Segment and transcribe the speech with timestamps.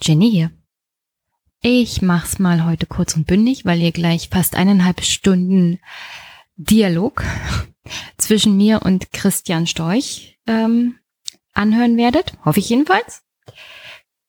[0.00, 0.50] Jenny hier.
[1.62, 5.80] Ich mach's mal heute kurz und bündig, weil ihr gleich fast eineinhalb Stunden
[6.56, 7.24] Dialog
[8.18, 10.98] zwischen mir und Christian Storch ähm,
[11.54, 12.32] anhören werdet.
[12.44, 13.22] Hoffe ich jedenfalls.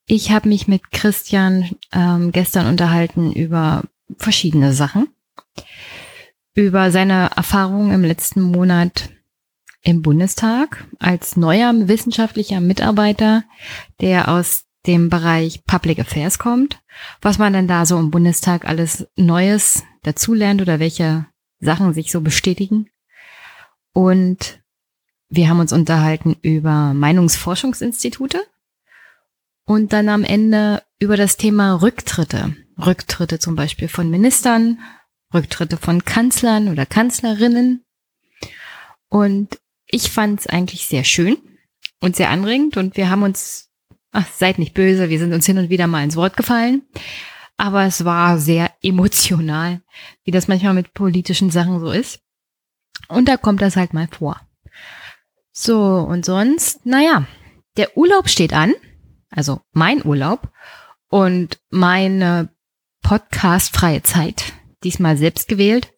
[0.06, 3.84] Ich habe mich mit Christian ähm, gestern unterhalten über
[4.18, 5.10] verschiedene Sachen.
[6.54, 9.10] Über seine Erfahrungen im letzten Monat
[9.84, 13.44] im Bundestag als neuer wissenschaftlicher Mitarbeiter,
[14.02, 16.82] der aus dem Bereich Public Affairs kommt,
[17.22, 21.26] was man dann da so im Bundestag alles Neues dazulernt oder welche
[21.60, 22.90] Sachen sich so bestätigen.
[23.94, 24.62] Und
[25.30, 28.42] wir haben uns unterhalten über Meinungsforschungsinstitute
[29.66, 32.56] und dann am Ende über das Thema Rücktritte.
[32.78, 34.80] Rücktritte zum Beispiel von Ministern,
[35.34, 37.84] Rücktritte von Kanzlern oder Kanzlerinnen.
[39.10, 41.38] Und ich fand es eigentlich sehr schön
[42.00, 43.67] und sehr anregend und wir haben uns,
[44.18, 46.82] ach, seid nicht böse, wir sind uns hin und wieder mal ins Wort gefallen.
[47.56, 49.82] Aber es war sehr emotional,
[50.24, 52.20] wie das manchmal mit politischen Sachen so ist.
[53.10, 54.42] Und da kommt das halt mal vor.
[55.52, 57.28] So, und sonst, naja,
[57.78, 58.74] der Urlaub steht an,
[59.30, 60.52] also mein Urlaub
[61.10, 62.50] und meine
[63.04, 65.94] podcastfreie Zeit, diesmal selbst gewählt.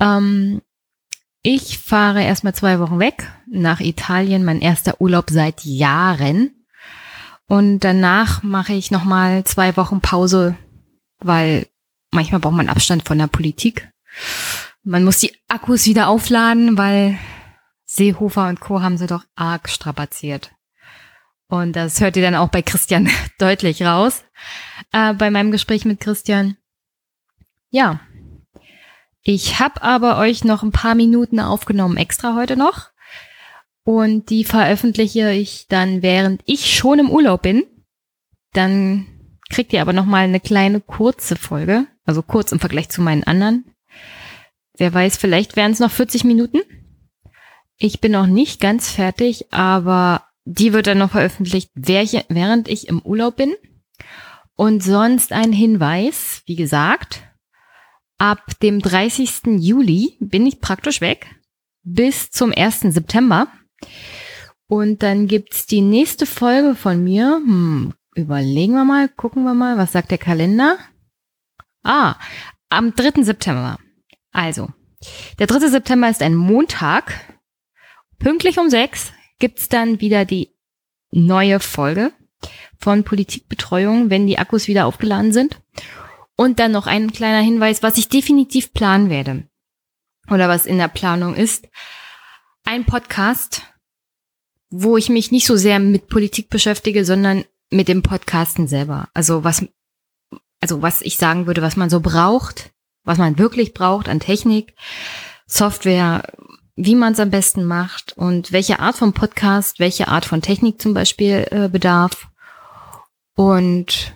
[0.00, 0.62] Ähm,
[1.42, 6.55] ich fahre erstmal zwei Wochen weg nach Italien, mein erster Urlaub seit Jahren.
[7.48, 10.56] Und danach mache ich nochmal zwei Wochen Pause,
[11.18, 11.66] weil
[12.10, 13.88] manchmal braucht man Abstand von der Politik.
[14.82, 17.18] Man muss die Akkus wieder aufladen, weil
[17.84, 18.82] Seehofer und Co.
[18.82, 20.52] haben sie doch arg strapaziert.
[21.48, 24.24] Und das hört ihr dann auch bei Christian deutlich raus.
[24.92, 26.56] Äh, bei meinem Gespräch mit Christian.
[27.70, 28.00] Ja.
[29.22, 32.90] Ich habe aber euch noch ein paar Minuten aufgenommen, extra heute noch.
[33.86, 37.62] Und die veröffentliche ich dann, während ich schon im Urlaub bin.
[38.52, 39.06] Dann
[39.48, 43.22] kriegt ihr aber noch mal eine kleine kurze Folge, also kurz im Vergleich zu meinen
[43.22, 43.64] anderen.
[44.76, 46.58] Wer weiß, vielleicht wären es noch 40 Minuten.
[47.78, 53.00] Ich bin noch nicht ganz fertig, aber die wird dann noch veröffentlicht, während ich im
[53.02, 53.54] Urlaub bin.
[54.56, 57.22] Und sonst ein Hinweis, wie gesagt,
[58.18, 59.60] ab dem 30.
[59.60, 61.36] Juli bin ich praktisch weg
[61.84, 62.80] bis zum 1.
[62.80, 63.46] September.
[64.68, 67.36] Und dann gibt's die nächste Folge von mir.
[67.36, 70.78] Hm, überlegen wir mal, gucken wir mal, was sagt der Kalender?
[71.82, 72.16] Ah,
[72.68, 73.22] am 3.
[73.22, 73.78] September.
[74.32, 74.68] Also,
[75.38, 75.68] der 3.
[75.68, 77.36] September ist ein Montag.
[78.18, 80.54] Pünktlich um sechs gibt's dann wieder die
[81.10, 82.12] neue Folge
[82.78, 85.60] von Politikbetreuung, wenn die Akkus wieder aufgeladen sind.
[86.36, 89.48] Und dann noch ein kleiner Hinweis, was ich definitiv planen werde.
[90.28, 91.68] Oder was in der Planung ist.
[92.68, 93.62] Ein Podcast,
[94.70, 99.08] wo ich mich nicht so sehr mit Politik beschäftige, sondern mit dem Podcasten selber.
[99.14, 99.64] Also was,
[100.60, 102.72] also was ich sagen würde, was man so braucht,
[103.04, 104.74] was man wirklich braucht an Technik,
[105.46, 106.24] Software,
[106.74, 110.82] wie man es am besten macht und welche Art von Podcast, welche Art von Technik
[110.82, 112.26] zum Beispiel äh, bedarf.
[113.36, 114.12] Und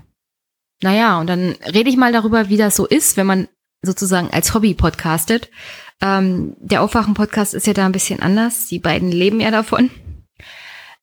[0.82, 3.46] naja, und dann rede ich mal darüber, wie das so ist, wenn man
[3.82, 5.50] sozusagen als Hobby podcastet.
[6.02, 8.66] Ähm, der Aufwachen-Podcast ist ja da ein bisschen anders.
[8.66, 9.90] Die beiden leben ja davon.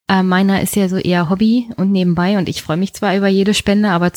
[0.07, 3.27] Äh, meiner ist ja so eher Hobby und nebenbei und ich freue mich zwar über
[3.27, 4.11] jede Spende, aber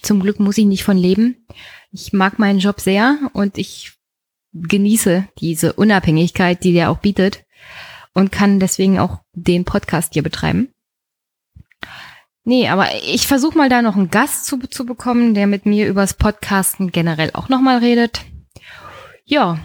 [0.00, 1.46] zum Glück muss ich nicht von leben.
[1.90, 3.92] Ich mag meinen Job sehr und ich
[4.52, 7.44] genieße diese Unabhängigkeit, die der auch bietet
[8.12, 10.68] und kann deswegen auch den Podcast hier betreiben.
[12.44, 15.88] Nee, aber ich versuche mal da noch einen Gast zu, zu bekommen, der mit mir
[15.88, 18.22] übers Podcasten generell auch nochmal redet.
[19.24, 19.60] Ja,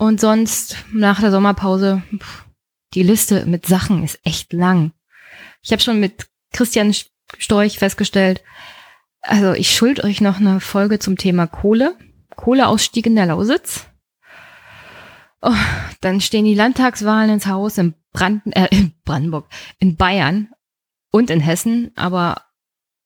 [0.00, 2.02] und sonst nach der Sommerpause,
[2.94, 4.92] die Liste mit Sachen ist echt lang.
[5.60, 6.94] Ich habe schon mit Christian
[7.36, 8.42] Storch festgestellt,
[9.20, 11.98] also ich schuld euch noch eine Folge zum Thema Kohle,
[12.34, 13.88] Kohleausstieg in der Lausitz.
[15.42, 15.52] Oh,
[16.00, 20.48] dann stehen die Landtagswahlen ins Haus in, Brand, äh, in Brandenburg, in Bayern
[21.10, 22.46] und in Hessen, aber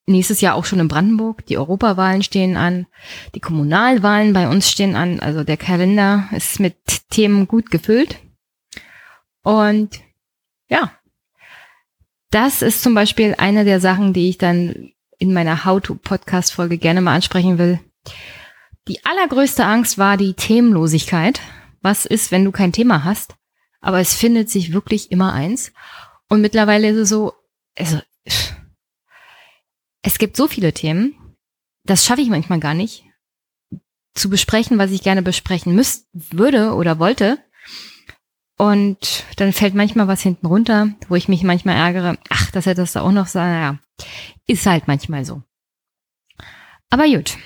[0.07, 1.47] nächstes Jahr auch schon in Brandenburg.
[1.47, 2.87] Die Europawahlen stehen an,
[3.35, 5.21] die Kommunalwahlen bei uns stehen an.
[5.21, 6.77] Also der Kalender ist mit
[7.11, 8.19] Themen gut gefüllt.
[9.43, 10.01] Und
[10.69, 10.93] ja,
[12.31, 17.15] das ist zum Beispiel eine der Sachen, die ich dann in meiner How-to-Podcast-Folge gerne mal
[17.15, 17.81] ansprechen will.
[18.89, 21.41] Die allergrößte Angst war die Themenlosigkeit
[21.85, 23.37] was ist, wenn du kein Thema hast.
[23.81, 25.73] Aber es findet sich wirklich immer eins.
[26.29, 27.35] Und mittlerweile ist es so,
[27.79, 28.01] also,
[30.05, 31.15] es gibt so viele Themen,
[31.85, 33.05] das schaffe ich manchmal gar nicht,
[34.15, 37.39] zu besprechen, was ich gerne besprechen müsste, würde oder wollte.
[38.57, 42.17] Und dann fällt manchmal was hinten runter, wo ich mich manchmal ärgere.
[42.29, 43.81] Ach, das hättest du auch noch sagen.
[43.99, 44.07] Ja,
[44.47, 45.43] ist halt manchmal so.
[46.91, 47.37] Aber gut.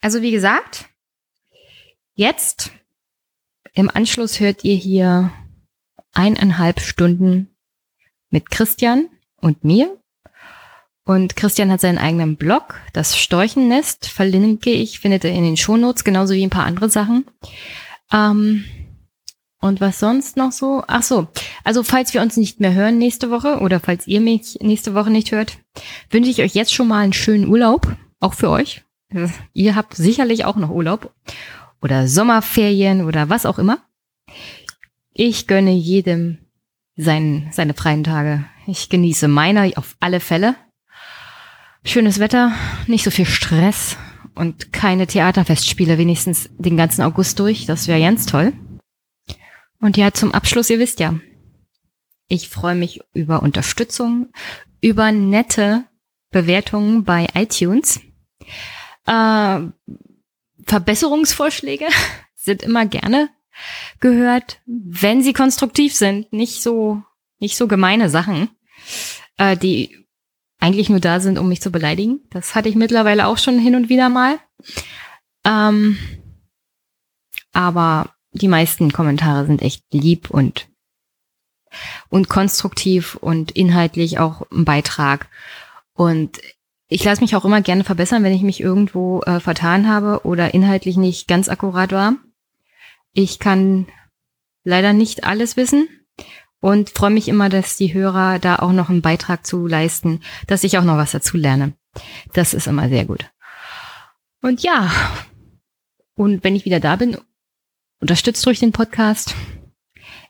[0.00, 0.88] Also wie gesagt,
[2.14, 2.72] jetzt
[3.74, 5.30] im Anschluss hört ihr hier
[6.12, 7.54] eineinhalb Stunden
[8.30, 9.99] mit Christian und mir.
[11.10, 16.04] Und Christian hat seinen eigenen Blog, das Storchennest, verlinke ich, findet ihr in den Shownotes,
[16.04, 17.26] genauso wie ein paar andere Sachen.
[18.12, 18.64] Ähm,
[19.60, 20.84] und was sonst noch so?
[20.86, 21.26] Ach so,
[21.64, 25.10] also falls wir uns nicht mehr hören nächste Woche oder falls ihr mich nächste Woche
[25.10, 25.58] nicht hört,
[26.10, 27.88] wünsche ich euch jetzt schon mal einen schönen Urlaub,
[28.20, 28.84] auch für euch.
[29.52, 31.12] Ihr habt sicherlich auch noch Urlaub
[31.82, 33.78] oder Sommerferien oder was auch immer.
[35.12, 36.38] Ich gönne jedem
[36.94, 38.44] sein, seine freien Tage.
[38.68, 40.54] Ich genieße meine auf alle Fälle.
[41.82, 42.52] Schönes Wetter,
[42.86, 43.96] nicht so viel Stress
[44.34, 47.64] und keine Theaterfestspiele, wenigstens den ganzen August durch.
[47.66, 48.52] Das wäre ganz toll.
[49.80, 51.18] Und ja, zum Abschluss, ihr wisst ja,
[52.28, 54.28] ich freue mich über Unterstützung,
[54.80, 55.84] über nette
[56.30, 58.00] Bewertungen bei iTunes.
[59.06, 59.60] Äh,
[60.66, 61.86] Verbesserungsvorschläge
[62.34, 63.30] sind immer gerne
[64.00, 67.02] gehört, wenn sie konstruktiv sind, nicht so,
[67.38, 68.50] nicht so gemeine Sachen,
[69.38, 69.99] äh, die
[70.60, 72.20] eigentlich nur da sind, um mich zu beleidigen.
[72.30, 74.38] Das hatte ich mittlerweile auch schon hin und wieder mal.
[75.44, 75.98] Ähm,
[77.52, 80.68] aber die meisten Kommentare sind echt lieb und
[82.08, 85.28] und konstruktiv und inhaltlich auch ein Beitrag.
[85.94, 86.40] Und
[86.88, 90.52] ich lasse mich auch immer gerne verbessern, wenn ich mich irgendwo äh, vertan habe oder
[90.52, 92.16] inhaltlich nicht ganz akkurat war.
[93.12, 93.86] Ich kann
[94.64, 95.88] leider nicht alles wissen
[96.60, 100.64] und freue mich immer, dass die Hörer da auch noch einen Beitrag zu leisten, dass
[100.64, 101.74] ich auch noch was dazu lerne.
[102.34, 103.30] Das ist immer sehr gut.
[104.42, 104.90] Und ja,
[106.14, 107.16] und wenn ich wieder da bin
[108.00, 109.34] unterstützt durch den Podcast.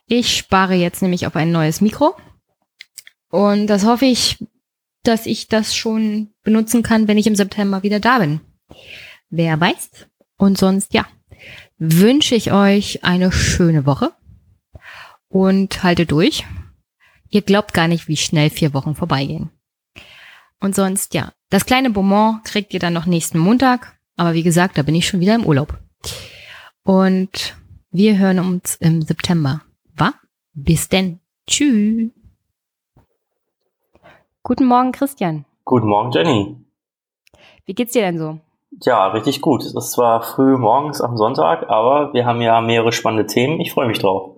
[0.07, 2.15] Ich spare jetzt nämlich auf ein neues Mikro.
[3.29, 4.45] Und das hoffe ich,
[5.03, 8.41] dass ich das schon benutzen kann, wenn ich im September wieder da bin.
[9.29, 9.89] Wer weiß.
[10.37, 11.07] Und sonst, ja,
[11.77, 14.11] wünsche ich euch eine schöne Woche
[15.31, 16.45] und halte durch.
[17.29, 19.49] Ihr glaubt gar nicht, wie schnell vier Wochen vorbeigehen.
[20.59, 23.97] Und sonst, ja, das kleine Bonbon kriegt ihr dann noch nächsten Montag.
[24.17, 25.79] Aber wie gesagt, da bin ich schon wieder im Urlaub.
[26.83, 27.55] Und
[27.89, 29.61] wir hören uns im September.
[29.95, 30.13] Wa?
[30.53, 31.19] Bis denn.
[31.47, 32.11] Tschüss.
[34.43, 35.45] Guten Morgen, Christian.
[35.65, 36.55] Guten Morgen, Jenny.
[37.65, 38.39] Wie geht's dir denn so?
[38.81, 39.63] Ja, richtig gut.
[39.63, 43.59] Es ist zwar früh morgens am Sonntag, aber wir haben ja mehrere spannende Themen.
[43.59, 44.30] Ich freue mich drauf.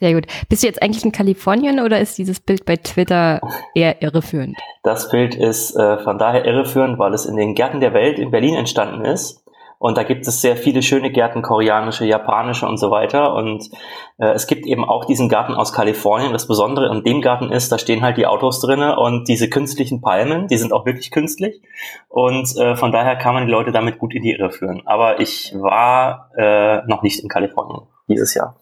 [0.00, 0.26] Sehr gut.
[0.48, 3.40] Bist du jetzt eigentlich in Kalifornien oder ist dieses Bild bei Twitter
[3.74, 4.56] eher irreführend?
[4.82, 8.30] Das Bild ist äh, von daher irreführend, weil es in den Gärten der Welt in
[8.30, 9.44] Berlin entstanden ist.
[9.78, 13.34] Und da gibt es sehr viele schöne Gärten, koreanische, japanische und so weiter.
[13.34, 13.70] Und
[14.18, 16.34] äh, es gibt eben auch diesen Garten aus Kalifornien.
[16.34, 20.02] Das Besondere an dem Garten ist, da stehen halt die Autos drinnen und diese künstlichen
[20.02, 21.62] Palmen, die sind auch wirklich künstlich.
[22.08, 24.82] Und äh, von daher kann man die Leute damit gut in die Irre führen.
[24.86, 28.59] Aber ich war äh, noch nicht in Kalifornien dieses Jahr.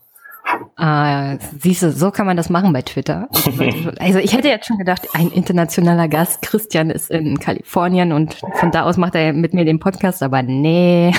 [0.76, 3.28] Ah, siehst du, so kann man das machen bei Twitter.
[3.98, 8.70] Also ich hätte jetzt schon gedacht, ein internationaler Gast, Christian ist in Kalifornien und von
[8.70, 11.12] da aus macht er mit mir den Podcast, aber nee.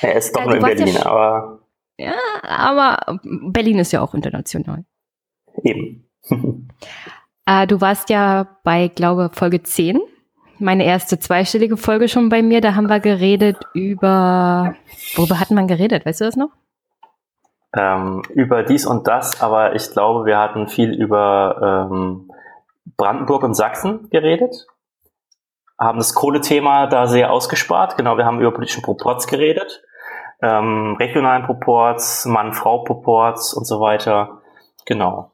[0.00, 1.58] Er ist doch ja, nur in Berlin, ja, aber.
[1.98, 4.84] Ja, aber Berlin ist ja auch international.
[5.62, 6.08] Eben.
[7.46, 9.98] äh, du warst ja bei, glaube Folge 10
[10.62, 12.60] meine erste zweistellige Folge schon bei mir.
[12.60, 14.74] Da haben wir geredet über,
[15.16, 16.06] worüber hatten wir geredet?
[16.06, 16.50] Weißt du das noch?
[17.76, 22.30] Ähm, über dies und das, aber ich glaube, wir hatten viel über ähm,
[22.96, 24.66] Brandenburg und Sachsen geredet,
[25.78, 27.96] haben das Kohlethema da sehr ausgespart.
[27.96, 29.82] Genau, wir haben über politischen Proports geredet,
[30.42, 34.42] ähm, regionalen Proports, Mann-Frau-Proports und so weiter.
[34.86, 35.32] Genau.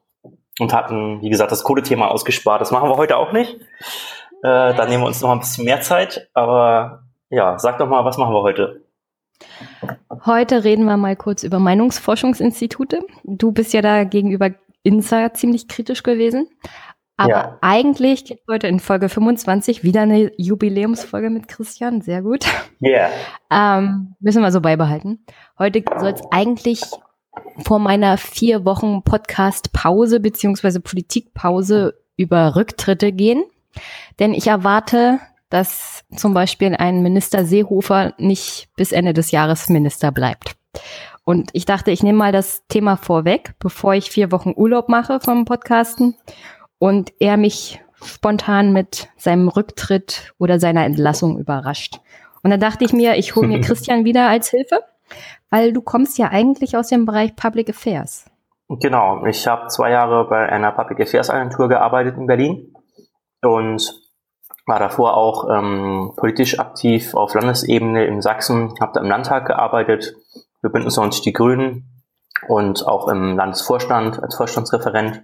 [0.61, 2.61] Und hatten, wie gesagt, das Kohlethema ausgespart.
[2.61, 3.61] Das machen wir heute auch nicht.
[4.43, 6.29] Äh, dann nehmen wir uns noch ein bisschen mehr Zeit.
[6.35, 8.83] Aber ja, sag doch mal, was machen wir heute?
[10.25, 13.05] Heute reden wir mal kurz über Meinungsforschungsinstitute.
[13.25, 14.51] Du bist ja da gegenüber
[14.83, 16.49] INSA ziemlich kritisch gewesen.
[17.17, 17.59] Aber ja.
[17.63, 22.01] eigentlich geht heute in Folge 25 wieder eine Jubiläumsfolge mit Christian.
[22.01, 22.47] Sehr gut.
[22.81, 23.11] Ja.
[23.51, 23.79] Yeah.
[23.79, 25.25] Ähm, müssen wir so beibehalten.
[25.59, 26.81] Heute soll es eigentlich
[27.65, 33.43] vor meiner vier Wochen Podcast-Pause beziehungsweise Politikpause über Rücktritte gehen.
[34.21, 35.19] Denn ich erwarte
[35.51, 40.57] dass zum Beispiel ein Minister Seehofer nicht bis Ende des Jahres Minister bleibt.
[41.25, 45.21] Und ich dachte, ich nehme mal das Thema vorweg, bevor ich vier Wochen Urlaub mache
[45.21, 46.17] vom Podcasten
[46.79, 52.01] und er mich spontan mit seinem Rücktritt oder seiner Entlassung überrascht.
[52.43, 54.81] Und dann dachte ich mir, ich hole mir Christian wieder als Hilfe,
[55.51, 58.31] weil du kommst ja eigentlich aus dem Bereich Public Affairs.
[58.69, 62.75] Genau, ich habe zwei Jahre bei einer Public Affairs Agentur gearbeitet in Berlin
[63.43, 64.08] und
[64.69, 70.15] war davor auch ähm, politisch aktiv auf Landesebene in Sachsen, habe da im Landtag gearbeitet,
[70.61, 72.03] für Bündnis 90 Die Grünen
[72.49, 75.23] und auch im Landesvorstand als Vorstandsreferent.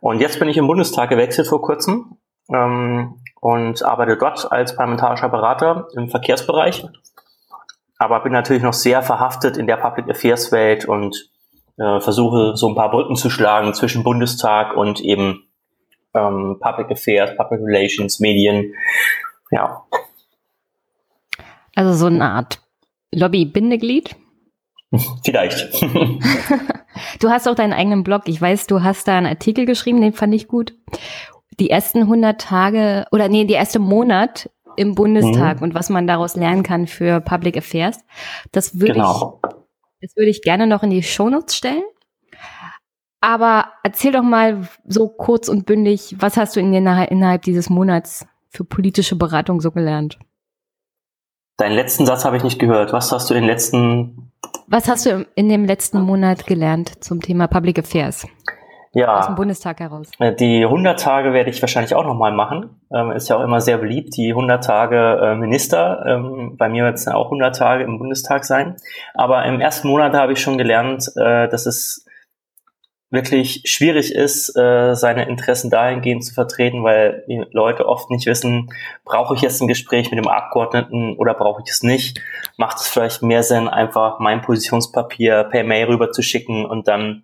[0.00, 2.18] Und jetzt bin ich im Bundestag gewechselt vor kurzem
[2.52, 6.84] ähm, und arbeite dort als parlamentarischer Berater im Verkehrsbereich,
[7.98, 11.30] aber bin natürlich noch sehr verhaftet in der Public Affairs Welt und
[11.76, 15.48] äh, versuche so ein paar Brücken zu schlagen zwischen Bundestag und eben
[16.14, 18.74] ähm, Public Affairs, Public Relations, Medien.
[19.50, 19.84] Ja.
[21.74, 22.60] Also so eine Art
[23.12, 24.16] Lobby-Bindeglied?
[25.24, 25.82] Vielleicht.
[27.20, 28.22] du hast auch deinen eigenen Blog.
[28.26, 30.74] Ich weiß, du hast da einen Artikel geschrieben, den fand ich gut.
[31.60, 35.64] Die ersten 100 Tage oder nee, die erste Monat im Bundestag mhm.
[35.64, 38.00] und was man daraus lernen kann für Public Affairs.
[38.50, 39.40] Das würde genau.
[39.44, 39.50] ich,
[40.00, 41.84] das würde ich gerne noch in die Shownotes stellen.
[43.24, 48.26] Aber erzähl doch mal so kurz und bündig, was hast du in, innerhalb dieses Monats
[48.50, 50.18] für politische Beratung so gelernt?
[51.56, 52.92] Deinen letzten Satz habe ich nicht gehört.
[52.92, 54.30] Was hast du in den letzten
[54.66, 58.26] Was hast du in dem letzten Monat gelernt zum Thema Public Affairs?
[58.92, 59.20] Ja.
[59.20, 60.10] Aus dem Bundestag heraus.
[60.18, 62.78] Äh, die 100 Tage werde ich wahrscheinlich auch nochmal machen.
[62.94, 66.04] Ähm, ist ja auch immer sehr beliebt, die 100 Tage äh, Minister.
[66.06, 68.76] Ähm, bei mir wird es dann auch 100 Tage im Bundestag sein.
[69.14, 72.03] Aber im ersten Monat habe ich schon gelernt, äh, dass es
[73.14, 78.70] wirklich schwierig ist, äh, seine Interessen dahingehend zu vertreten, weil die Leute oft nicht wissen,
[79.04, 82.20] brauche ich jetzt ein Gespräch mit dem Abgeordneten oder brauche ich es nicht?
[82.56, 87.22] Macht es vielleicht mehr Sinn, einfach mein Positionspapier per Mail rüber zu schicken und dann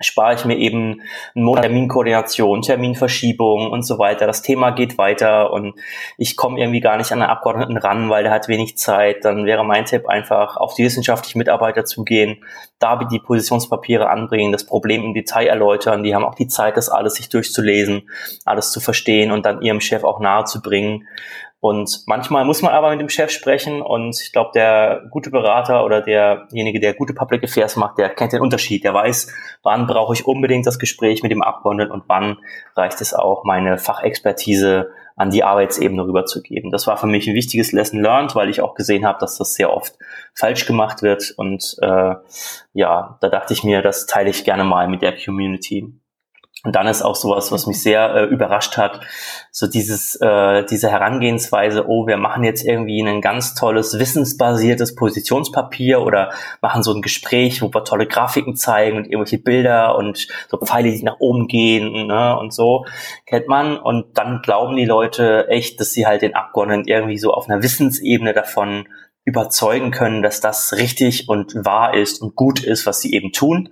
[0.00, 1.02] spare ich mir eben
[1.34, 4.26] Terminkoordination, Terminverschiebung und so weiter.
[4.26, 5.74] Das Thema geht weiter und
[6.16, 9.24] ich komme irgendwie gar nicht an den Abgeordneten ran, weil der hat wenig Zeit.
[9.24, 12.42] Dann wäre mein Tipp einfach auf die wissenschaftlichen Mitarbeiter zugehen,
[12.78, 16.02] da die Positionspapiere anbringen, das Problem im Detail erläutern.
[16.02, 18.08] Die haben auch die Zeit, das alles sich durchzulesen,
[18.44, 21.06] alles zu verstehen und dann ihrem Chef auch nahe zu bringen.
[21.60, 25.84] Und manchmal muss man aber mit dem Chef sprechen und ich glaube, der gute Berater
[25.84, 28.82] oder derjenige, der gute Public Affairs macht, der kennt den Unterschied.
[28.82, 29.30] Der weiß,
[29.62, 32.38] wann brauche ich unbedingt das Gespräch mit dem Abgeordneten und wann
[32.76, 36.70] reicht es auch, meine Fachexpertise an die Arbeitsebene rüberzugeben.
[36.70, 39.52] Das war für mich ein wichtiges Lesson learned, weil ich auch gesehen habe, dass das
[39.52, 39.98] sehr oft
[40.32, 41.34] falsch gemacht wird.
[41.36, 42.14] Und äh,
[42.72, 45.92] ja, da dachte ich mir, das teile ich gerne mal mit der Community.
[46.62, 49.00] Und dann ist auch sowas, was mich sehr äh, überrascht hat,
[49.50, 56.02] so dieses, äh, diese Herangehensweise, oh, wir machen jetzt irgendwie ein ganz tolles wissensbasiertes Positionspapier
[56.02, 60.58] oder machen so ein Gespräch, wo wir tolle Grafiken zeigen und irgendwelche Bilder und so
[60.58, 62.84] Pfeile, die nach oben gehen ne, und so,
[63.24, 63.78] kennt man.
[63.78, 67.62] Und dann glauben die Leute echt, dass sie halt den Abgeordneten irgendwie so auf einer
[67.62, 68.86] Wissensebene davon
[69.24, 73.70] überzeugen können, dass das richtig und wahr ist und gut ist, was sie eben tun.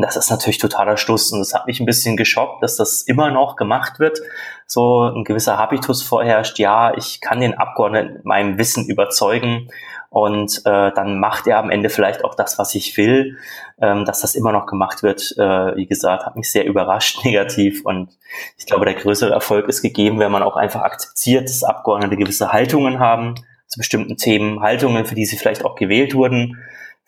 [0.00, 1.30] Und das ist natürlich totaler Schluss.
[1.30, 4.18] Und das hat mich ein bisschen geschockt, dass das immer noch gemacht wird.
[4.64, 6.58] So ein gewisser Habitus vorherrscht.
[6.58, 9.68] Ja, ich kann den Abgeordneten mit meinem Wissen überzeugen.
[10.08, 13.36] Und äh, dann macht er am Ende vielleicht auch das, was ich will.
[13.78, 17.84] Ähm, dass das immer noch gemacht wird, äh, wie gesagt, hat mich sehr überrascht, negativ.
[17.84, 18.08] Und
[18.56, 22.54] ich glaube, der größere Erfolg ist gegeben, wenn man auch einfach akzeptiert, dass Abgeordnete gewisse
[22.54, 23.34] Haltungen haben
[23.66, 26.56] zu bestimmten Themen, Haltungen, für die sie vielleicht auch gewählt wurden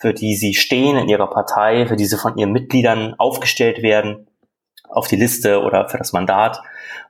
[0.03, 4.27] für die sie stehen in ihrer Partei, für die sie von ihren Mitgliedern aufgestellt werden
[4.91, 6.61] auf die Liste oder für das Mandat.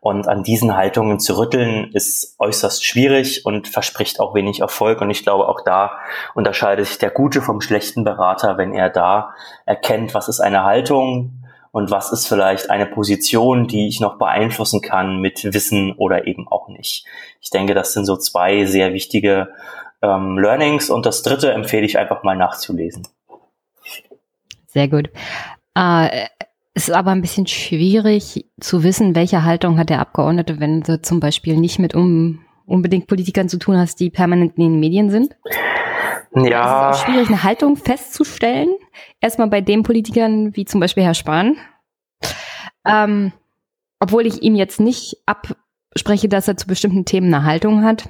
[0.01, 5.01] Und an diesen Haltungen zu rütteln, ist äußerst schwierig und verspricht auch wenig Erfolg.
[5.01, 5.93] Und ich glaube, auch da
[6.35, 9.31] unterscheidet sich der gute vom schlechten Berater, wenn er da
[9.65, 14.83] erkennt, was ist eine Haltung und was ist vielleicht eine Position, die ich noch beeinflussen
[14.83, 17.07] kann mit Wissen oder eben auch nicht.
[17.41, 19.49] Ich denke, das sind so zwei sehr wichtige
[20.03, 23.07] ähm, Learnings und das dritte empfehle ich einfach mal nachzulesen.
[24.67, 25.11] Sehr gut.
[25.75, 26.27] Äh,
[26.75, 31.21] ist aber ein bisschen schwierig zu wissen, welche Haltung hat der Abgeordnete, wenn du zum
[31.21, 35.37] Beispiel nicht mit um, unbedingt Politikern zu tun hast, die permanent in den Medien sind.
[36.35, 36.91] Ja.
[36.91, 38.71] Es ist auch schwierig, eine Haltung festzustellen.
[39.21, 41.59] Erstmal bei den Politikern, wie zum Beispiel Herr Spahn.
[42.87, 43.33] Ähm,
[44.01, 48.09] obwohl ich ihm jetzt nicht abspreche, dass er zu bestimmten Themen eine Haltung hat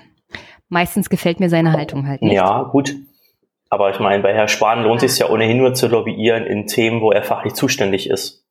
[0.73, 2.33] meistens gefällt mir seine Haltung halt nicht.
[2.33, 2.95] Ja, gut.
[3.69, 6.67] Aber ich meine, bei Herrn Spahn lohnt es sich ja ohnehin nur zu lobbyieren in
[6.67, 8.45] Themen, wo er fachlich zuständig ist.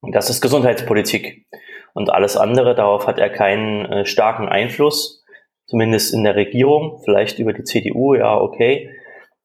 [0.00, 1.46] Und das ist Gesundheitspolitik.
[1.94, 5.24] Und alles andere, darauf hat er keinen äh, starken Einfluss,
[5.66, 8.90] zumindest in der Regierung, vielleicht über die CDU, ja, okay.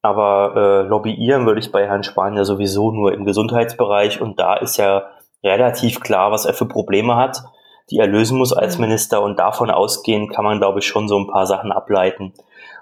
[0.01, 4.55] Aber äh, lobbyieren würde ich bei Herrn Spahn ja sowieso nur im Gesundheitsbereich und da
[4.55, 5.07] ist ja
[5.43, 7.43] relativ klar, was er für Probleme hat
[7.89, 8.85] die er lösen muss als mhm.
[8.85, 9.21] Minister.
[9.21, 12.33] Und davon ausgehend kann man, glaube ich, schon so ein paar Sachen ableiten.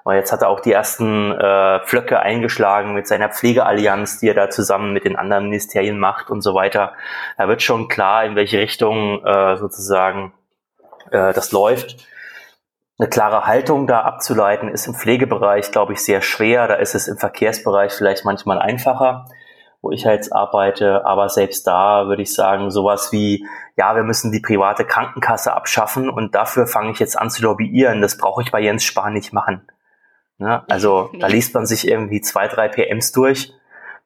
[0.04, 4.36] Aber jetzt hat er auch die ersten äh, Flöcke eingeschlagen mit seiner Pflegeallianz, die er
[4.36, 6.94] da zusammen mit den anderen Ministerien macht und so weiter.
[7.38, 10.34] Da wird schon klar, in welche Richtung äh, sozusagen
[11.10, 12.08] äh, das läuft.
[13.00, 16.68] Eine klare Haltung da abzuleiten ist im Pflegebereich, glaube ich, sehr schwer.
[16.68, 19.26] Da ist es im Verkehrsbereich vielleicht manchmal einfacher
[19.86, 21.06] wo ich jetzt arbeite.
[21.06, 23.46] Aber selbst da würde ich sagen, sowas wie,
[23.78, 28.02] ja, wir müssen die private Krankenkasse abschaffen und dafür fange ich jetzt an zu lobbyieren.
[28.02, 29.62] Das brauche ich bei Jens Spahn nicht machen.
[30.40, 30.64] Ne?
[30.70, 33.54] Also da liest man sich irgendwie zwei, drei PMs durch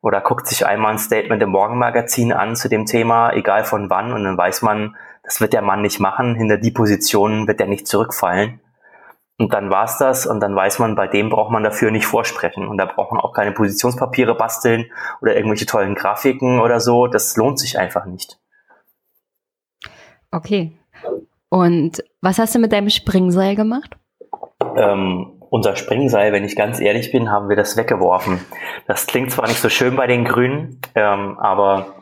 [0.01, 4.13] oder guckt sich einmal ein Statement im Morgenmagazin an zu dem Thema, egal von wann,
[4.13, 7.67] und dann weiß man, das wird der Mann nicht machen, hinter die Position wird er
[7.67, 8.59] nicht zurückfallen.
[9.39, 12.67] Und dann war's das und dann weiß man, bei dem braucht man dafür nicht vorsprechen.
[12.67, 14.91] Und da braucht man auch keine Positionspapiere basteln
[15.21, 17.07] oder irgendwelche tollen Grafiken oder so.
[17.07, 18.37] Das lohnt sich einfach nicht.
[20.31, 20.73] Okay.
[21.47, 23.95] Und was hast du mit deinem Springseil gemacht?
[24.75, 28.41] Ähm, unser Springseil, wenn ich ganz ehrlich bin, haben wir das weggeworfen.
[28.87, 31.98] Das klingt zwar nicht so schön bei den Grünen, ähm, aber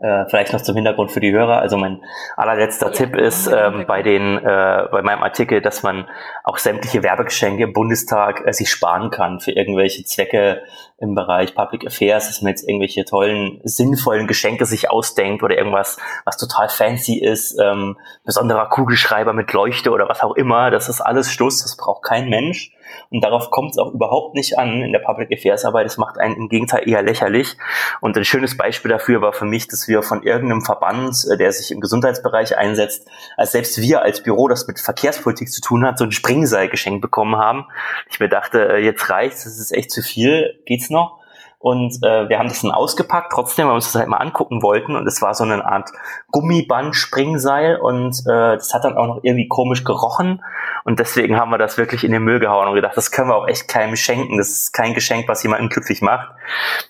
[0.00, 1.58] äh, vielleicht noch zum Hintergrund für die Hörer.
[1.58, 2.02] Also mein
[2.36, 6.06] allerletzter ja, Tipp ist ähm, bei den äh, bei meinem Artikel, dass man
[6.44, 10.62] auch sämtliche Werbegeschenke im Bundestag äh, sich sparen kann für irgendwelche Zwecke
[10.98, 15.98] im Bereich Public Affairs, dass man jetzt irgendwelche tollen sinnvollen Geschenke sich ausdenkt oder irgendwas,
[16.24, 20.70] was total fancy ist, ähm, besonderer Kugelschreiber mit Leuchte oder was auch immer.
[20.70, 21.62] Das ist alles Schluss.
[21.62, 22.75] Das braucht kein Mensch.
[23.10, 25.86] Und darauf kommt es auch überhaupt nicht an in der Public Affairs Arbeit.
[25.86, 27.56] Es macht einen im Gegenteil eher lächerlich.
[28.00, 31.52] Und ein schönes Beispiel dafür war für mich, dass wir von irgendeinem Verband, äh, der
[31.52, 35.98] sich im Gesundheitsbereich einsetzt, als selbst wir als Büro, das mit Verkehrspolitik zu tun hat,
[35.98, 37.66] so ein Springseil geschenkt bekommen haben.
[38.10, 41.25] Ich mir dachte, äh, jetzt reicht's, das ist echt zu viel, geht's noch?
[41.66, 44.62] Und äh, wir haben das dann ausgepackt, trotzdem, weil wir uns das halt mal angucken
[44.62, 44.94] wollten.
[44.94, 45.90] Und es war so eine Art
[46.30, 50.44] Gummiband-Springseil und äh, das hat dann auch noch irgendwie komisch gerochen.
[50.84, 53.34] Und deswegen haben wir das wirklich in den Müll gehauen und gedacht, das können wir
[53.34, 54.38] auch echt keinem schenken.
[54.38, 56.28] Das ist kein Geschenk, was jemanden glücklich macht.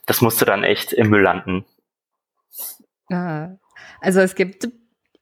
[0.04, 1.64] Das musste dann echt im Müll landen.
[3.10, 3.52] Ah,
[4.02, 4.68] also es gibt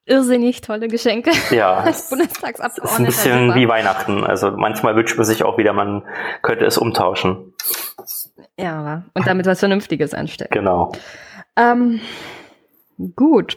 [0.04, 3.08] irrsinnig tolle Geschenke ja, als Bundestagsabgeordneter.
[3.08, 4.24] ist ein bisschen wie Weihnachten.
[4.24, 6.02] Also manchmal wünscht man sich auch wieder, man
[6.42, 7.54] könnte es umtauschen.
[8.58, 10.50] Ja, und damit was Vernünftiges anstellen.
[10.52, 10.92] Genau.
[11.56, 12.00] Ähm,
[13.16, 13.56] gut.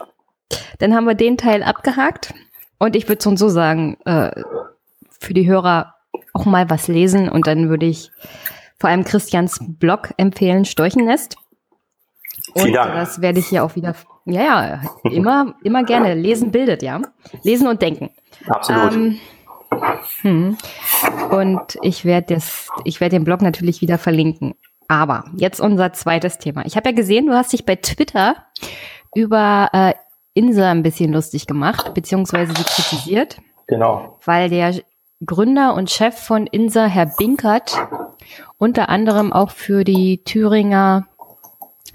[0.79, 2.33] Dann haben wir den Teil abgehakt.
[2.79, 4.31] Und ich würde schon so sagen, äh,
[5.19, 5.95] für die Hörer
[6.33, 7.29] auch mal was lesen.
[7.29, 8.11] Und dann würde ich
[8.79, 11.37] vor allem Christians Blog empfehlen, Storchennest.
[12.53, 12.93] Und Vielen Dank.
[12.93, 16.13] das werde ich hier auch wieder, ja, ja, immer, immer gerne.
[16.13, 17.01] Lesen bildet, ja.
[17.43, 18.11] Lesen und denken.
[18.47, 18.93] Absolut.
[18.93, 19.19] Ähm,
[20.21, 20.57] hm.
[21.31, 24.55] Und ich werde das, ich werde den Blog natürlich wieder verlinken.
[24.87, 26.65] Aber jetzt unser zweites Thema.
[26.65, 28.35] Ich habe ja gesehen, du hast dich bei Twitter
[29.13, 29.93] über äh,
[30.33, 33.37] Insa ein bisschen lustig gemacht, beziehungsweise sie kritisiert.
[33.67, 34.19] Genau.
[34.23, 34.73] Weil der
[35.25, 37.75] Gründer und Chef von Insa, Herr Binkert,
[38.57, 41.07] unter anderem auch für die Thüringer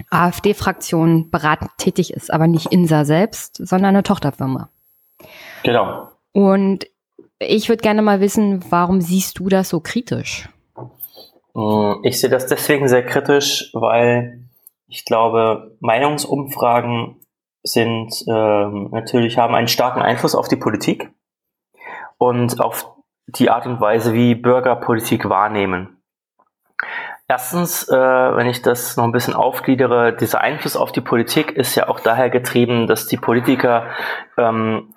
[0.09, 4.69] AfD-Fraktion beratend tätig ist, aber nicht Insa selbst, sondern eine Tochterfirma.
[5.63, 6.09] Genau.
[6.33, 6.87] Und
[7.39, 10.49] ich würde gerne mal wissen, warum siehst du das so kritisch?
[11.53, 14.43] Mm, ich sehe das deswegen sehr kritisch, weil
[14.87, 17.19] ich glaube, Meinungsumfragen
[17.63, 21.09] sind ähm, natürlich haben einen starken Einfluss auf die Politik
[22.17, 22.91] und auf
[23.27, 26.01] die Art und Weise, wie Bürger Politik wahrnehmen.
[27.27, 31.73] Erstens, äh, wenn ich das noch ein bisschen aufgliedere, dieser Einfluss auf die Politik ist
[31.75, 33.87] ja auch daher getrieben, dass die Politiker
[34.37, 34.93] ähm,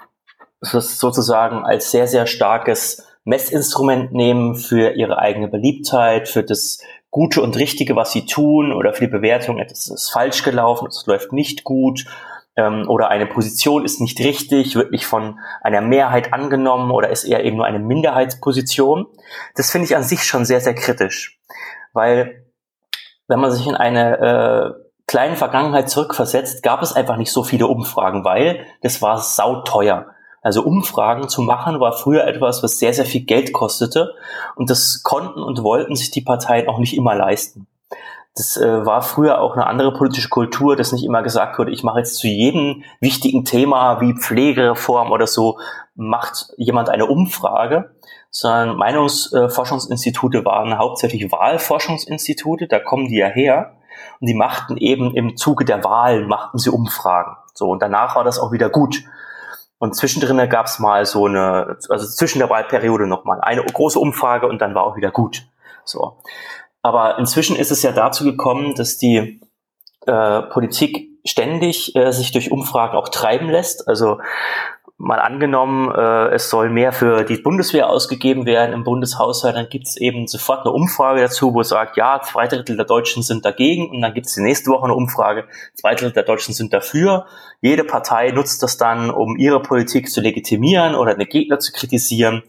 [0.61, 6.79] sozusagen als sehr, sehr starkes Messinstrument nehmen für ihre eigene Beliebtheit, für das
[7.11, 11.05] Gute und Richtige, was sie tun oder für die Bewertung, etwas ist falsch gelaufen, es
[11.07, 12.05] läuft nicht gut
[12.57, 17.25] ähm, oder eine Position ist nicht richtig, wird nicht von einer Mehrheit angenommen oder ist
[17.25, 19.07] eher eben nur eine Minderheitsposition.
[19.57, 21.41] Das finde ich an sich schon sehr, sehr kritisch,
[21.93, 22.47] weil
[23.27, 27.67] wenn man sich in eine äh, kleine Vergangenheit zurückversetzt, gab es einfach nicht so viele
[27.67, 30.07] Umfragen, weil das war sauteuer.
[30.47, 34.15] Also Umfragen zu machen war früher etwas, was sehr, sehr viel Geld kostete
[34.55, 37.67] und das konnten und wollten sich die Parteien auch nicht immer leisten.
[38.37, 41.83] Das äh, war früher auch eine andere politische Kultur, dass nicht immer gesagt wurde, ich
[41.83, 45.59] mache jetzt zu jedem wichtigen Thema wie Pflegereform oder so,
[45.97, 47.97] macht jemand eine Umfrage,
[48.31, 53.73] sondern Meinungsforschungsinstitute waren hauptsächlich Wahlforschungsinstitute, da kommen die ja her
[54.21, 57.37] und die machten eben im Zuge der Wahlen, machten sie Umfragen.
[57.53, 59.03] So, und danach war das auch wieder gut.
[59.79, 64.47] Und zwischendrin gab es mal so eine, also zwischen der Wahlperiode nochmal eine große Umfrage
[64.47, 65.47] und dann war auch wieder gut.
[65.85, 66.19] So.
[66.83, 69.41] Aber inzwischen ist es ja dazu gekommen, dass die
[70.07, 73.89] äh, Politik ständig äh, sich durch Umfragen auch treiben lässt.
[73.89, 74.19] Also
[74.99, 79.87] mal angenommen, äh, es soll mehr für die Bundeswehr ausgegeben werden im Bundeshaushalt, dann gibt
[79.87, 83.45] es eben sofort eine Umfrage dazu, wo es sagt, ja, zwei Drittel der Deutschen sind
[83.45, 86.73] dagegen und dann gibt es die nächste Woche eine Umfrage, zwei Drittel der Deutschen sind
[86.73, 87.27] dafür.
[87.61, 92.43] Jede Partei nutzt das dann, um ihre Politik zu legitimieren oder eine Gegner zu kritisieren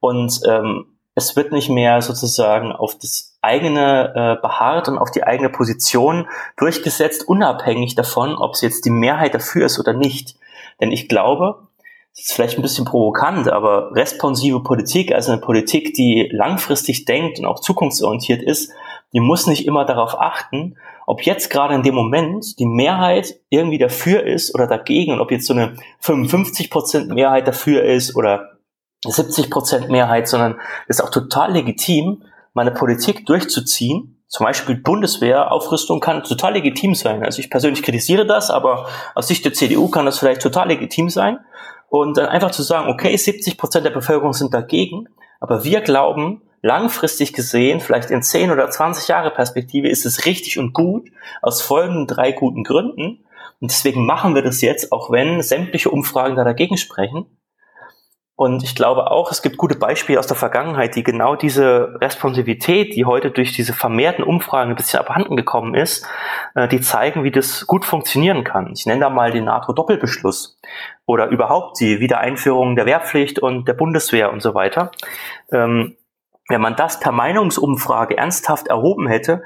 [0.00, 5.24] und ähm, es wird nicht mehr sozusagen auf das eigene äh, beharrt und auf die
[5.24, 6.28] eigene Position
[6.58, 10.36] durchgesetzt, unabhängig davon, ob es jetzt die Mehrheit dafür ist oder nicht.
[10.78, 11.65] Denn ich glaube,
[12.16, 17.44] ist vielleicht ein bisschen provokant, aber responsive Politik, also eine Politik, die langfristig denkt und
[17.44, 18.72] auch zukunftsorientiert ist,
[19.12, 20.76] die muss nicht immer darauf achten,
[21.06, 25.30] ob jetzt gerade in dem Moment die Mehrheit irgendwie dafür ist oder dagegen und ob
[25.30, 28.56] jetzt so eine 55% Mehrheit dafür ist oder
[29.06, 32.24] 70 Prozent Mehrheit, sondern es ist auch total legitim,
[32.54, 34.24] meine Politik durchzuziehen.
[34.26, 37.22] Zum Beispiel Bundeswehr, Aufrüstung kann total legitim sein.
[37.24, 41.10] Also ich persönlich kritisiere das, aber aus Sicht der CDU kann das vielleicht total legitim
[41.10, 41.38] sein.
[41.88, 45.08] Und dann einfach zu sagen, okay, 70 Prozent der Bevölkerung sind dagegen,
[45.40, 50.58] aber wir glauben, langfristig gesehen, vielleicht in 10 oder 20 Jahre Perspektive, ist es richtig
[50.58, 51.08] und gut,
[51.42, 53.24] aus folgenden drei guten Gründen.
[53.60, 57.26] Und deswegen machen wir das jetzt, auch wenn sämtliche Umfragen da dagegen sprechen.
[58.36, 62.94] Und ich glaube auch, es gibt gute Beispiele aus der Vergangenheit, die genau diese Responsivität,
[62.94, 66.06] die heute durch diese vermehrten Umfragen ein bisschen abhanden gekommen ist,
[66.54, 68.72] äh, die zeigen, wie das gut funktionieren kann.
[68.74, 70.60] Ich nenne da mal den NATO-Doppelbeschluss
[71.06, 74.90] oder überhaupt die Wiedereinführung der Wehrpflicht und der Bundeswehr und so weiter.
[75.50, 75.96] Ähm,
[76.48, 79.44] wenn man das per Meinungsumfrage ernsthaft erhoben hätte,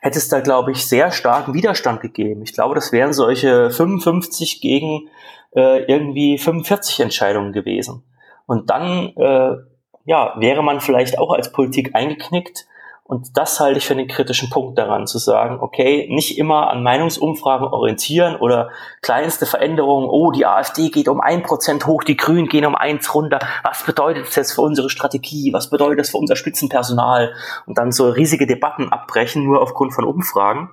[0.00, 2.42] hätte es da, glaube ich, sehr starken Widerstand gegeben.
[2.42, 5.08] Ich glaube, das wären solche 55 gegen
[5.54, 8.02] äh, irgendwie 45 Entscheidungen gewesen.
[8.46, 9.56] Und dann äh,
[10.04, 12.66] ja, wäre man vielleicht auch als Politik eingeknickt.
[13.04, 16.82] Und das halte ich für den kritischen Punkt daran, zu sagen, okay, nicht immer an
[16.82, 18.70] Meinungsumfragen orientieren oder
[19.02, 23.14] kleinste Veränderungen, oh, die AfD geht um ein Prozent hoch, die Grünen gehen um eins
[23.14, 23.40] runter.
[23.64, 25.52] Was bedeutet das für unsere Strategie?
[25.52, 27.34] Was bedeutet das für unser Spitzenpersonal?
[27.66, 30.70] Und dann so riesige Debatten abbrechen, nur aufgrund von Umfragen.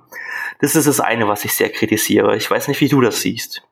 [0.60, 2.36] Das ist das eine, was ich sehr kritisiere.
[2.36, 3.62] Ich weiß nicht, wie du das siehst.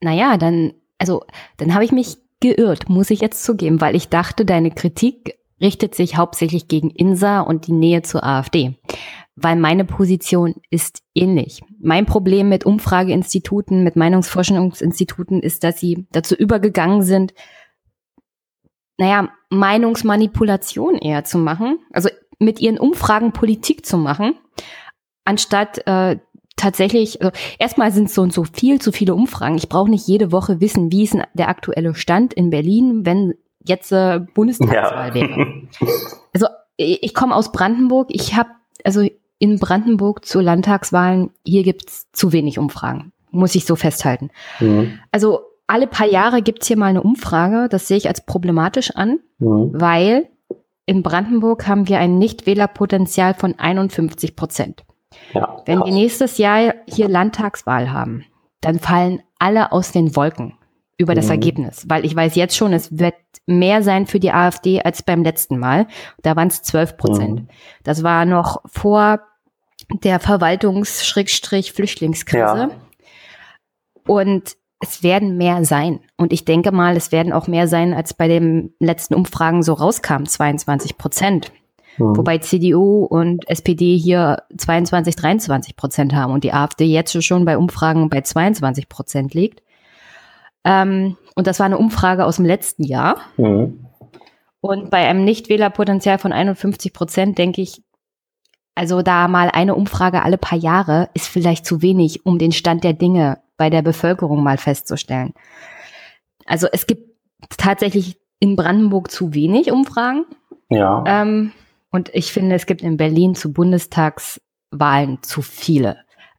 [0.00, 1.24] Naja, dann also
[1.56, 5.94] dann habe ich mich geirrt, muss ich jetzt zugeben, weil ich dachte, deine Kritik richtet
[5.94, 8.78] sich hauptsächlich gegen INSA und die Nähe zur AfD.
[9.34, 11.62] Weil meine Position ist ähnlich.
[11.80, 17.34] Mein Problem mit Umfrageinstituten, mit Meinungsforschungsinstituten ist, dass sie dazu übergegangen sind,
[18.98, 22.08] naja, Meinungsmanipulation eher zu machen, also
[22.40, 24.34] mit ihren Umfragen Politik zu machen,
[25.24, 26.18] anstatt äh,
[26.58, 29.56] tatsächlich, also erstmal sind es so und so viel zu viele Umfragen.
[29.56, 33.92] Ich brauche nicht jede Woche wissen, wie ist der aktuelle Stand in Berlin, wenn jetzt
[33.92, 35.14] äh, Bundestagswahl ja.
[35.14, 35.46] wäre.
[36.34, 38.08] Also ich komme aus Brandenburg.
[38.10, 38.50] Ich habe
[38.84, 39.04] also
[39.38, 44.30] in Brandenburg zu Landtagswahlen hier gibt's zu wenig Umfragen, muss ich so festhalten.
[44.60, 44.98] Mhm.
[45.10, 47.68] Also alle paar Jahre gibt's hier mal eine Umfrage.
[47.68, 49.70] Das sehe ich als problematisch an, mhm.
[49.72, 50.28] weil
[50.86, 54.84] in Brandenburg haben wir ein Nichtwählerpotenzial von 51 Prozent.
[55.34, 58.24] Ja, Wenn wir nächstes Jahr hier Landtagswahl haben,
[58.60, 60.54] dann fallen alle aus den Wolken
[60.96, 61.32] über das mhm.
[61.32, 63.14] Ergebnis, weil ich weiß jetzt schon, es wird
[63.46, 65.86] mehr sein für die AfD als beim letzten Mal.
[66.22, 67.42] Da waren es 12 Prozent.
[67.42, 67.48] Mhm.
[67.84, 69.20] Das war noch vor
[70.02, 72.36] der Verwaltungs-Flüchtlingskrise.
[72.36, 72.70] Ja.
[74.06, 76.00] Und es werden mehr sein.
[76.16, 79.72] Und ich denke mal, es werden auch mehr sein, als bei den letzten Umfragen so
[79.72, 81.52] rauskam, 22 Prozent.
[81.98, 82.16] Mhm.
[82.16, 87.58] Wobei CDU und SPD hier 22, 23 Prozent haben und die AfD jetzt schon bei
[87.58, 89.62] Umfragen bei 22 Prozent liegt.
[90.64, 93.18] Ähm, und das war eine Umfrage aus dem letzten Jahr.
[93.36, 93.86] Mhm.
[94.60, 97.82] Und bei einem Nichtwählerpotenzial von 51 Prozent denke ich,
[98.74, 102.84] also da mal eine Umfrage alle paar Jahre ist vielleicht zu wenig, um den Stand
[102.84, 105.34] der Dinge bei der Bevölkerung mal festzustellen.
[106.46, 107.16] Also es gibt
[107.56, 110.24] tatsächlich in Brandenburg zu wenig Umfragen.
[110.70, 111.02] Ja.
[111.06, 111.52] Ähm,
[111.98, 115.96] und ich finde, es gibt in Berlin zu Bundestagswahlen zu viele.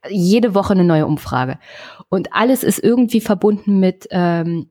[0.10, 1.60] Jede Woche eine neue Umfrage.
[2.08, 4.70] Und alles ist irgendwie verbunden mit, ähm,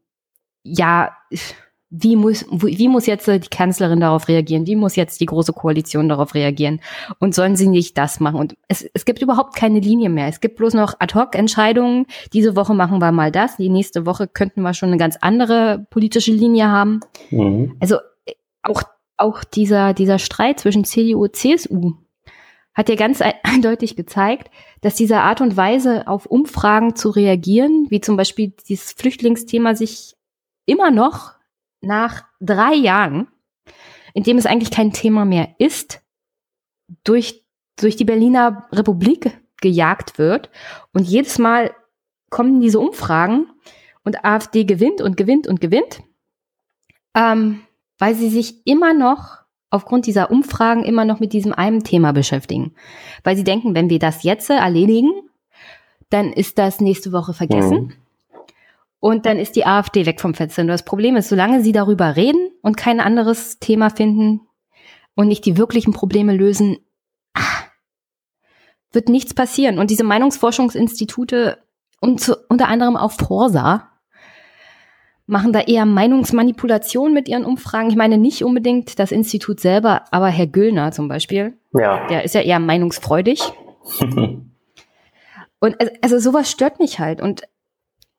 [0.63, 1.15] ja,
[1.91, 4.67] wie muss, wie muss jetzt die Kanzlerin darauf reagieren?
[4.67, 6.81] Wie muss jetzt die Große Koalition darauf reagieren?
[7.19, 8.41] Und sollen sie nicht das machen?
[8.41, 10.29] Und es, es gibt überhaupt keine Linie mehr.
[10.29, 12.07] Es gibt bloß noch Ad-Hoc-Entscheidungen.
[12.33, 13.59] Diese Woche machen wir mal das.
[13.59, 17.01] Die nächste Woche könnten wir schon eine ganz andere politische Linie haben.
[17.31, 17.77] Mhm.
[17.79, 17.99] Also
[18.63, 18.83] auch
[19.19, 21.95] auch dieser, dieser Streit zwischen CDU und CSU
[22.75, 24.51] hat ja ganz eindeutig gezeigt,
[24.81, 30.15] dass diese Art und Weise, auf Umfragen zu reagieren, wie zum Beispiel dieses Flüchtlingsthema sich
[30.65, 31.35] immer noch
[31.81, 33.29] nach drei Jahren,
[34.15, 36.01] in dem es eigentlich kein Thema mehr ist,
[37.05, 37.45] durch,
[37.77, 40.51] durch die Berliner Republik gejagt wird.
[40.93, 41.75] Und jedes Mal
[42.31, 43.51] kommen diese Umfragen
[44.05, 46.03] und AfD gewinnt und gewinnt und gewinnt,
[47.15, 47.61] ähm,
[47.99, 49.39] weil sie sich immer noch
[49.71, 52.73] aufgrund dieser Umfragen immer noch mit diesem einen Thema beschäftigen.
[53.23, 55.11] Weil sie denken, wenn wir das jetzt erledigen,
[56.11, 57.79] dann ist das nächste Woche vergessen.
[57.79, 57.93] Mhm.
[59.01, 60.63] Und dann ist die AfD weg vom Fenster.
[60.63, 64.41] Und das Problem ist, solange sie darüber reden und kein anderes Thema finden
[65.15, 66.79] und nicht die wirklichen Probleme lösen,
[67.35, 67.67] ach,
[68.91, 69.79] wird nichts passieren.
[69.79, 71.59] Und diese Meinungsforschungsinstitute
[72.01, 73.88] und zu, unter anderem auch Forsa
[75.29, 77.91] machen da eher Meinungsmanipulation mit ihren Umfragen.
[77.91, 82.07] Ich meine nicht unbedingt das Institut selber, aber Herr Güllner zum Beispiel, ja.
[82.09, 83.43] der ist ja eher meinungsfreudig.
[85.61, 87.21] und also, also sowas stört mich halt.
[87.21, 87.43] Und,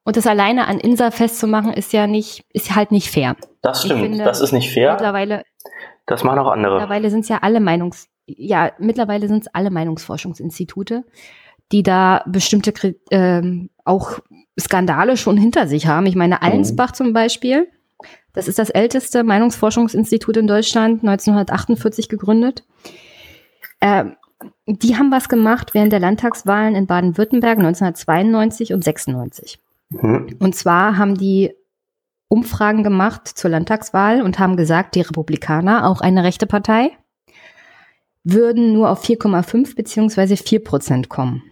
[0.04, 3.36] und das alleine an Insa festzumachen, ist ja nicht, ist halt nicht fair.
[3.64, 4.92] Das stimmt, finde, das ist nicht fair.
[4.92, 5.44] Mittlerweile.
[6.06, 6.76] Das machen auch andere.
[6.76, 11.06] Mittlerweile sind es ja alle Meinungs, ja, mittlerweile sind es alle Meinungsforschungsinstitute,
[11.72, 12.74] die da bestimmte
[13.12, 14.20] ähm, auch
[14.60, 16.06] Skandale schon hinter sich haben.
[16.06, 17.68] Ich meine, Allensbach zum Beispiel,
[18.34, 22.64] das ist das älteste Meinungsforschungsinstitut in Deutschland, 1948 gegründet.
[23.82, 24.16] Ähm,
[24.66, 29.60] die haben was gemacht während der Landtagswahlen in Baden-Württemberg 1992 und 96.
[29.90, 30.36] Mhm.
[30.40, 31.54] Und zwar haben die
[32.28, 36.92] Umfragen gemacht zur Landtagswahl und haben gesagt, die Republikaner, auch eine rechte Partei,
[38.24, 41.49] würden nur auf 4,5 beziehungsweise 4 Prozent kommen.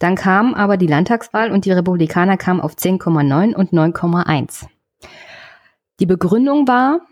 [0.00, 4.66] Dann kam aber die Landtagswahl und die Republikaner kamen auf 10,9 und 9,1.
[6.00, 7.02] Die Begründung war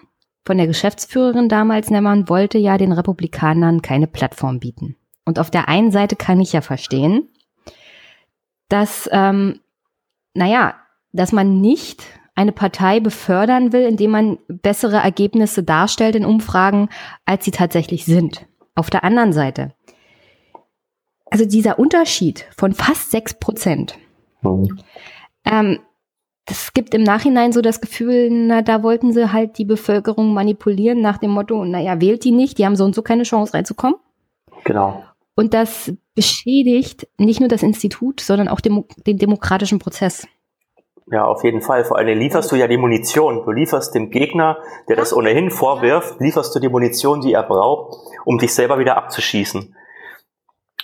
[0.44, 4.96] von der Geschäftsführerin damals, man wollte ja den Republikanern keine Plattform bieten.
[5.27, 7.29] Und auf der einen Seite kann ich ja verstehen,
[8.70, 9.61] dass, ähm,
[10.33, 10.74] naja,
[11.12, 16.88] dass man nicht eine Partei befördern will, indem man bessere Ergebnisse darstellt in Umfragen,
[17.27, 18.46] als sie tatsächlich sind.
[18.74, 19.74] Auf der anderen Seite
[21.30, 23.98] also dieser Unterschied von fast sechs Prozent,
[24.42, 24.78] mhm.
[25.44, 25.78] ähm,
[26.48, 31.02] das gibt im Nachhinein so das Gefühl, na, da wollten sie halt die Bevölkerung manipulieren
[31.02, 33.96] nach dem Motto, naja, wählt die nicht, die haben so und so keine Chance reinzukommen.
[34.64, 35.04] Genau.
[35.34, 40.26] Und das beschädigt nicht nur das Institut, sondern auch dem, den demokratischen Prozess.
[41.10, 41.84] Ja, auf jeden Fall.
[41.84, 43.44] Vor allem lieferst du ja die Munition.
[43.44, 47.98] Du lieferst dem Gegner, der das ohnehin vorwirft, lieferst du die Munition, die er braucht,
[48.24, 49.74] um dich selber wieder abzuschießen.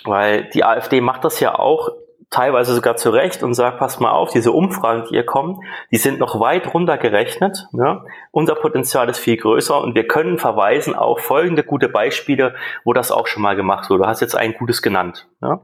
[0.05, 1.89] Weil die AfD macht das ja auch
[2.29, 5.59] teilweise sogar zu Recht und sagt, passt mal auf, diese Umfragen, die hier kommen,
[5.91, 7.67] die sind noch weit runtergerechnet.
[7.73, 8.05] Ja?
[8.31, 13.11] Unser Potenzial ist viel größer und wir können verweisen auf folgende gute Beispiele, wo das
[13.11, 14.03] auch schon mal gemacht wurde.
[14.03, 15.27] Du hast jetzt ein gutes genannt.
[15.41, 15.61] Ja?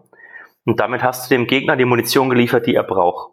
[0.66, 3.32] Und damit hast du dem Gegner die Munition geliefert, die er braucht.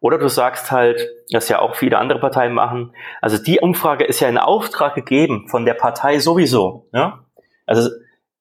[0.00, 4.20] Oder du sagst halt, das ja auch viele andere Parteien machen, also die Umfrage ist
[4.20, 6.88] ja in Auftrag gegeben von der Partei sowieso.
[6.92, 7.24] Ja?
[7.66, 7.90] Also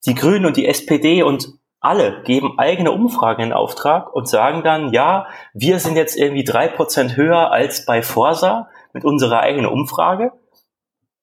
[0.06, 4.92] die Grünen und die SPD und alle geben eigene Umfragen in Auftrag und sagen dann,
[4.92, 10.34] ja, wir sind jetzt irgendwie drei Prozent höher als bei Forsa mit unserer eigenen Umfrage.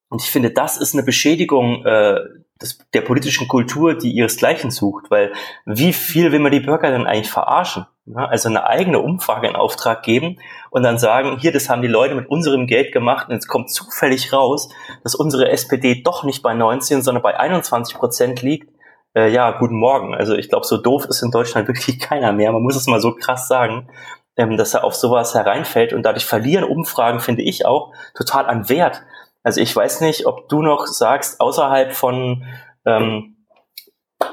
[0.08, 2.20] Und ich finde, das ist eine Beschädigung äh,
[2.60, 5.32] des, der politischen Kultur, die ihresgleichen sucht, weil
[5.66, 7.86] wie viel will man die Bürger denn eigentlich verarschen?
[8.06, 10.38] Ja, also eine eigene Umfrage in Auftrag geben
[10.70, 13.68] und dann sagen, hier, das haben die Leute mit unserem Geld gemacht und es kommt
[13.68, 14.68] zufällig raus,
[15.02, 18.70] dass unsere SPD doch nicht bei 19, sondern bei 21 Prozent liegt
[19.16, 20.14] äh, ja, guten Morgen.
[20.14, 22.52] Also ich glaube, so doof ist in Deutschland wirklich keiner mehr.
[22.52, 23.88] Man muss es mal so krass sagen,
[24.36, 28.68] ähm, dass er auf sowas hereinfällt und dadurch verlieren Umfragen, finde ich auch, total an
[28.68, 29.02] Wert.
[29.42, 32.44] Also ich weiß nicht, ob du noch sagst, außerhalb von
[32.84, 33.35] ähm,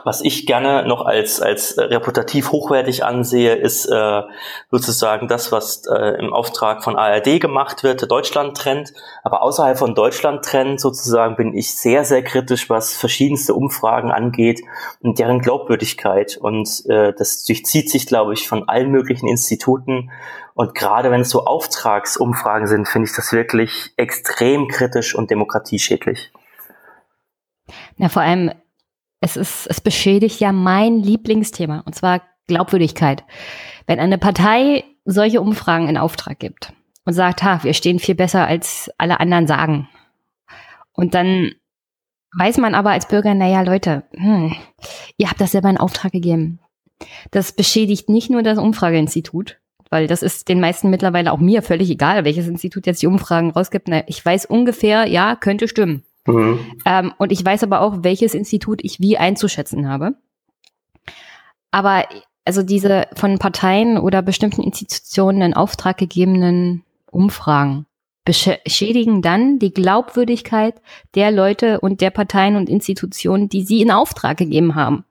[0.06, 4.22] was ich gerne noch als, als reputativ hochwertig ansehe, ist äh,
[4.72, 8.93] sozusagen das, was äh, im Auftrag von ARD gemacht wird, der Deutschland-Trend.
[9.24, 14.62] Aber außerhalb von Deutschland-Trend sozusagen bin ich sehr, sehr kritisch, was verschiedenste Umfragen angeht
[15.02, 16.38] und deren Glaubwürdigkeit.
[16.38, 20.12] Und äh, das durchzieht sich, glaube ich, von allen möglichen Instituten.
[20.54, 26.32] Und gerade wenn es so Auftragsumfragen sind, finde ich das wirklich extrem kritisch und demokratieschädlich.
[27.98, 28.52] Ja, vor allem
[29.24, 33.24] es ist, es beschädigt ja mein Lieblingsthema, und zwar Glaubwürdigkeit.
[33.88, 36.74] Wenn eine Partei solche Umfragen in Auftrag gibt
[37.06, 39.88] und sagt, ha, wir stehen viel besser als alle anderen sagen.
[40.92, 41.54] Und dann
[42.38, 44.58] weiß man aber als Bürger, naja, Leute, hm,
[45.16, 46.60] ihr habt das selber in Auftrag gegeben.
[47.32, 49.58] Das beschädigt nicht nur das Umfrageinstitut,
[49.90, 53.52] weil das ist den meisten mittlerweile auch mir völlig egal, welches Institut jetzt die Umfragen
[53.52, 53.88] rausgibt.
[53.88, 56.04] Na, ich weiß ungefähr, ja, könnte stimmen.
[56.26, 56.60] Mhm.
[56.86, 60.16] Ähm, und ich weiß aber auch, welches Institut ich wie einzuschätzen habe.
[61.72, 62.06] Aber
[62.46, 67.86] also diese von Parteien oder bestimmten Institutionen in Auftrag gegebenen Umfragen
[68.26, 70.82] beschädigen dann die Glaubwürdigkeit
[71.14, 75.04] der Leute und der Parteien und Institutionen, die sie in Auftrag gegeben haben.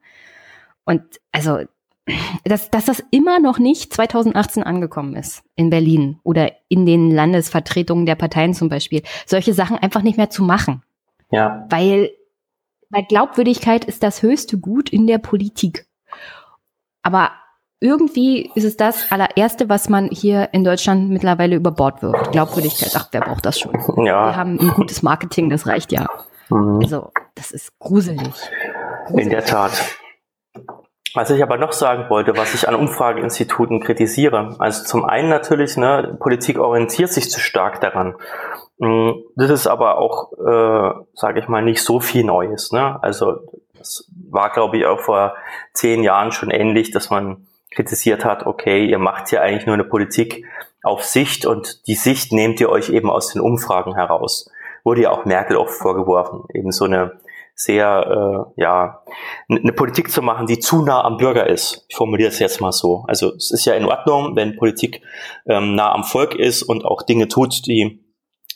[0.85, 1.59] Und also
[2.45, 8.07] dass, dass das immer noch nicht 2018 angekommen ist in Berlin oder in den Landesvertretungen
[8.07, 10.83] der Parteien zum Beispiel, solche Sachen einfach nicht mehr zu machen.
[11.33, 11.67] Ja.
[11.71, 12.11] Weil,
[12.91, 15.87] weil Glaubwürdigkeit ist das höchste Gut in der Politik.
[17.03, 17.33] Aber
[17.81, 22.31] irgendwie ist es das allererste, was man hier in Deutschland mittlerweile über Bord wirft.
[22.31, 23.75] Glaubwürdigkeit, ach, wer braucht das schon?
[24.07, 24.27] Ja.
[24.29, 26.07] Wir haben ein gutes Marketing, das reicht ja.
[26.49, 26.79] Mhm.
[26.81, 28.23] Also, das ist gruselig.
[29.07, 29.25] gruselig.
[29.25, 29.73] In der Tat.
[31.15, 35.77] Was ich aber noch sagen wollte, was ich an Umfrageinstituten kritisiere, also zum einen natürlich,
[35.77, 38.15] ne, Politik orientiert sich zu stark daran.
[38.79, 42.73] Mm, das ist aber auch, äh, sage ich mal, nicht so viel Neues.
[42.73, 42.99] Ne?
[43.03, 43.41] Also
[43.77, 45.35] das war, glaube ich, auch vor
[45.75, 49.85] zehn Jahren schon ähnlich, dass man kritisiert hat, okay, ihr macht hier eigentlich nur eine
[49.85, 50.45] Politik
[50.83, 54.51] auf Sicht und die Sicht nehmt ihr euch eben aus den Umfragen heraus.
[54.85, 57.21] Wurde ja auch Merkel oft vorgeworfen, eben so eine
[57.55, 59.03] sehr, äh, ja,
[59.49, 61.85] eine Politik zu machen, die zu nah am Bürger ist.
[61.89, 63.05] Ich formuliere es jetzt mal so.
[63.07, 65.03] Also es ist ja in Ordnung, wenn Politik
[65.47, 68.03] ähm, nah am Volk ist und auch Dinge tut, die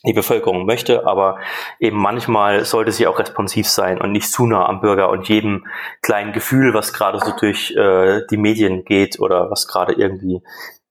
[0.07, 1.39] die Bevölkerung möchte, aber
[1.81, 5.67] eben manchmal sollte sie auch responsiv sein und nicht zu nah am Bürger und jedem
[6.01, 10.43] kleinen Gefühl, was gerade so durch äh, die Medien geht oder was gerade irgendwie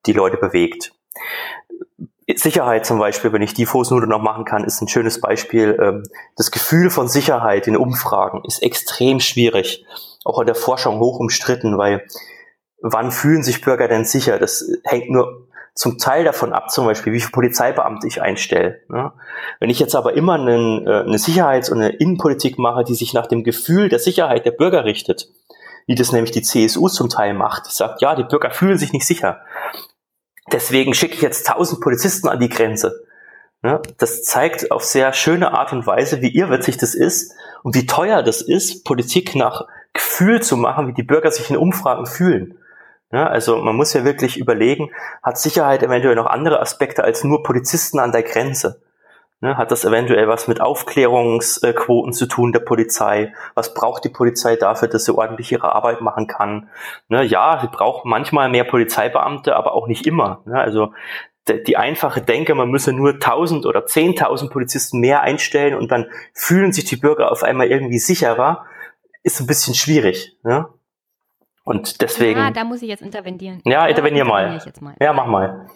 [0.05, 0.91] die Leute bewegt.
[2.37, 5.77] Sicherheit zum Beispiel, wenn ich die Fußnote noch machen kann, ist ein schönes Beispiel.
[5.81, 6.03] Ähm,
[6.35, 9.85] das Gefühl von Sicherheit in Umfragen ist extrem schwierig,
[10.23, 12.05] auch in der Forschung hoch umstritten, weil
[12.81, 14.39] wann fühlen sich Bürger denn sicher?
[14.39, 18.79] Das hängt nur zum Teil davon ab, zum Beispiel, wie viele Polizeibeamte ich einstelle.
[18.87, 19.11] Ne?
[19.59, 23.27] Wenn ich jetzt aber immer äh, eine Sicherheits- und eine Innenpolitik mache, die sich nach
[23.27, 25.27] dem Gefühl der Sicherheit der Bürger richtet,
[25.85, 28.93] wie das nämlich die CSU zum Teil macht, die sagt, ja, die Bürger fühlen sich
[28.93, 29.41] nicht sicher,
[30.51, 33.03] Deswegen schicke ich jetzt tausend Polizisten an die Grenze.
[33.63, 37.87] Ja, das zeigt auf sehr schöne Art und Weise, wie irrwitzig das ist und wie
[37.87, 42.59] teuer das ist, Politik nach Gefühl zu machen, wie die Bürger sich in Umfragen fühlen.
[43.11, 44.91] Ja, also man muss ja wirklich überlegen,
[45.23, 48.81] hat Sicherheit eventuell noch andere Aspekte als nur Polizisten an der Grenze?
[49.45, 53.31] Ne, hat das eventuell was mit Aufklärungsquoten zu tun der Polizei?
[53.53, 56.67] Was braucht die Polizei dafür, dass sie ordentlich ihre Arbeit machen kann?
[57.09, 60.41] Ne, ja, sie braucht manchmal mehr Polizeibeamte, aber auch nicht immer.
[60.45, 60.93] Ne, also
[61.47, 66.73] die einfache Denke, man müsse nur 1000 oder 10.000 Polizisten mehr einstellen und dann fühlen
[66.73, 68.65] sich die Bürger auf einmal irgendwie sicherer,
[69.21, 70.39] ist ein bisschen schwierig.
[70.41, 70.65] Ne?
[71.63, 72.39] Und deswegen.
[72.39, 73.61] Ja, da muss ich jetzt intervenieren.
[73.63, 74.59] Ja, intervenier mal.
[74.81, 74.95] mal.
[74.99, 75.67] Ja, mach mal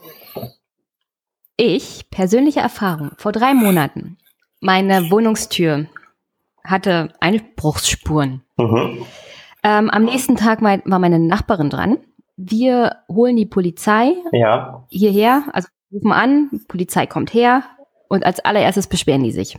[1.60, 4.18] ich, persönliche Erfahrung, vor drei Monaten,
[4.62, 5.88] meine Wohnungstür
[6.64, 8.44] hatte Einbruchsspuren.
[8.58, 9.06] Mhm.
[9.64, 11.98] Ähm, am nächsten Tag war meine Nachbarin dran.
[12.38, 14.86] Wir holen die Polizei ja.
[14.88, 17.64] hierher, also rufen an, Polizei kommt her
[18.08, 19.58] und als allererstes beschweren die sich.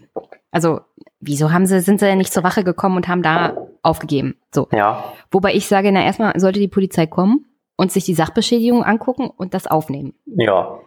[0.51, 0.81] Also,
[1.21, 4.37] wieso haben sie, sind sie ja nicht zur Wache gekommen und haben da aufgegeben?
[4.53, 4.69] So.
[4.73, 5.05] Ja.
[5.31, 9.55] Wobei ich sage, na erstmal sollte die Polizei kommen und sich die Sachbeschädigung angucken und
[9.55, 10.15] das aufnehmen.
[10.25, 10.79] Ja.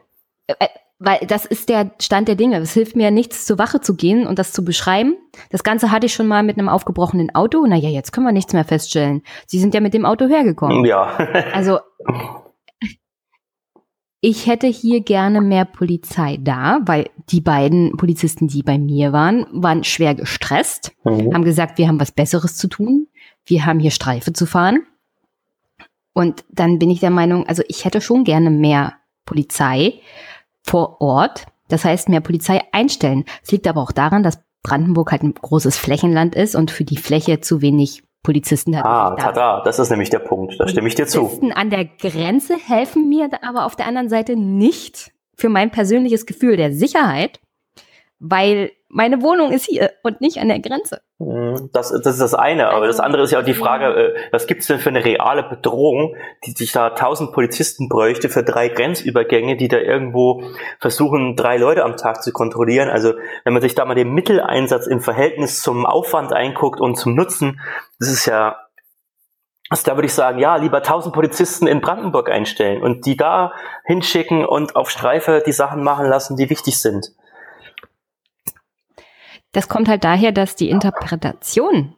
[0.99, 2.57] Weil das ist der Stand der Dinge.
[2.59, 5.15] Es hilft mir nichts, zur Wache zu gehen und das zu beschreiben.
[5.49, 7.65] Das Ganze hatte ich schon mal mit einem aufgebrochenen Auto.
[7.65, 9.21] Naja, jetzt können wir nichts mehr feststellen.
[9.47, 10.85] Sie sind ja mit dem Auto hergekommen.
[10.85, 11.05] Ja.
[11.53, 11.79] also,
[14.21, 19.45] ich hätte hier gerne mehr Polizei da, weil die beiden Polizisten, die bei mir waren,
[19.51, 21.33] waren schwer gestresst, mhm.
[21.33, 23.07] haben gesagt, wir haben was Besseres zu tun.
[23.45, 24.83] Wir haben hier Streife zu fahren.
[26.13, 28.93] Und dann bin ich der Meinung, also ich hätte schon gerne mehr
[29.25, 29.95] Polizei
[30.63, 31.45] vor Ort.
[31.67, 33.25] Das heißt, mehr Polizei einstellen.
[33.43, 36.97] Es liegt aber auch daran, dass Brandenburg halt ein großes Flächenland ist und für die
[36.97, 38.85] Fläche zu wenig Polizisten hat.
[38.85, 40.55] Ah, tada, das ist nämlich der Punkt.
[40.57, 41.19] Da stimme ich dir zu.
[41.19, 46.25] Polizisten an der Grenze helfen mir aber auf der anderen Seite nicht für mein persönliches
[46.25, 47.41] Gefühl der Sicherheit,
[48.25, 51.01] weil meine Wohnung ist hier und nicht an der Grenze.
[51.19, 53.85] Mhm, das, das ist das eine, aber das also, andere ist ja auch die Frage,
[53.85, 58.43] äh, was gibt's denn für eine reale Bedrohung, die sich da tausend Polizisten bräuchte für
[58.43, 60.41] drei Grenzübergänge, die da irgendwo
[60.79, 62.89] versuchen, drei Leute am Tag zu kontrollieren.
[62.89, 67.15] Also wenn man sich da mal den Mitteleinsatz im Verhältnis zum Aufwand einguckt und zum
[67.15, 67.59] Nutzen,
[67.99, 68.55] das ist ja
[69.69, 73.53] also da würde ich sagen, ja, lieber tausend Polizisten in Brandenburg einstellen und die da
[73.85, 77.11] hinschicken und auf Streife die Sachen machen lassen, die wichtig sind.
[79.53, 81.95] Das kommt halt daher, dass die Interpretation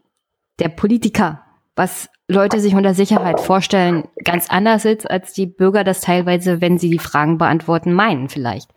[0.59, 1.41] der Politiker,
[1.75, 6.79] was Leute sich unter Sicherheit vorstellen, ganz anders ist, als die Bürger das teilweise, wenn
[6.79, 8.71] sie die Fragen beantworten, meinen vielleicht.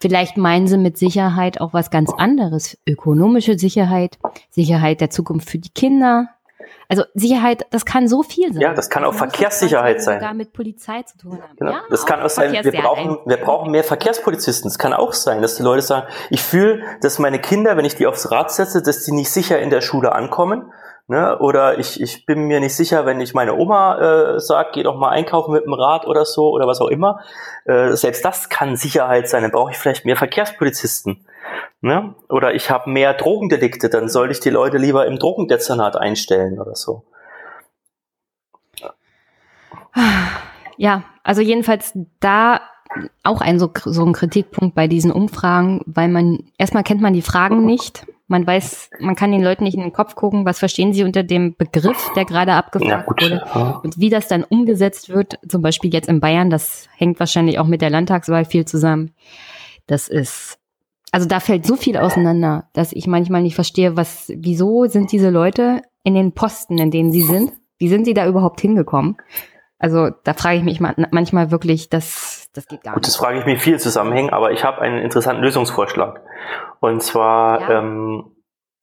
[0.00, 2.78] Vielleicht meinen sie mit Sicherheit auch was ganz anderes.
[2.86, 4.18] Ökonomische Sicherheit,
[4.50, 6.28] Sicherheit der Zukunft für die Kinder,
[6.90, 8.60] also Sicherheit, das kann so viel sein.
[8.60, 10.18] Ja, das kann auch das Verkehrssicherheit sein.
[10.18, 11.56] Sogar mit Polizei zu tun haben.
[11.56, 11.70] Genau.
[11.70, 14.68] Ja, das kann auch sein, wir brauchen, wir brauchen mehr Verkehrspolizisten.
[14.68, 17.94] Es kann auch sein, dass die Leute sagen, ich fühle, dass meine Kinder, wenn ich
[17.94, 20.72] die aufs Rad setze, dass die nicht sicher in der Schule ankommen,
[21.06, 21.38] Ne?
[21.38, 24.96] Oder ich, ich bin mir nicht sicher, wenn ich meine Oma äh, sage, geh doch
[24.96, 27.20] mal einkaufen mit dem Rad oder so oder was auch immer.
[27.64, 29.42] Äh, selbst das kann Sicherheit sein.
[29.42, 31.26] Dann brauche ich vielleicht mehr Verkehrspolizisten.
[31.80, 32.14] Ne?
[32.28, 36.76] Oder ich habe mehr Drogendelikte, dann soll ich die Leute lieber im Drogendezernat einstellen oder
[36.76, 37.04] so.
[40.76, 42.60] Ja, also jedenfalls da
[43.22, 47.22] auch ein so, so ein Kritikpunkt bei diesen Umfragen, weil man erstmal kennt man die
[47.22, 48.06] Fragen nicht.
[48.30, 51.24] Man weiß, man kann den Leuten nicht in den Kopf gucken, was verstehen sie unter
[51.24, 53.80] dem Begriff, der gerade abgefragt ja, wurde.
[53.82, 57.66] Und wie das dann umgesetzt wird, zum Beispiel jetzt in Bayern, das hängt wahrscheinlich auch
[57.66, 59.10] mit der Landtagswahl viel zusammen.
[59.88, 60.60] Das ist,
[61.10, 65.30] also da fällt so viel auseinander, dass ich manchmal nicht verstehe, was, wieso sind diese
[65.30, 67.50] Leute in den Posten, in denen sie sind?
[67.78, 69.16] Wie sind sie da überhaupt hingekommen?
[69.80, 71.88] Also da frage ich mich manchmal wirklich,
[72.52, 73.08] das, das geht gar Gut, nicht.
[73.08, 76.22] Das frage ich mich viel Zusammenhängen, aber ich habe einen interessanten Lösungsvorschlag.
[76.80, 77.78] Und zwar ja.
[77.78, 78.36] ähm,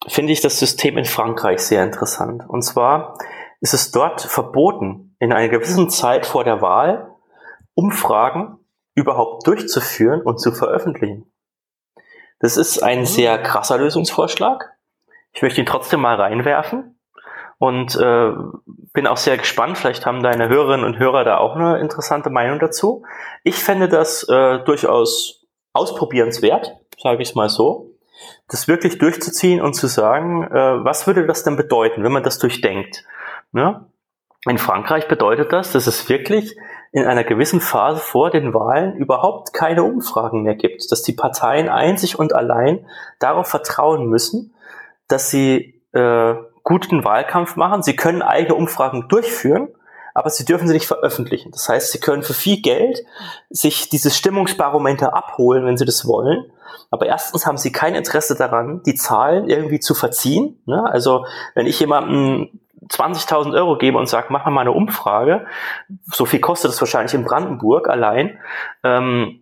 [0.07, 2.43] finde ich das System in Frankreich sehr interessant.
[2.47, 3.17] Und zwar
[3.59, 7.11] ist es dort verboten, in einer gewissen Zeit vor der Wahl
[7.73, 8.59] Umfragen
[8.93, 11.31] überhaupt durchzuführen und zu veröffentlichen.
[12.39, 14.75] Das ist ein sehr krasser Lösungsvorschlag.
[15.31, 16.96] Ich möchte ihn trotzdem mal reinwerfen
[17.59, 18.31] und äh,
[18.93, 19.77] bin auch sehr gespannt.
[19.77, 23.03] Vielleicht haben deine Hörerinnen und Hörer da auch eine interessante Meinung dazu.
[23.43, 27.91] Ich fände das äh, durchaus ausprobierenswert, sage ich es mal so,
[28.47, 32.39] das wirklich durchzuziehen und zu sagen, äh, was würde das denn bedeuten, wenn man das
[32.39, 33.05] durchdenkt?
[33.51, 33.85] Ne?
[34.47, 36.55] In Frankreich bedeutet das, dass es wirklich
[36.91, 41.69] in einer gewissen Phase vor den Wahlen überhaupt keine Umfragen mehr gibt, dass die Parteien
[41.69, 42.85] einzig und allein
[43.19, 44.53] darauf vertrauen müssen,
[45.07, 46.35] dass sie äh,
[46.67, 47.81] guten Wahlkampf machen.
[47.81, 49.69] Sie können eigene Umfragen durchführen,
[50.13, 51.51] aber sie dürfen sie nicht veröffentlichen.
[51.51, 53.05] Das heißt, sie können für viel Geld
[53.49, 56.51] sich dieses Stimmungsbarometer abholen, wenn sie das wollen.
[56.91, 60.61] Aber erstens haben sie kein Interesse daran, die Zahlen irgendwie zu verziehen.
[60.65, 60.83] Ne?
[60.91, 62.49] Also wenn ich jemandem
[62.89, 65.45] 20.000 Euro gebe und sage, mach mal eine Umfrage,
[66.05, 68.39] so viel kostet es wahrscheinlich in Brandenburg allein,
[68.83, 69.41] ähm,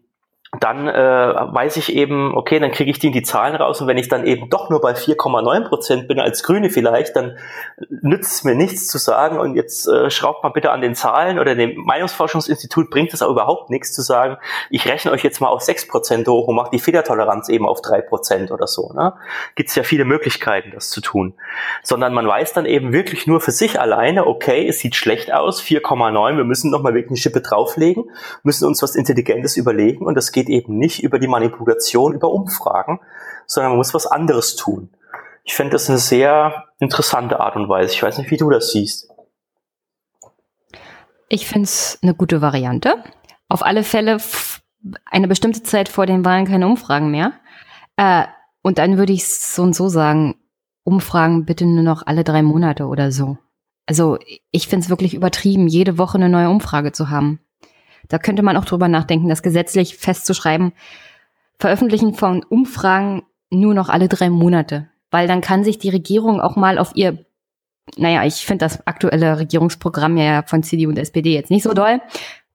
[0.63, 3.87] dann äh, weiß ich eben, okay, dann kriege ich die in die Zahlen raus und
[3.87, 7.37] wenn ich dann eben doch nur bei 4,9 Prozent bin als Grüne vielleicht, dann
[7.89, 11.39] nützt es mir nichts zu sagen und jetzt äh, schraubt mal bitte an den Zahlen
[11.39, 14.37] oder dem Meinungsforschungsinstitut bringt es auch überhaupt nichts zu sagen,
[14.69, 17.81] ich rechne euch jetzt mal auf 6 Prozent hoch und mache die Fehlertoleranz eben auf
[17.81, 18.91] 3 Prozent oder so.
[18.93, 19.13] Ne?
[19.55, 21.33] Gibt es ja viele Möglichkeiten, das zu tun.
[21.83, 25.61] Sondern man weiß dann eben wirklich nur für sich alleine, okay, es sieht schlecht aus,
[25.61, 28.05] 4,9, wir müssen nochmal wirklich eine Schippe drauflegen,
[28.43, 32.29] müssen uns was Intelligentes überlegen und das geht geht eben nicht über die Manipulation über
[32.29, 32.99] Umfragen,
[33.45, 34.89] sondern man muss was anderes tun.
[35.43, 37.93] Ich finde das eine sehr interessante Art und Weise.
[37.93, 39.09] Ich weiß nicht, wie du das siehst.
[41.29, 43.03] Ich finde es eine gute Variante.
[43.49, 44.17] Auf alle Fälle
[45.05, 47.33] eine bestimmte Zeit vor den Wahlen keine Umfragen mehr.
[47.97, 48.25] Äh,
[48.61, 50.35] und dann würde ich so und so sagen,
[50.83, 53.37] Umfragen bitte nur noch alle drei Monate oder so.
[53.87, 54.17] Also
[54.51, 57.39] ich finde es wirklich übertrieben, jede Woche eine neue Umfrage zu haben.
[58.07, 60.73] Da könnte man auch drüber nachdenken, das gesetzlich festzuschreiben.
[61.59, 64.89] Veröffentlichen von Umfragen nur noch alle drei Monate.
[65.11, 67.25] Weil dann kann sich die Regierung auch mal auf ihr,
[67.97, 72.01] naja, ich finde das aktuelle Regierungsprogramm ja von CDU und SPD jetzt nicht so doll.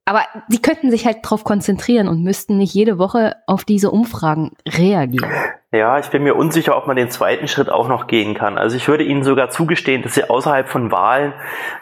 [0.05, 4.53] Aber die könnten sich halt drauf konzentrieren und müssten nicht jede Woche auf diese Umfragen
[4.67, 5.31] reagieren.
[5.73, 8.59] Ja, ich bin mir unsicher, ob man den zweiten Schritt auch noch gehen kann.
[8.59, 11.33] Also ich würde Ihnen sogar zugestehen, dass Sie außerhalb von Wahlen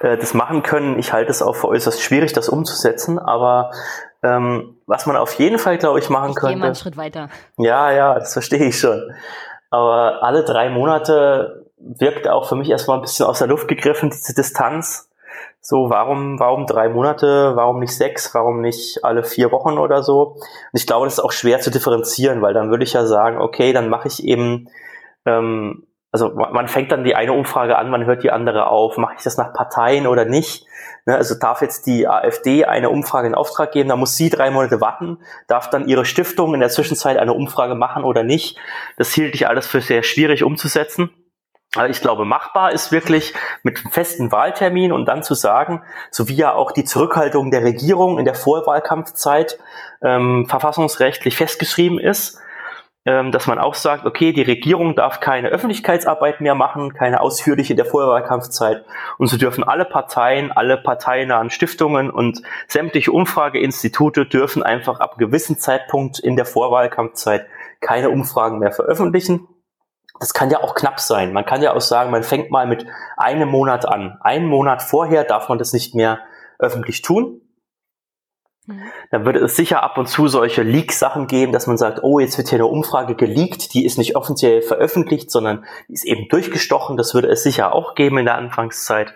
[0.01, 0.99] äh, das machen können.
[0.99, 3.19] Ich halte es auch für äußerst schwierig, das umzusetzen.
[3.19, 3.71] Aber
[4.23, 6.55] ähm, was man auf jeden Fall, glaube ich, machen ich könnte.
[6.55, 7.31] Gehe mal einen Schritt weiter.
[7.57, 9.11] Ja, ja, das verstehe ich schon.
[9.71, 14.11] Aber alle drei Monate wirkt auch für mich erstmal ein bisschen aus der Luft gegriffen,
[14.11, 15.08] diese Distanz.
[15.61, 20.37] So, warum, warum drei Monate, warum nicht sechs, warum nicht alle vier Wochen oder so?
[20.37, 20.41] Und
[20.73, 23.73] ich glaube, das ist auch schwer zu differenzieren, weil dann würde ich ja sagen, okay,
[23.73, 24.69] dann mache ich eben,
[25.27, 29.15] ähm, also man fängt dann die eine Umfrage an, man hört die andere auf, mache
[29.19, 30.65] ich das nach Parteien oder nicht?
[31.05, 34.51] Ne, also darf jetzt die AfD eine Umfrage in Auftrag geben, da muss sie drei
[34.51, 38.59] Monate warten, darf dann ihre Stiftung in der Zwischenzeit eine Umfrage machen oder nicht?
[38.97, 41.11] Das hielt ich alles für sehr schwierig umzusetzen.
[41.77, 46.29] Also ich glaube, machbar ist wirklich mit einem festen Wahltermin und dann zu sagen, so
[46.29, 49.59] wie ja auch die Zurückhaltung der Regierung in der Vorwahlkampfzeit
[50.03, 52.41] ähm, verfassungsrechtlich festgeschrieben ist,
[53.05, 57.75] ähm, dass man auch sagt, okay, die Regierung darf keine Öffentlichkeitsarbeit mehr machen, keine ausführliche
[57.75, 58.87] in der Vorwahlkampfzeit.
[59.19, 65.59] Und so dürfen alle Parteien, alle parteinahen Stiftungen und sämtliche Umfrageinstitute dürfen einfach ab gewissen
[65.59, 67.47] Zeitpunkt in der Vorwahlkampfzeit
[67.81, 69.47] keine Umfragen mehr veröffentlichen
[70.21, 71.33] das kann ja auch knapp sein.
[71.33, 74.19] Man kann ja auch sagen, man fängt mal mit einem Monat an.
[74.21, 76.21] Einen Monat vorher darf man das nicht mehr
[76.59, 77.41] öffentlich tun.
[78.69, 78.83] Mhm.
[79.11, 82.37] Dann würde es sicher ab und zu solche Leak-Sachen geben, dass man sagt, oh, jetzt
[82.37, 86.99] wird hier eine Umfrage geleakt, die ist nicht offiziell veröffentlicht, sondern die ist eben durchgestochen.
[86.99, 89.15] Das würde es sicher auch geben in der Anfangszeit,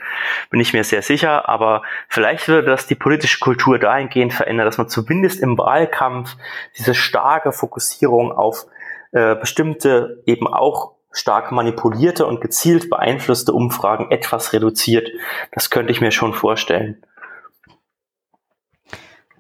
[0.51, 1.49] bin ich mir sehr sicher.
[1.49, 6.37] Aber vielleicht würde das die politische Kultur dahingehend verändern, dass man zumindest im Wahlkampf
[6.79, 8.67] diese starke Fokussierung auf
[9.13, 15.09] äh, bestimmte eben auch stark manipulierte und gezielt beeinflusste Umfragen etwas reduziert.
[15.53, 17.05] Das könnte ich mir schon vorstellen.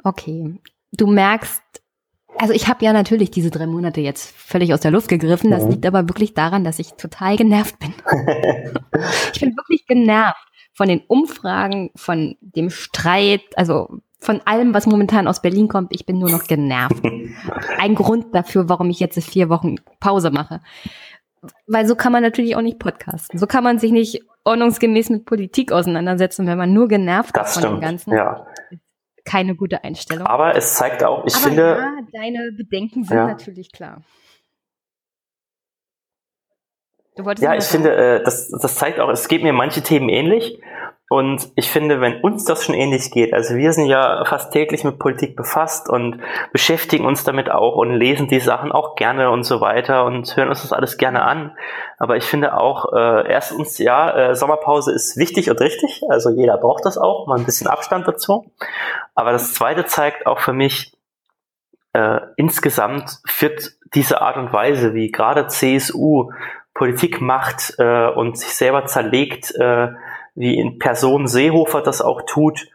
[0.04, 0.54] Okay.
[0.92, 1.62] Du merkst,
[2.36, 5.50] also ich habe ja natürlich diese drei Monate jetzt völlig aus der Luft gegriffen.
[5.50, 5.70] Das mhm.
[5.70, 7.94] liegt aber wirklich daran, dass ich total genervt bin.
[9.32, 13.88] ich bin wirklich genervt von den Umfragen, von dem Streit, also
[14.22, 15.92] von allem, was momentan aus Berlin kommt.
[15.92, 17.04] Ich bin nur noch genervt.
[17.78, 20.60] Ein Grund dafür, warum ich jetzt vier Wochen Pause mache.
[21.66, 23.38] Weil so kann man natürlich auch nicht podcasten.
[23.38, 27.54] So kann man sich nicht ordnungsgemäß mit Politik auseinandersetzen, wenn man nur genervt das ist
[27.54, 27.78] von stimmt.
[27.78, 28.12] dem Ganzen.
[28.12, 28.46] Ja
[29.24, 30.26] keine gute Einstellung.
[30.26, 31.62] Aber es zeigt auch, ich Aber finde.
[31.62, 33.26] Ja, deine Bedenken sind ja.
[33.26, 34.02] natürlich klar.
[37.38, 40.60] ja, ich finde, äh, das, das zeigt auch, es geht mir manche Themen ähnlich.
[41.12, 44.82] Und ich finde, wenn uns das schon ähnlich geht, also wir sind ja fast täglich
[44.82, 49.44] mit Politik befasst und beschäftigen uns damit auch und lesen die Sachen auch gerne und
[49.44, 51.54] so weiter und hören uns das alles gerne an.
[51.98, 56.00] Aber ich finde auch, äh, erstens, ja, äh, Sommerpause ist wichtig und richtig.
[56.08, 58.50] Also jeder braucht das auch, mal ein bisschen Abstand dazu.
[59.14, 60.96] Aber das zweite zeigt auch für mich,
[61.92, 66.30] äh, insgesamt führt diese Art und Weise, wie gerade CSU
[66.72, 69.88] Politik macht äh, und sich selber zerlegt, äh,
[70.34, 72.68] wie in Person Seehofer das auch tut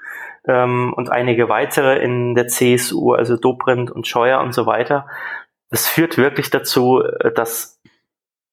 [0.47, 5.08] ähm, und einige weitere in der CSU, also Dobrindt und Scheuer und so weiter.
[5.70, 7.80] Das führt wirklich dazu, äh, dass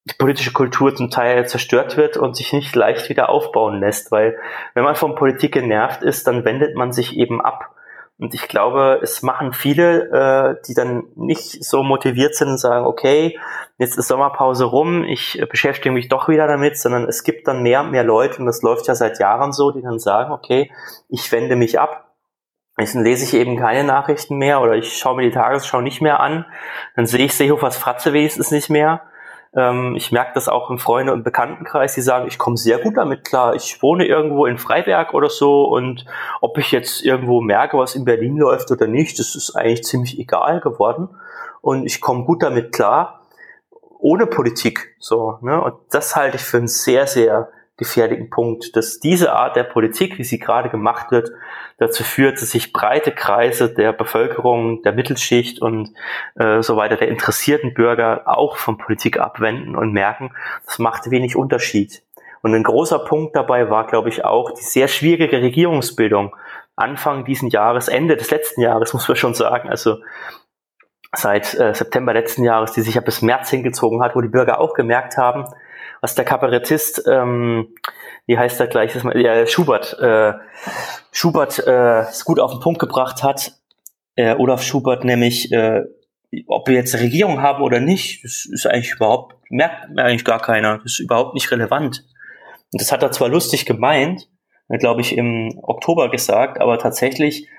[0.05, 4.37] die politische Kultur zum Teil zerstört wird und sich nicht leicht wieder aufbauen lässt, weil
[4.75, 7.74] wenn man von Politik genervt ist, dann wendet man sich eben ab
[8.17, 12.85] und ich glaube, es machen viele, äh, die dann nicht so motiviert sind und sagen,
[12.85, 13.37] okay,
[13.77, 17.81] jetzt ist Sommerpause rum, ich beschäftige mich doch wieder damit, sondern es gibt dann mehr
[17.81, 20.71] und mehr Leute, und das läuft ja seit Jahren so, die dann sagen, okay,
[21.09, 22.13] ich wende mich ab.
[22.77, 26.19] Jetzt lese ich eben keine Nachrichten mehr oder ich schaue mir die Tagesschau nicht mehr
[26.21, 26.45] an,
[26.95, 29.01] dann sehe ich Seehofers Fratze wenigstens nicht mehr
[29.55, 32.97] ähm, ich merke das auch im Freunde- und Bekanntenkreis, die sagen, ich komme sehr gut
[32.97, 33.55] damit klar.
[33.55, 36.05] Ich wohne irgendwo in Freiberg oder so und
[36.41, 40.19] ob ich jetzt irgendwo merke, was in Berlin läuft oder nicht, das ist eigentlich ziemlich
[40.19, 41.09] egal geworden.
[41.61, 43.21] Und ich komme gut damit klar,
[43.97, 44.95] ohne Politik.
[44.99, 45.59] So, ne?
[45.61, 50.17] Und das halte ich für einen sehr, sehr gefährlichen Punkt, dass diese Art der Politik,
[50.17, 51.31] wie sie gerade gemacht wird,
[51.77, 55.91] dazu führt, dass sich breite Kreise der Bevölkerung, der Mittelschicht und
[56.35, 60.31] äh, so weiter, der interessierten Bürger auch von Politik abwenden und merken,
[60.65, 62.01] das macht wenig Unterschied.
[62.41, 66.35] Und ein großer Punkt dabei war, glaube ich, auch die sehr schwierige Regierungsbildung
[66.75, 69.69] Anfang diesen Jahres, Ende des letzten Jahres, muss man schon sagen.
[69.69, 69.97] Also
[71.13, 74.59] seit äh, September letzten Jahres, die sich ja bis März hingezogen hat, wo die Bürger
[74.59, 75.45] auch gemerkt haben,
[76.05, 77.73] was der Kabarettist, ähm,
[78.27, 80.33] wie heißt er gleich, ja, Schubert, äh,
[81.11, 83.53] Schubert äh, es gut auf den Punkt gebracht hat,
[84.15, 85.81] äh, Olaf Schubert nämlich, äh,
[86.45, 90.39] ob wir jetzt eine Regierung haben oder nicht, das ist eigentlich überhaupt, merkt eigentlich gar
[90.39, 92.05] keiner, das ist überhaupt nicht relevant.
[92.71, 94.29] Und das hat er zwar lustig gemeint,
[94.69, 97.49] glaube ich, im Oktober gesagt, aber tatsächlich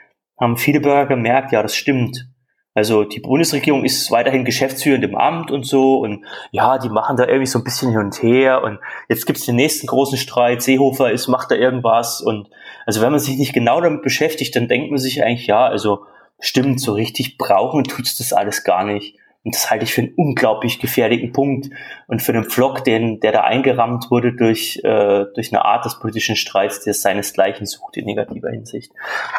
[0.40, 2.28] haben viele Bürger gemerkt, ja, das stimmt.
[2.76, 7.24] Also die Bundesregierung ist weiterhin geschäftsführend im Amt und so und ja, die machen da
[7.24, 11.10] irgendwie so ein bisschen hin und her und jetzt gibt's den nächsten großen Streit, Seehofer
[11.10, 12.50] ist, macht da irgendwas und
[12.84, 16.04] also wenn man sich nicht genau damit beschäftigt, dann denkt man sich eigentlich, ja, also
[16.38, 19.16] stimmt, so richtig brauchen tut's das alles gar nicht.
[19.46, 21.70] Und das halte ich für einen unglaublich gefährlichen Punkt
[22.08, 26.00] und für einen Flock, den, der da eingerammt wurde durch, äh, durch eine Art des
[26.00, 28.90] politischen Streits, der seinesgleichen sucht in negativer Hinsicht.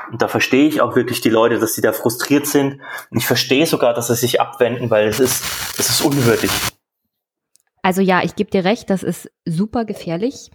[0.10, 2.80] Und da verstehe ich auch wirklich die Leute, dass sie da frustriert sind.
[3.12, 5.44] Und ich verstehe sogar, dass sie sich abwenden, weil es ist,
[5.78, 6.52] es ist unwürdig.
[7.82, 10.52] Also ja, ich gebe dir recht, das ist super gefährlich,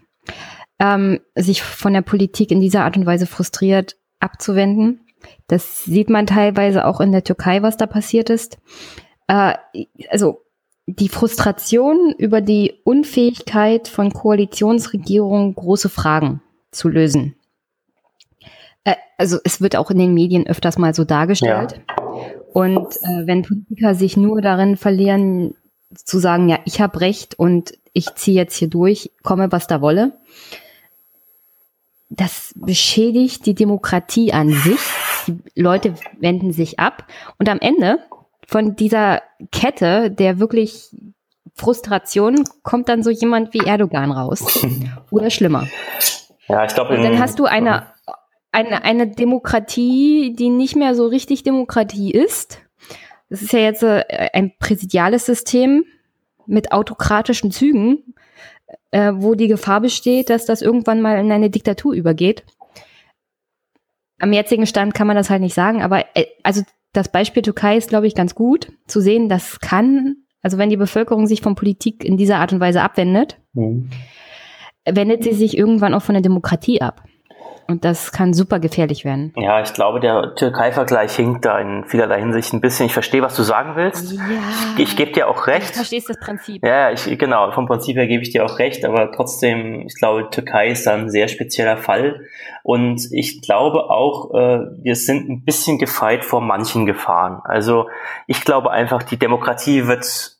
[0.78, 5.06] ähm, sich von der Politik in dieser Art und Weise frustriert abzuwenden.
[5.46, 8.56] Das sieht man teilweise auch in der Türkei, was da passiert ist
[9.26, 9.54] äh,
[10.10, 10.42] also
[10.86, 17.36] die Frustration über die Unfähigkeit von Koalitionsregierungen, große Fragen zu lösen.
[18.84, 21.72] Äh, also es wird auch in den Medien öfters mal so dargestellt.
[21.72, 22.14] Ja.
[22.52, 25.54] Und äh, wenn Politiker sich nur darin verlieren,
[25.94, 29.80] zu sagen, ja, ich habe recht und ich ziehe jetzt hier durch, komme, was da
[29.80, 30.12] wolle,
[32.08, 34.80] das beschädigt die Demokratie an sich.
[35.26, 37.06] Die Leute wenden sich ab
[37.38, 37.98] und am Ende
[38.52, 40.94] von dieser Kette der wirklich
[41.54, 44.66] Frustration kommt dann so jemand wie Erdogan raus.
[45.10, 45.68] Oder schlimmer.
[46.48, 46.96] Ja, ich glaube.
[46.96, 47.86] Und dann hast du eine
[48.52, 52.60] eine, eine Demokratie, die nicht mehr so richtig Demokratie ist.
[53.30, 55.86] Das ist ja jetzt äh, ein präsidiales System
[56.46, 58.14] mit autokratischen Zügen,
[58.90, 62.44] äh, wo die Gefahr besteht, dass das irgendwann mal in eine Diktatur übergeht.
[64.18, 66.62] Am jetzigen Stand kann man das halt nicht sagen, aber äh, also
[66.92, 70.76] das Beispiel Türkei ist, glaube ich, ganz gut zu sehen, das kann, also wenn die
[70.76, 73.90] Bevölkerung sich von Politik in dieser Art und Weise abwendet, mhm.
[74.84, 77.04] wendet sie sich irgendwann auch von der Demokratie ab.
[77.72, 79.32] Und das kann super gefährlich werden.
[79.34, 82.84] Ja, ich glaube, der Türkei-Vergleich hinkt da in vielerlei Hinsicht ein bisschen.
[82.86, 84.12] Ich verstehe, was du sagen willst.
[84.12, 84.20] Ja.
[84.76, 85.70] Ich, ich gebe dir auch recht.
[85.70, 86.62] Du verstehst das Prinzip.
[86.62, 87.50] Ja, ich, genau.
[87.52, 88.84] Vom Prinzip her gebe ich dir auch recht.
[88.84, 92.20] Aber trotzdem, ich glaube, Türkei ist da ein sehr spezieller Fall.
[92.62, 97.40] Und ich glaube auch, äh, wir sind ein bisschen gefeit vor manchen Gefahren.
[97.44, 97.88] Also
[98.26, 100.36] ich glaube einfach, die Demokratie wird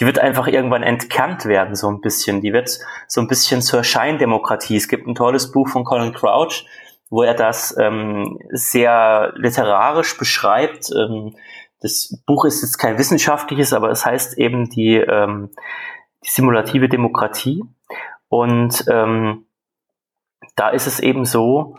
[0.00, 2.40] die wird einfach irgendwann entkernt werden, so ein bisschen.
[2.40, 4.76] Die wird so ein bisschen zur Scheindemokratie.
[4.76, 6.66] Es gibt ein tolles Buch von Colin Crouch,
[7.10, 10.90] wo er das ähm, sehr literarisch beschreibt.
[10.90, 11.36] Ähm,
[11.80, 15.50] das Buch ist jetzt kein wissenschaftliches, aber es heißt eben die, ähm,
[16.24, 17.62] die simulative Demokratie.
[18.28, 19.46] Und ähm,
[20.56, 21.76] da ist es eben so,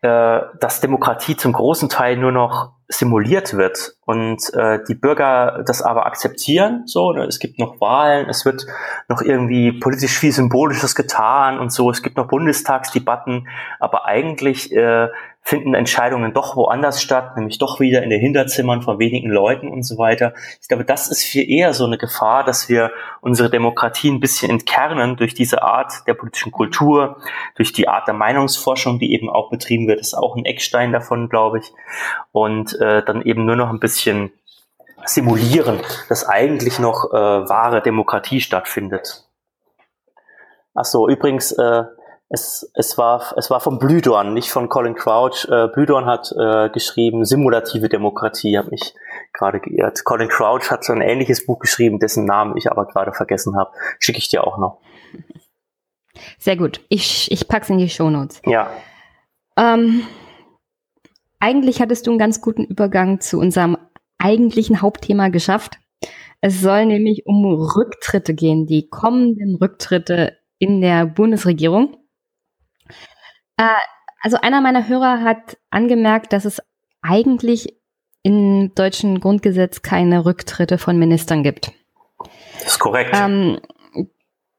[0.00, 5.82] äh, dass Demokratie zum großen Teil nur noch simuliert wird und äh, die Bürger das
[5.82, 6.82] aber akzeptieren.
[6.86, 7.24] So, ne?
[7.24, 8.66] es gibt noch Wahlen, es wird
[9.08, 11.90] noch irgendwie politisch viel Symbolisches getan und so.
[11.90, 13.48] Es gibt noch Bundestagsdebatten,
[13.80, 15.08] aber eigentlich äh,
[15.44, 19.82] finden Entscheidungen doch woanders statt, nämlich doch wieder in den Hinterzimmern von wenigen Leuten und
[19.82, 20.34] so weiter.
[20.60, 24.50] Ich glaube, das ist viel eher so eine Gefahr, dass wir unsere Demokratie ein bisschen
[24.50, 27.16] entkernen durch diese Art der politischen Kultur,
[27.56, 31.28] durch die Art der Meinungsforschung, die eben auch betrieben wird, ist auch ein Eckstein davon,
[31.28, 31.72] glaube ich.
[32.30, 34.32] Und äh, dann eben nur noch ein bisschen
[35.04, 39.24] simulieren, dass eigentlich noch äh, wahre Demokratie stattfindet.
[40.74, 41.82] Ach so, übrigens, äh,
[42.32, 45.46] es, es, war, es war von Blüdorn, nicht von Colin Crouch.
[45.50, 48.94] Äh, Blüdorn hat äh, geschrieben, simulative Demokratie, habe mich
[49.34, 50.02] gerade geirrt.
[50.04, 53.72] Colin Crouch hat so ein ähnliches Buch geschrieben, dessen Namen ich aber gerade vergessen habe.
[53.98, 54.80] Schicke ich dir auch noch.
[56.38, 56.80] Sehr gut.
[56.88, 58.40] Ich, ich pack's in die Shownotes.
[58.46, 58.70] Ja.
[59.58, 60.06] Ähm,
[61.38, 63.76] eigentlich hattest du einen ganz guten Übergang zu unserem
[64.16, 65.78] eigentlichen Hauptthema geschafft.
[66.40, 71.98] Es soll nämlich um Rücktritte gehen, die kommenden Rücktritte in der Bundesregierung.
[73.62, 73.76] Äh,
[74.20, 76.60] also einer meiner Hörer hat angemerkt, dass es
[77.00, 77.76] eigentlich
[78.22, 81.72] im deutschen Grundgesetz keine Rücktritte von Ministern gibt.
[82.58, 83.10] Das ist korrekt.
[83.14, 83.60] Ähm,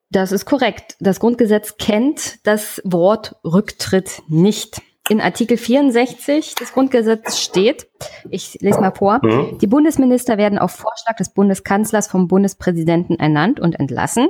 [0.09, 0.95] das ist korrekt.
[0.99, 4.81] Das Grundgesetz kennt das Wort Rücktritt nicht.
[5.09, 7.87] In Artikel 64 des Grundgesetzes steht,
[8.29, 9.57] ich lese mal vor, mhm.
[9.59, 14.29] die Bundesminister werden auf Vorschlag des Bundeskanzlers vom Bundespräsidenten ernannt und entlassen.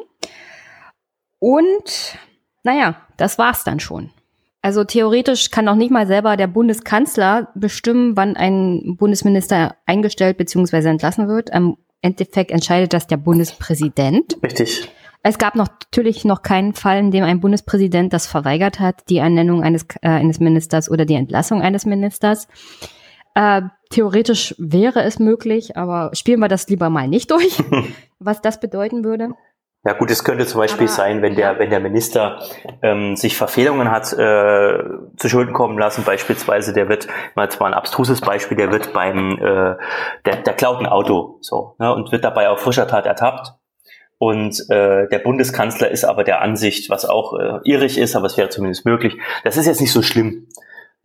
[1.37, 2.17] Und
[2.63, 4.11] naja, das war's dann schon.
[4.63, 10.87] Also theoretisch kann noch nicht mal selber der Bundeskanzler bestimmen, wann ein Bundesminister eingestellt bzw.
[10.87, 11.49] entlassen wird.
[11.49, 14.37] Im Endeffekt entscheidet das der Bundespräsident.
[14.41, 14.89] Richtig.
[15.21, 19.17] Es gab noch, natürlich noch keinen Fall, in dem ein Bundespräsident das verweigert hat, die
[19.17, 22.47] Ernennung eines, äh, eines Ministers oder die Entlassung eines Ministers.
[23.35, 27.61] Äh, theoretisch wäre es möglich, aber spielen wir das lieber mal nicht durch,
[28.19, 29.33] was das bedeuten würde.
[29.85, 32.39] Ja gut, es könnte zum Beispiel Aber, sein, wenn der, wenn der Minister
[32.81, 34.81] ähm, sich Verfehlungen hat äh,
[35.17, 39.37] zu Schulden kommen lassen, beispielsweise, der wird, mal zwar ein abstruses Beispiel, der wird beim,
[39.37, 39.75] äh,
[40.25, 43.55] der, der klaut ein Auto so ne, und wird dabei auf frischer Tat ertappt.
[44.19, 48.37] Und äh, der Bundeskanzler ist aber der Ansicht, was auch äh, irrig ist, aber es
[48.37, 49.17] wäre zumindest möglich.
[49.43, 50.47] Das ist jetzt nicht so schlimm.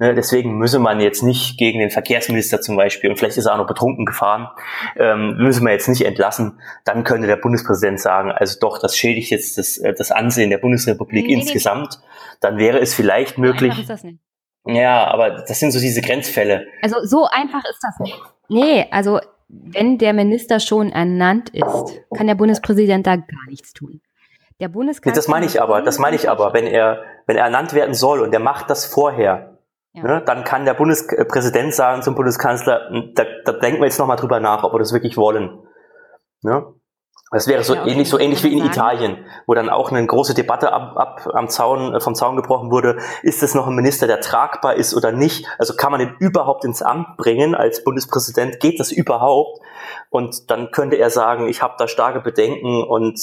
[0.00, 3.54] Ne, deswegen müsse man jetzt nicht gegen den Verkehrsminister zum Beispiel, und vielleicht ist er
[3.54, 4.48] auch noch betrunken gefahren,
[4.96, 6.60] ähm, müssen wir jetzt nicht entlassen.
[6.84, 10.58] Dann könnte der Bundespräsident sagen, also doch, das schädigt jetzt das, äh, das Ansehen der
[10.58, 11.98] Bundesrepublik nee, insgesamt.
[12.00, 12.36] Nee.
[12.40, 13.70] Dann wäre es vielleicht möglich.
[13.70, 14.20] Einfach ist das nicht.
[14.66, 16.66] Ja, aber das sind so diese Grenzfälle.
[16.80, 18.22] Also so einfach ist das nicht.
[18.48, 19.18] Nee, also
[19.48, 24.00] wenn der Minister schon ernannt ist, kann der Bundespräsident da gar nichts tun.
[24.60, 25.16] Der Bundeskanzler.
[25.16, 28.20] Das meine ich aber, das meine ich aber, wenn er, wenn er ernannt werden soll
[28.20, 29.57] und der macht das vorher,
[29.98, 30.02] ja.
[30.02, 34.16] Ne, dann kann der Bundespräsident sagen zum Bundeskanzler, hm, da, da denken wir jetzt nochmal
[34.16, 35.58] drüber nach, ob wir das wirklich wollen.
[36.42, 36.66] Ne?
[37.30, 37.90] Das wäre so ja, okay.
[37.90, 38.70] ähnlich, so ähnlich wie in sagen.
[38.70, 42.70] Italien, wo dann auch eine große Debatte ab, ab am Zaun, äh, vom Zaun gebrochen
[42.70, 42.96] wurde.
[43.22, 45.46] Ist es noch ein Minister, der tragbar ist oder nicht?
[45.58, 48.60] Also kann man den überhaupt ins Amt bringen als Bundespräsident?
[48.60, 49.60] Geht das überhaupt?
[50.10, 53.20] Und dann könnte er sagen, ich habe da starke Bedenken und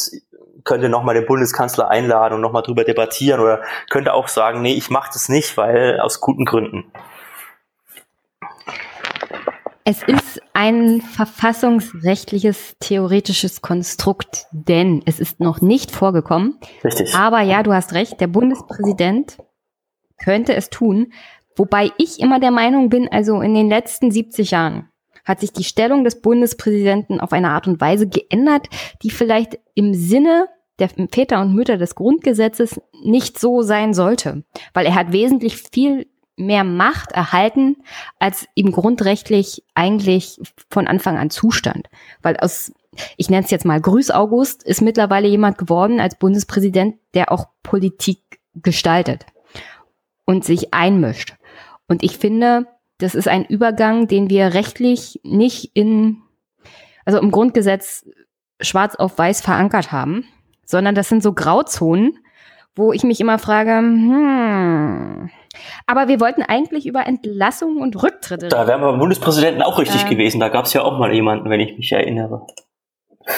[0.64, 4.90] könnte nochmal den Bundeskanzler einladen und nochmal drüber debattieren oder könnte auch sagen, nee, ich
[4.90, 6.92] mache das nicht, weil aus guten Gründen.
[9.88, 16.60] Es ist ein verfassungsrechtliches theoretisches Konstrukt, denn es ist noch nicht vorgekommen.
[16.84, 17.14] Richtig.
[17.14, 19.38] Aber ja, du hast recht, der Bundespräsident
[20.18, 21.14] könnte es tun.
[21.56, 24.90] Wobei ich immer der Meinung bin, also in den letzten 70 Jahren
[25.26, 28.68] hat sich die Stellung des Bundespräsidenten auf eine Art und Weise geändert,
[29.04, 30.48] die vielleicht im Sinne
[30.80, 36.08] der Väter und Mütter des Grundgesetzes nicht so sein sollte, weil er hat wesentlich viel
[36.38, 37.78] mehr Macht erhalten,
[38.20, 41.88] als ihm grundrechtlich eigentlich von Anfang an zustand.
[42.22, 42.74] Weil aus,
[43.16, 47.48] ich nenne es jetzt mal Grüß August, ist mittlerweile jemand geworden als Bundespräsident, der auch
[47.64, 48.20] Politik
[48.56, 49.26] gestaltet
[50.26, 51.36] und sich einmischt.
[51.88, 52.68] Und ich finde,
[52.98, 56.22] das ist ein Übergang, den wir rechtlich nicht in,
[57.06, 58.06] also im Grundgesetz
[58.62, 60.26] schwarz auf weiß verankert haben,
[60.66, 62.18] sondern das sind so Grauzonen,
[62.76, 65.30] wo ich mich immer frage, hm,
[65.86, 68.50] aber wir wollten eigentlich über Entlassung und Rücktritte.
[68.50, 70.40] Da wären wir beim Bundespräsidenten auch richtig äh, gewesen.
[70.40, 72.46] Da gab es ja auch mal jemanden, wenn ich mich erinnere.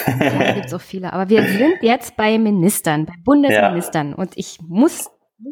[0.06, 1.12] ja, gibt es auch viele.
[1.12, 4.10] Aber wir sind jetzt bei Ministern, bei Bundesministern.
[4.10, 4.16] Ja.
[4.16, 5.10] Und ich muss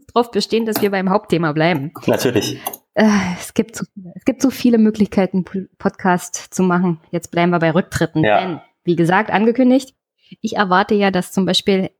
[0.08, 1.92] darauf bestehen, dass wir beim Hauptthema bleiben.
[2.06, 2.60] Natürlich.
[2.96, 3.84] Äh, es, gibt so,
[4.14, 5.44] es gibt so viele Möglichkeiten,
[5.76, 6.98] Podcast zu machen.
[7.10, 8.24] Jetzt bleiben wir bei Rücktritten.
[8.24, 8.40] Ja.
[8.40, 9.94] Denn, wie gesagt, angekündigt,
[10.40, 11.90] ich erwarte ja, dass zum Beispiel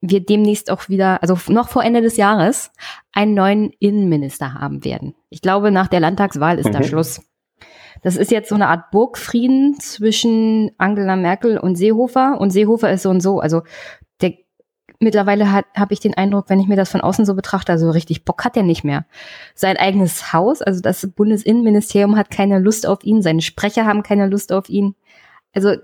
[0.00, 2.72] wir demnächst auch wieder, also noch vor Ende des Jahres,
[3.12, 5.14] einen neuen Innenminister haben werden.
[5.28, 6.72] Ich glaube, nach der Landtagswahl ist mhm.
[6.72, 7.20] da Schluss.
[8.02, 12.40] Das ist jetzt so eine Art Burgfrieden zwischen Angela Merkel und Seehofer.
[12.40, 13.38] Und Seehofer ist so und so.
[13.38, 13.62] Also
[14.22, 14.32] der
[15.02, 18.24] mittlerweile habe ich den Eindruck, wenn ich mir das von außen so betrachte, also richtig
[18.24, 19.04] Bock hat er nicht mehr.
[19.54, 24.26] Sein eigenes Haus, also das Bundesinnenministerium hat keine Lust auf ihn, seine Sprecher haben keine
[24.26, 24.94] Lust auf ihn.
[25.52, 25.74] Also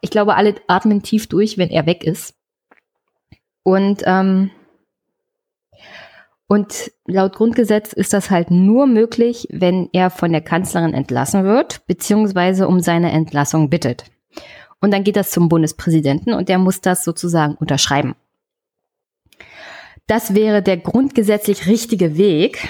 [0.00, 2.34] ich glaube, alle atmen tief durch, wenn er weg ist.
[3.62, 4.50] Und, ähm,
[6.46, 11.84] und laut Grundgesetz ist das halt nur möglich, wenn er von der Kanzlerin entlassen wird,
[11.86, 14.04] beziehungsweise um seine Entlassung bittet.
[14.80, 18.14] Und dann geht das zum Bundespräsidenten und der muss das sozusagen unterschreiben.
[20.06, 22.68] Das wäre der grundgesetzlich richtige Weg.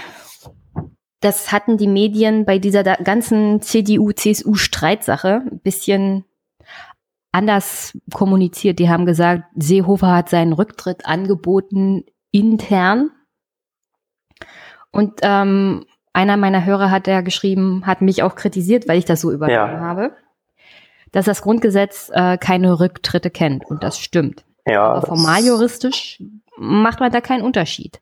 [1.21, 6.25] Das hatten die Medien bei dieser ganzen CDU-CSU-Streitsache ein bisschen
[7.33, 8.79] anders kommuniziert.
[8.79, 13.11] Die haben gesagt, Seehofer hat seinen Rücktritt angeboten intern.
[14.91, 15.85] Und ähm,
[16.15, 19.75] einer meiner Hörer hat ja geschrieben, hat mich auch kritisiert, weil ich das so übernommen
[19.75, 19.81] ja.
[19.81, 20.17] habe,
[21.13, 23.67] dass das Grundgesetz äh, keine Rücktritte kennt.
[23.67, 24.45] Und das stimmt.
[24.67, 26.23] Ja, Aber formal juristisch
[26.57, 28.01] macht man da keinen Unterschied.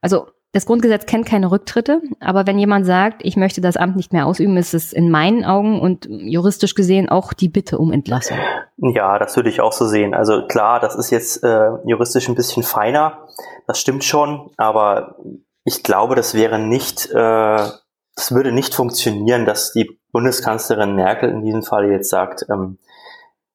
[0.00, 4.12] Also das Grundgesetz kennt keine Rücktritte, aber wenn jemand sagt, ich möchte das Amt nicht
[4.12, 8.36] mehr ausüben, ist es in meinen Augen und juristisch gesehen auch die Bitte um Entlassung.
[8.76, 10.12] Ja, das würde ich auch so sehen.
[10.12, 13.26] Also klar, das ist jetzt äh, juristisch ein bisschen feiner,
[13.66, 15.16] das stimmt schon, aber
[15.64, 17.66] ich glaube, das wäre nicht, äh,
[18.14, 22.78] das würde nicht funktionieren, dass die Bundeskanzlerin Merkel in diesem Fall jetzt sagt, ähm,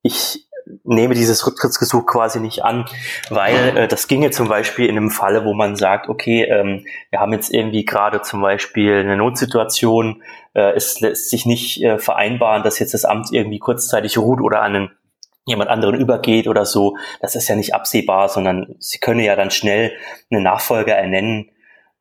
[0.01, 0.46] ich
[0.83, 2.85] nehme dieses Rücktrittsgesuch quasi nicht an,
[3.29, 7.19] weil äh, das ginge zum Beispiel in einem Falle, wo man sagt, okay, ähm, wir
[7.19, 12.63] haben jetzt irgendwie gerade zum Beispiel eine Notsituation, äh, es lässt sich nicht äh, vereinbaren,
[12.63, 14.91] dass jetzt das Amt irgendwie kurzzeitig ruht oder an einen
[15.45, 16.97] jemand anderen übergeht oder so.
[17.21, 19.93] Das ist ja nicht absehbar, sondern sie könne ja dann schnell
[20.29, 21.49] eine Nachfolger ernennen.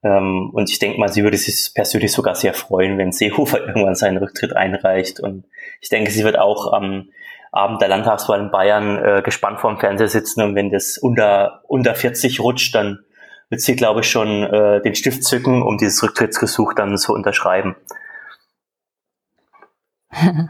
[0.02, 3.94] Ähm, und ich denke mal, sie würde sich persönlich sogar sehr freuen, wenn Seehofer irgendwann
[3.94, 5.20] seinen Rücktritt einreicht.
[5.20, 5.44] Und
[5.80, 7.10] ich denke, sie wird auch am ähm,
[7.53, 11.94] Abend der Landtagswahl in Bayern äh, gespannt vorm Fernseher sitzen und wenn das unter, unter
[11.94, 13.01] 40 rutscht, dann
[13.49, 17.76] wird sie, glaube ich, schon äh, den Stift zücken, um dieses Rücktrittsgesuch dann zu unterschreiben.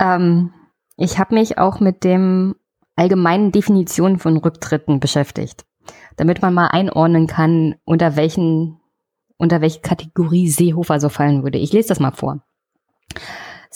[0.00, 0.52] ähm,
[0.96, 2.56] ich habe mich auch mit dem
[2.96, 5.64] allgemeinen Definition von Rücktritten beschäftigt,
[6.16, 8.80] damit man mal einordnen kann, unter welchen
[9.38, 11.58] unter welche Kategorie Seehofer so fallen würde.
[11.58, 12.42] Ich lese das mal vor.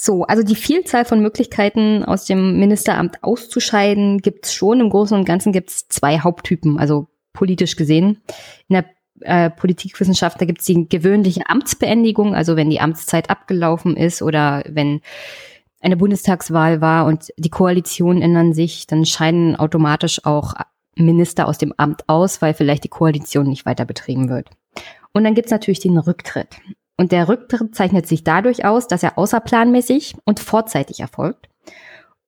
[0.02, 4.80] So, also die Vielzahl von Möglichkeiten aus dem Ministeramt auszuscheiden gibt's schon.
[4.80, 8.22] Im Großen und Ganzen gibt's zwei Haupttypen, also politisch gesehen.
[8.68, 8.86] In der
[9.20, 15.02] äh, Politikwissenschaft, da gibt's die gewöhnliche Amtsbeendigung, also wenn die Amtszeit abgelaufen ist oder wenn
[15.82, 20.54] eine Bundestagswahl war und die Koalitionen ändern sich, dann scheiden automatisch auch
[20.96, 24.48] Minister aus dem Amt aus, weil vielleicht die Koalition nicht weiter betrieben wird.
[25.12, 26.56] Und dann gibt's natürlich den Rücktritt.
[27.00, 31.48] Und der Rücktritt zeichnet sich dadurch aus, dass er außerplanmäßig und vorzeitig erfolgt.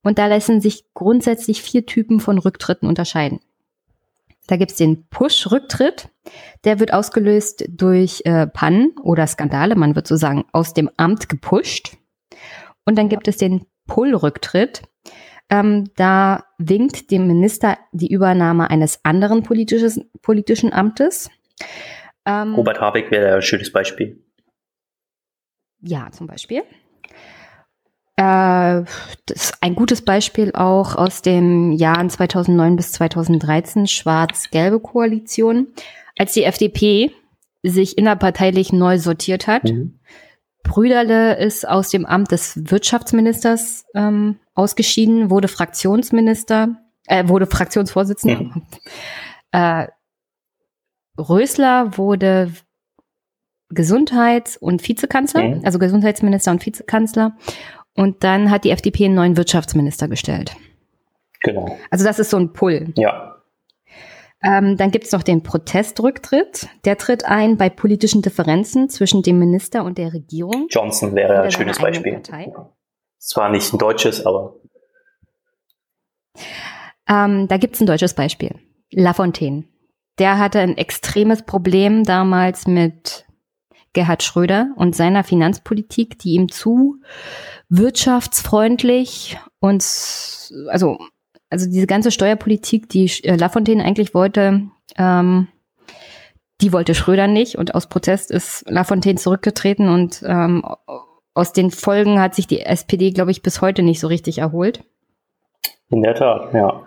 [0.03, 3.41] Und da lassen sich grundsätzlich vier Typen von Rücktritten unterscheiden.
[4.47, 6.09] Da gibt's den Push-Rücktritt.
[6.64, 9.77] Der wird ausgelöst durch äh, Pannen oder Skandale.
[9.77, 11.99] Man wird sozusagen aus dem Amt gepusht.
[12.87, 14.85] Und dann gibt es den Pull-Rücktritt.
[15.51, 21.29] Ähm, da winkt dem Minister die Übernahme eines anderen politischen Amtes.
[22.25, 24.18] Ähm, Robert Habeck wäre ein schönes Beispiel.
[25.83, 26.62] Ja, zum Beispiel.
[28.16, 28.85] Äh,
[29.26, 35.68] das ist ein gutes Beispiel auch aus den Jahren 2009 bis 2013, schwarz-gelbe Koalition.
[36.16, 37.11] Als die FDP
[37.62, 39.64] sich innerparteilich neu sortiert hat.
[39.64, 39.99] Mhm.
[40.62, 46.76] Brüderle ist aus dem Amt des Wirtschaftsministers ähm, ausgeschieden, wurde Fraktionsminister,
[47.07, 48.43] äh, wurde Fraktionsvorsitzender.
[48.43, 48.62] Mhm.
[49.53, 49.89] Äh,
[51.18, 52.53] Rösler wurde
[53.75, 55.61] Gesundheits- und Vizekanzler, mhm.
[55.64, 57.37] also Gesundheitsminister und Vizekanzler.
[57.95, 60.57] Und dann hat die FDP einen neuen Wirtschaftsminister gestellt.
[61.41, 61.77] Genau.
[61.91, 62.93] Also das ist so ein Pull.
[62.97, 63.37] Ja.
[64.45, 66.68] Ähm, dann gibt es noch den Protestrücktritt.
[66.85, 70.66] Der tritt ein bei politischen Differenzen zwischen dem Minister und der Regierung.
[70.68, 72.14] Johnson wäre ein schönes Beispiel.
[72.14, 72.53] Partei.
[73.18, 74.57] Zwar nicht ein deutsches, aber.
[77.09, 78.57] Ähm, da gibt es ein deutsches Beispiel.
[78.91, 79.64] Lafontaine.
[80.18, 83.27] Der hatte ein extremes Problem damals mit
[83.93, 86.97] Gerhard Schröder und seiner Finanzpolitik, die ihm zu
[87.68, 89.82] wirtschaftsfreundlich und
[90.68, 90.99] also
[91.53, 95.49] also diese ganze Steuerpolitik, die äh, Lafontaine eigentlich wollte, ähm,
[96.62, 100.64] die wollte Schröder nicht und aus Protest ist Lafontaine zurückgetreten und ähm,
[101.34, 104.82] aus den Folgen hat sich die SPD, glaube ich, bis heute nicht so richtig erholt.
[105.90, 106.86] In der Tat, ja.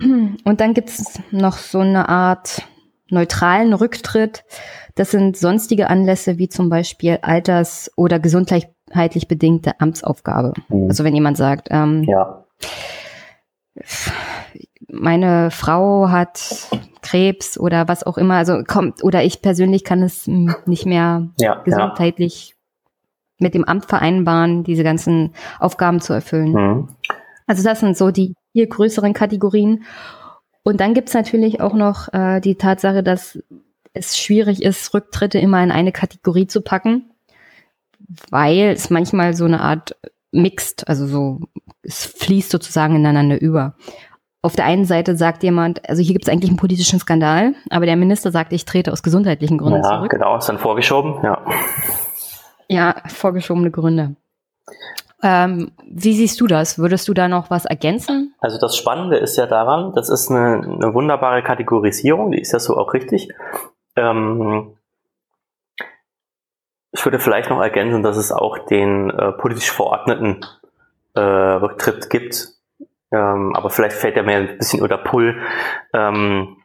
[0.00, 2.62] Und dann gibt es noch so eine Art
[3.08, 4.44] neutralen Rücktritt.
[4.94, 10.52] Das sind sonstige Anlässe wie zum Beispiel alters- oder gesundheitlich bedingte Amtsaufgabe.
[10.68, 10.88] Mhm.
[10.88, 12.44] Also wenn jemand sagt, ähm, ja
[14.88, 16.68] meine Frau hat
[17.02, 21.56] Krebs oder was auch immer, also kommt, oder ich persönlich kann es nicht mehr ja,
[21.64, 22.54] gesundheitlich ja.
[23.40, 26.52] mit dem Amt vereinbaren, diese ganzen Aufgaben zu erfüllen.
[26.52, 26.88] Mhm.
[27.46, 29.84] Also das sind so die vier größeren Kategorien.
[30.62, 33.38] Und dann gibt's natürlich auch noch äh, die Tatsache, dass
[33.94, 37.10] es schwierig ist, Rücktritte immer in eine Kategorie zu packen,
[38.30, 39.96] weil es manchmal so eine Art
[40.32, 41.40] mixt, also so,
[41.82, 43.76] es fließt sozusagen ineinander über.
[44.42, 47.86] Auf der einen Seite sagt jemand, also hier gibt es eigentlich einen politischen Skandal, aber
[47.86, 50.10] der Minister sagt, ich trete aus gesundheitlichen Gründen ja, zurück.
[50.10, 51.40] Genau, ist dann vorgeschoben, ja.
[52.68, 54.16] Ja, vorgeschobene Gründe.
[55.22, 56.78] Ähm, wie siehst du das?
[56.78, 58.34] Würdest du da noch was ergänzen?
[58.40, 62.58] Also das Spannende ist ja daran, das ist eine, eine wunderbare Kategorisierung, die ist ja
[62.58, 63.30] so auch richtig.
[63.96, 64.76] Ähm,
[66.92, 70.44] ich würde vielleicht noch ergänzen, dass es auch den äh, politisch verordneten
[71.14, 72.48] äh, Rücktritt gibt.
[73.10, 75.40] Ähm, aber vielleicht fällt er mir ein bisschen unter Pull,
[75.92, 76.56] ähm,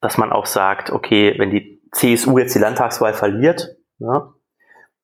[0.00, 4.32] dass man auch sagt, okay, wenn die CSU jetzt die Landtagswahl verliert, ja,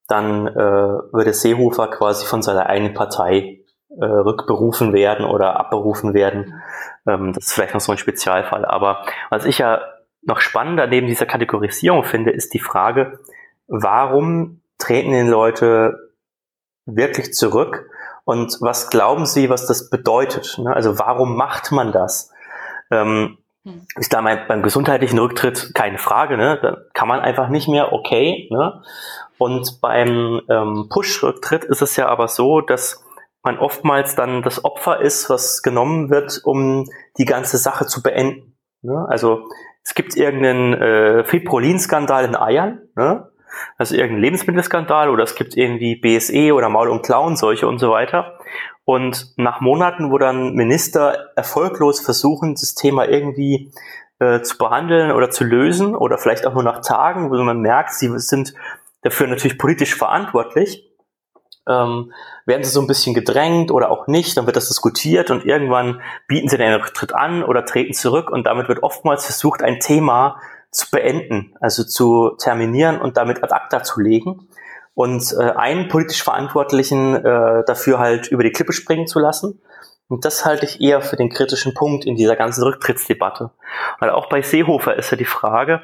[0.07, 6.63] dann äh, würde Seehofer quasi von seiner eigenen Partei äh, rückberufen werden oder abberufen werden.
[7.07, 8.65] Ähm, das ist vielleicht noch so ein Spezialfall.
[8.65, 9.81] Aber was ich ja
[10.27, 13.19] noch spannender neben dieser Kategorisierung finde, ist die Frage,
[13.67, 16.11] warum treten die Leute
[16.87, 17.91] wirklich zurück?
[18.25, 20.59] Und was glauben Sie, was das bedeutet?
[20.59, 20.75] Ne?
[20.75, 22.33] Also warum macht man das?
[22.91, 23.87] Ähm, hm.
[23.97, 26.59] ist da mein, beim gesundheitlichen Rücktritt keine Frage, ne?
[26.61, 28.49] Da kann man einfach nicht mehr, okay.
[28.51, 28.83] Ne?
[29.39, 33.03] Und beim ähm, Push-Rücktritt ist es ja aber so, dass
[33.43, 38.57] man oftmals dann das Opfer ist, was genommen wird, um die ganze Sache zu beenden.
[38.83, 39.07] Ne?
[39.09, 39.49] Also
[39.85, 43.29] es gibt irgendeinen äh, Fibrolin-Skandal in Eiern, ne?
[43.79, 48.39] also irgendein Lebensmittelskandal oder es gibt irgendwie BSE oder Maul- und Klauenseuche und so weiter.
[48.85, 53.73] Und nach Monaten, wo dann Minister erfolglos versuchen, das Thema irgendwie
[54.19, 57.93] äh, zu behandeln oder zu lösen oder vielleicht auch nur nach Tagen, wo man merkt,
[57.93, 58.55] sie sind
[59.03, 60.91] dafür natürlich politisch verantwortlich,
[61.69, 62.13] ähm,
[62.47, 66.01] werden sie so ein bisschen gedrängt oder auch nicht, dann wird das diskutiert und irgendwann
[66.29, 70.41] bieten sie den Rücktritt an oder treten zurück und damit wird oftmals versucht, ein Thema
[70.71, 74.49] zu beenden, also zu terminieren und damit ad acta zu legen
[74.95, 79.61] und äh, einen politisch Verantwortlichen äh, dafür halt über die Klippe springen zu lassen.
[80.09, 83.51] Und das halte ich eher für den kritischen Punkt in dieser ganzen Rücktrittsdebatte.
[83.99, 85.83] Weil auch bei Seehofer ist ja die Frage,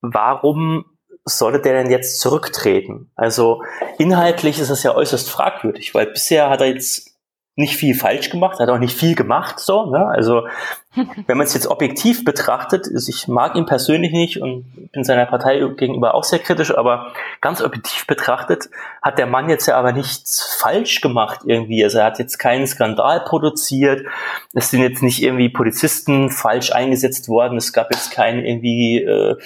[0.00, 0.84] warum
[1.24, 3.10] sollte der denn jetzt zurücktreten?
[3.14, 3.62] Also
[3.98, 7.09] inhaltlich ist es ja äußerst fragwürdig, weil bisher hat er jetzt
[7.56, 10.06] nicht viel falsch gemacht, hat auch nicht viel gemacht, so, ne?
[10.06, 10.46] Also,
[11.26, 15.26] wenn man es jetzt objektiv betrachtet, ist, ich mag ihn persönlich nicht und bin seiner
[15.26, 18.70] Partei gegenüber auch sehr kritisch, aber ganz objektiv betrachtet
[19.02, 21.84] hat der Mann jetzt ja aber nichts falsch gemacht irgendwie.
[21.84, 24.06] Also er hat jetzt keinen Skandal produziert,
[24.52, 29.36] es sind jetzt nicht irgendwie Polizisten falsch eingesetzt worden, es gab jetzt keine irgendwie äh,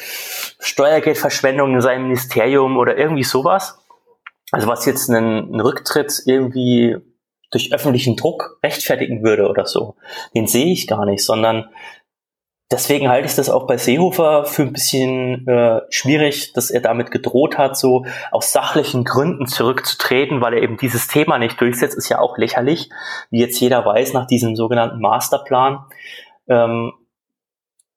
[0.61, 3.78] Steuergeldverschwendung in seinem Ministerium oder irgendwie sowas.
[4.50, 6.96] Also was jetzt einen, einen Rücktritt irgendwie
[7.55, 9.96] durch öffentlichen Druck rechtfertigen würde oder so.
[10.34, 11.68] Den sehe ich gar nicht, sondern
[12.70, 17.11] deswegen halte ich das auch bei Seehofer für ein bisschen äh, schwierig, dass er damit
[17.11, 22.09] gedroht hat, so aus sachlichen Gründen zurückzutreten, weil er eben dieses Thema nicht durchsetzt, ist
[22.09, 22.90] ja auch lächerlich,
[23.30, 25.84] wie jetzt jeder weiß nach diesem sogenannten Masterplan.
[26.48, 26.92] Ähm,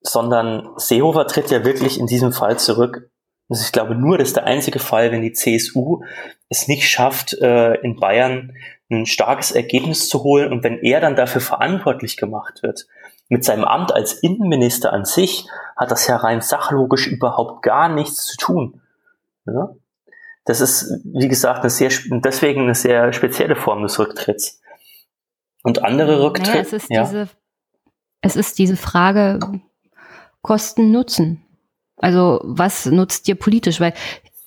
[0.01, 3.09] sondern Seehofer tritt ja wirklich in diesem Fall zurück,
[3.49, 6.03] Also ich glaube, nur das ist der einzige Fall, wenn die CSU
[6.49, 8.53] es nicht schafft, äh, in Bayern
[8.89, 12.87] ein starkes Ergebnis zu holen und wenn er dann dafür verantwortlich gemacht wird.
[13.29, 18.25] Mit seinem Amt als Innenminister an sich hat das ja rein sachlogisch überhaupt gar nichts
[18.25, 18.81] zu tun.
[19.45, 19.75] Ja?
[20.45, 24.61] Das ist, wie gesagt, eine sehr, deswegen eine sehr spezielle Form des Rücktritts.
[25.61, 26.51] Und andere Rücktritte.
[26.51, 27.03] Naja, es ist ja.
[27.03, 27.27] diese,
[28.21, 29.39] es ist diese Frage
[30.41, 31.43] Kosten-Nutzen.
[31.97, 33.81] Also was nutzt dir politisch?
[33.81, 33.93] Weil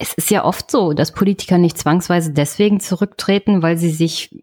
[0.00, 4.42] es ist ja oft so, dass Politiker nicht zwangsweise deswegen zurücktreten, weil sie sich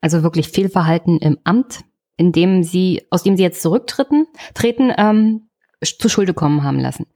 [0.00, 1.80] also wirklich Fehlverhalten im Amt,
[2.16, 5.48] in dem sie, aus dem sie jetzt zurücktreten, treten, ähm,
[5.82, 7.06] zu Schulde kommen haben lassen.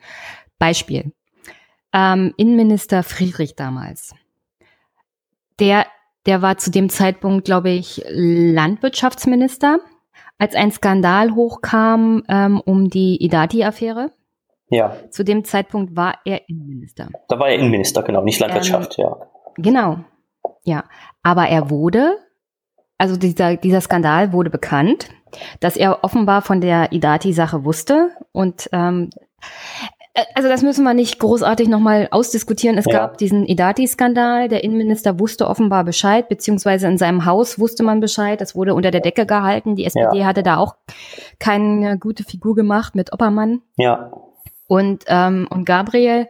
[0.58, 1.12] Beispiel.
[1.92, 4.14] Ähm, Innenminister Friedrich damals.
[5.60, 5.86] Der,
[6.26, 9.78] der war zu dem Zeitpunkt, glaube ich, Landwirtschaftsminister,
[10.38, 14.12] als ein Skandal hochkam ähm, um die Idati-Affäre.
[14.68, 14.96] Ja.
[15.10, 17.08] Zu dem Zeitpunkt war er Innenminister.
[17.28, 19.16] Da war er Innenminister, genau, nicht Landwirtschaft, ähm, ja.
[19.56, 19.98] Genau,
[20.64, 20.84] ja.
[21.22, 22.18] Aber er wurde,
[22.98, 25.08] also dieser, dieser Skandal wurde bekannt,
[25.60, 29.10] dass er offenbar von der Idati-Sache wusste und ähm,
[30.14, 32.76] äh, also das müssen wir nicht großartig nochmal ausdiskutieren.
[32.76, 32.92] Es ja.
[32.92, 34.48] gab diesen Idati-Skandal.
[34.48, 38.40] Der Innenminister wusste offenbar Bescheid, beziehungsweise in seinem Haus wusste man Bescheid.
[38.40, 39.76] Das wurde unter der Decke gehalten.
[39.76, 40.26] Die SPD ja.
[40.26, 40.76] hatte da auch
[41.38, 43.62] keine gute Figur gemacht mit Oppermann.
[43.76, 44.10] Ja
[44.66, 46.28] und, ähm, und Gabriel.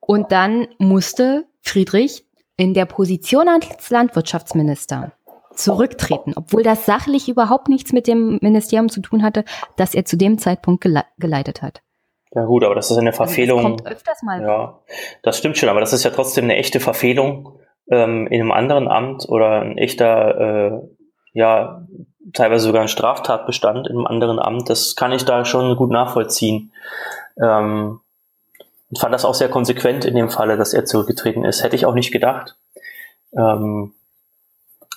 [0.00, 2.24] Und dann musste Friedrich
[2.56, 5.12] in der Position als Landwirtschaftsminister
[5.52, 9.44] zurücktreten, obwohl das sachlich überhaupt nichts mit dem Ministerium zu tun hatte,
[9.76, 11.82] das er zu dem Zeitpunkt gele geleitet hat.
[12.34, 13.58] Ja gut, aber das ist eine Verfehlung.
[13.58, 14.42] Also das kommt öfters mal.
[14.42, 14.78] Ja,
[15.22, 17.58] das stimmt schon, aber das ist ja trotzdem eine echte Verfehlung
[17.90, 20.80] ähm, in einem anderen Amt oder ein echter, äh,
[21.32, 21.86] ja,
[22.32, 24.68] teilweise sogar ein Straftatbestand in einem anderen Amt.
[24.68, 26.72] Das kann ich da schon gut nachvollziehen.
[27.42, 28.00] Ähm,
[28.90, 31.62] ich fand das auch sehr konsequent in dem Falle, dass er zurückgetreten ist.
[31.62, 32.56] Hätte ich auch nicht gedacht.
[33.36, 33.92] Ähm,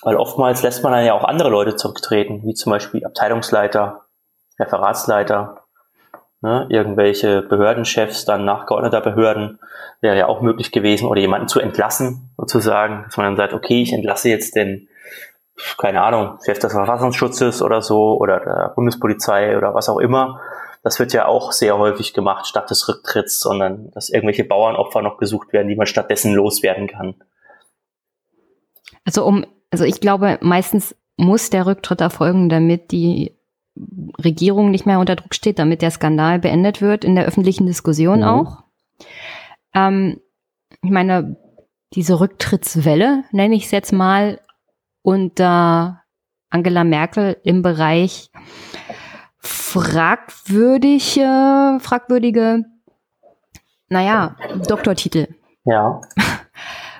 [0.02, 4.02] weil oftmals lässt man dann ja auch andere Leute zurücktreten, wie zum Beispiel Abteilungsleiter,
[4.58, 5.64] Referatsleiter,
[6.40, 9.58] ne, irgendwelche Behördenchefs, dann nachgeordneter Behörden,
[10.00, 13.82] wäre ja auch möglich gewesen, oder jemanden zu entlassen, sozusagen, dass man dann sagt, okay,
[13.82, 14.88] ich entlasse jetzt den,
[15.76, 20.40] keine Ahnung, Chef des Verfassungsschutzes oder so, oder der Bundespolizei oder was auch immer,
[20.82, 25.18] das wird ja auch sehr häufig gemacht, statt des Rücktritts, sondern dass irgendwelche Bauernopfer noch
[25.18, 27.14] gesucht werden, die man stattdessen loswerden kann.
[29.04, 33.36] Also um, also ich glaube, meistens muss der Rücktritt erfolgen, damit die
[34.22, 38.20] Regierung nicht mehr unter Druck steht, damit der Skandal beendet wird in der öffentlichen Diskussion
[38.20, 38.24] mhm.
[38.24, 38.64] auch.
[39.74, 40.20] Ähm,
[40.82, 41.36] ich meine,
[41.94, 44.40] diese Rücktrittswelle, nenne ich es jetzt mal,
[45.02, 46.02] unter
[46.50, 48.30] Angela Merkel im Bereich
[49.40, 52.64] fragwürdige, fragwürdige,
[53.88, 54.36] naja,
[54.68, 55.28] Doktortitel.
[55.64, 56.00] Ja.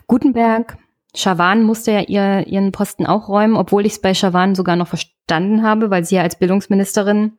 [0.06, 0.76] Gutenberg,
[1.14, 4.88] Schawan musste ja ihr, ihren Posten auch räumen, obwohl ich es bei Schawan sogar noch
[4.88, 7.38] verstanden habe, weil sie ja als Bildungsministerin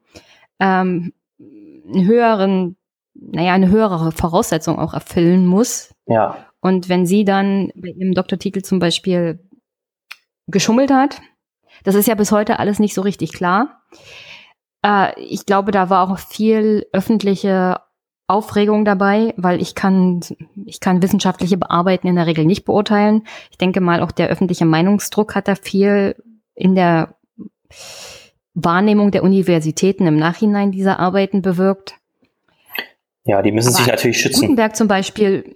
[0.60, 2.78] ähm, einen höheren,
[3.14, 5.94] naja, eine höhere Voraussetzung auch erfüllen muss.
[6.06, 6.46] Ja.
[6.62, 9.40] Und wenn sie dann bei ihrem Doktortitel zum Beispiel
[10.48, 11.22] geschummelt hat,
[11.84, 13.82] das ist ja bis heute alles nicht so richtig klar.
[14.86, 17.80] Äh, ich glaube, da war auch viel öffentliche
[18.28, 20.22] Aufregung dabei, weil ich kann,
[20.66, 23.24] ich kann wissenschaftliche Bearbeiten in der Regel nicht beurteilen.
[23.50, 26.16] Ich denke mal, auch der öffentliche Meinungsdruck hat da viel
[26.56, 27.16] in der
[28.54, 31.96] Wahrnehmung der Universitäten im Nachhinein dieser Arbeiten bewirkt.
[33.24, 34.42] Ja, die müssen aber sich natürlich schützen.
[34.42, 35.56] Gutenberg zum Beispiel,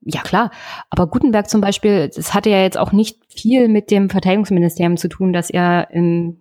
[0.00, 0.50] ja klar,
[0.90, 5.08] aber Gutenberg zum Beispiel, das hatte ja jetzt auch nicht viel mit dem Verteidigungsministerium zu
[5.08, 6.40] tun, dass er in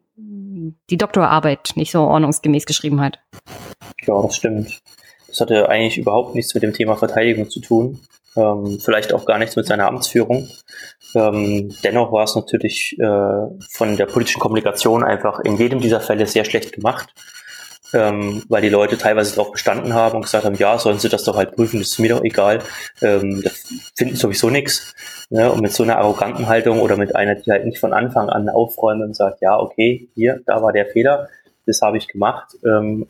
[0.89, 3.19] die Doktorarbeit nicht so ordnungsgemäß geschrieben hat.
[4.05, 4.79] Ja, das stimmt.
[5.27, 7.99] Das hatte eigentlich überhaupt nichts mit dem Thema Verteidigung zu tun.
[8.35, 10.47] Ähm, vielleicht auch gar nichts mit seiner Amtsführung.
[11.15, 16.27] Ähm, dennoch war es natürlich äh, von der politischen Kommunikation einfach in jedem dieser Fälle
[16.27, 17.13] sehr schlecht gemacht
[17.93, 21.23] ähm, weil die Leute teilweise darauf bestanden haben und gesagt haben, ja, sollen sie das
[21.23, 22.59] doch halt prüfen, das ist mir doch egal,
[23.01, 23.49] ähm, da
[23.95, 24.93] finden sowieso nichts.
[25.29, 25.51] Ne?
[25.51, 28.49] Und mit so einer arroganten Haltung oder mit einer, die halt nicht von Anfang an
[28.49, 31.29] aufräumt und sagt, ja, okay, hier, da war der Fehler,
[31.65, 33.07] das habe ich gemacht, ähm,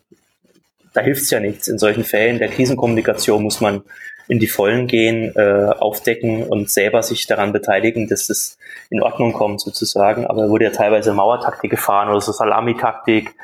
[0.94, 1.68] da hilft es ja nichts.
[1.68, 3.84] In solchen Fällen der Krisenkommunikation muss man
[4.28, 8.57] in die Vollen gehen, äh, aufdecken und selber sich daran beteiligen, dass es
[8.90, 10.26] in Ordnung kommt sozusagen.
[10.26, 13.36] Aber wurde ja teilweise Mauertaktik gefahren oder so Salamitaktik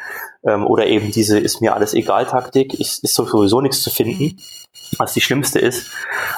[0.45, 2.73] ähm, oder eben diese ist mir alles egal Taktik.
[2.79, 4.39] Ist, ist sowieso nichts zu finden,
[4.97, 5.91] was die schlimmste ist,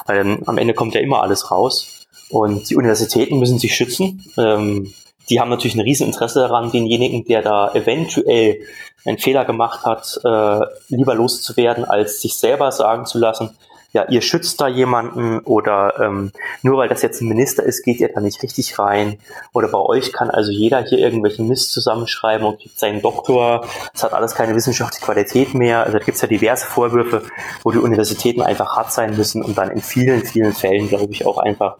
[0.06, 2.06] weil dann am Ende kommt ja immer alles raus.
[2.28, 4.24] Und die Universitäten müssen sich schützen.
[4.36, 4.92] Ähm,
[5.28, 8.60] die haben natürlich ein Rieseninteresse daran, denjenigen, der da eventuell
[9.04, 13.56] einen Fehler gemacht hat, äh, lieber loszuwerden, als sich selber sagen zu lassen,
[13.96, 16.30] ja, ihr schützt da jemanden oder ähm,
[16.60, 19.18] nur weil das jetzt ein Minister ist, geht ihr da nicht richtig rein.
[19.54, 23.66] Oder bei euch kann also jeder hier irgendwelchen Mist zusammenschreiben und kriegt seinen Doktor.
[23.94, 25.84] Es hat alles keine wissenschaftliche Qualität mehr.
[25.84, 27.22] Also da gibt es ja diverse Vorwürfe,
[27.62, 31.24] wo die Universitäten einfach hart sein müssen und dann in vielen, vielen Fällen, glaube ich,
[31.24, 31.78] auch einfach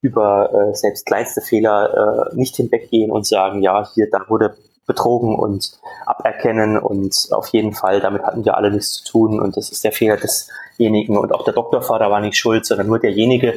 [0.00, 4.56] über äh, selbst kleinste Fehler äh, nicht hinweggehen und sagen, ja, hier, da wurde
[4.92, 5.72] betrogen und
[6.06, 9.84] aberkennen und auf jeden Fall, damit hatten wir alle nichts zu tun und das ist
[9.84, 13.54] der Fehler desjenigen und auch der Doktorvater war nicht schuld, sondern nur derjenige.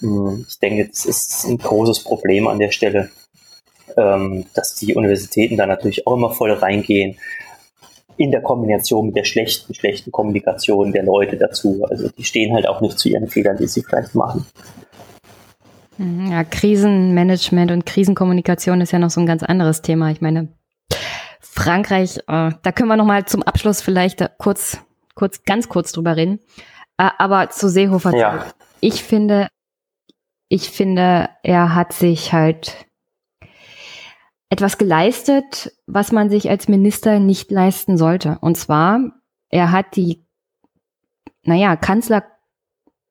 [0.00, 3.10] Hm, ich denke, das ist ein großes Problem an der Stelle,
[3.96, 7.18] ähm, dass die Universitäten da natürlich auch immer voll reingehen
[8.16, 11.86] in der Kombination mit der schlechten, schlechten Kommunikation der Leute dazu.
[11.88, 14.44] Also die stehen halt auch nicht zu ihren Fehlern, die sie vielleicht machen.
[15.98, 20.10] Mhm, ja, Krisenmanagement und Krisenkommunikation ist ja noch so ein ganz anderes Thema.
[20.10, 20.48] Ich meine,
[21.58, 24.78] Frankreich, äh, da können wir noch mal zum Abschluss vielleicht kurz,
[25.14, 26.38] kurz, ganz kurz drüber reden.
[26.96, 28.46] Äh, aber zu Seehofer, ja.
[28.80, 29.48] ich finde,
[30.48, 32.86] ich finde, er hat sich halt
[34.50, 38.38] etwas geleistet, was man sich als Minister nicht leisten sollte.
[38.40, 39.00] Und zwar,
[39.50, 40.24] er hat die,
[41.42, 42.24] naja, Kanzler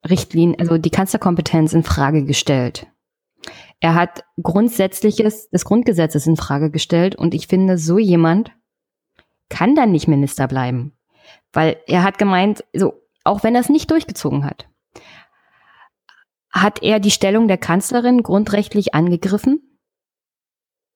[0.08, 2.88] Richtlinien, also die Kanzlerkompetenz in Frage gestellt.
[3.80, 8.52] Er hat Grundsätzliches des Grundgesetzes in Frage gestellt und ich finde, so jemand
[9.50, 10.98] kann dann nicht Minister bleiben.
[11.54, 14.68] Weil er hat gemeint, so, auch wenn er es nicht durchgezogen hat,
[16.52, 19.80] hat er die Stellung der Kanzlerin grundrechtlich angegriffen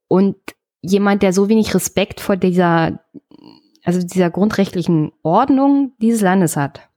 [0.07, 0.35] und
[0.81, 3.03] jemand, der so wenig Respekt vor dieser,
[3.83, 6.89] also dieser grundrechtlichen Ordnung dieses Landes hat,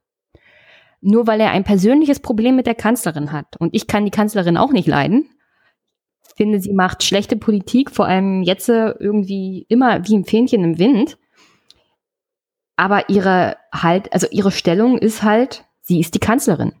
[1.01, 3.57] nur weil er ein persönliches Problem mit der Kanzlerin hat.
[3.57, 5.29] Und ich kann die Kanzlerin auch nicht leiden.
[6.35, 11.17] Finde, sie macht schlechte Politik, vor allem jetzt irgendwie immer wie ein Fähnchen im Wind.
[12.75, 16.73] Aber ihre halt, also ihre Stellung ist halt, sie ist die Kanzlerin.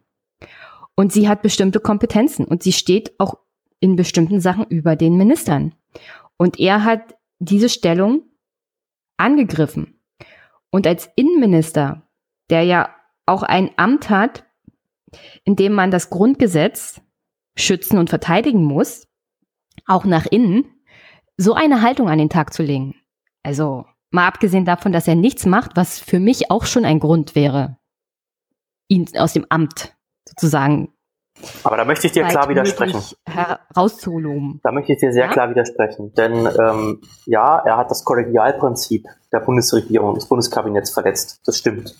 [0.95, 3.35] Und sie hat bestimmte Kompetenzen und sie steht auch
[3.79, 5.73] in bestimmten Sachen über den Ministern.
[6.37, 8.23] Und er hat diese Stellung
[9.17, 9.99] angegriffen.
[10.69, 12.01] Und als Innenminister,
[12.49, 12.93] der ja
[13.25, 14.45] auch ein Amt hat,
[15.43, 17.01] in dem man das Grundgesetz
[17.55, 19.04] schützen und verteidigen muss,
[19.85, 20.65] auch nach innen,
[21.37, 22.95] so eine Haltung an den Tag zu legen.
[23.43, 27.35] Also mal abgesehen davon, dass er nichts macht, was für mich auch schon ein Grund
[27.35, 27.77] wäre,
[28.87, 29.95] ihn aus dem Amt
[30.27, 30.91] sozusagen.
[31.63, 33.01] Aber da möchte ich dir klar widersprechen.
[33.27, 34.61] Herauszuloben.
[34.63, 35.31] Da möchte ich dir sehr ja?
[35.31, 36.13] klar widersprechen.
[36.13, 41.41] Denn ähm, ja, er hat das Kollegialprinzip der Bundesregierung, des Bundeskabinetts verletzt.
[41.45, 41.93] Das stimmt.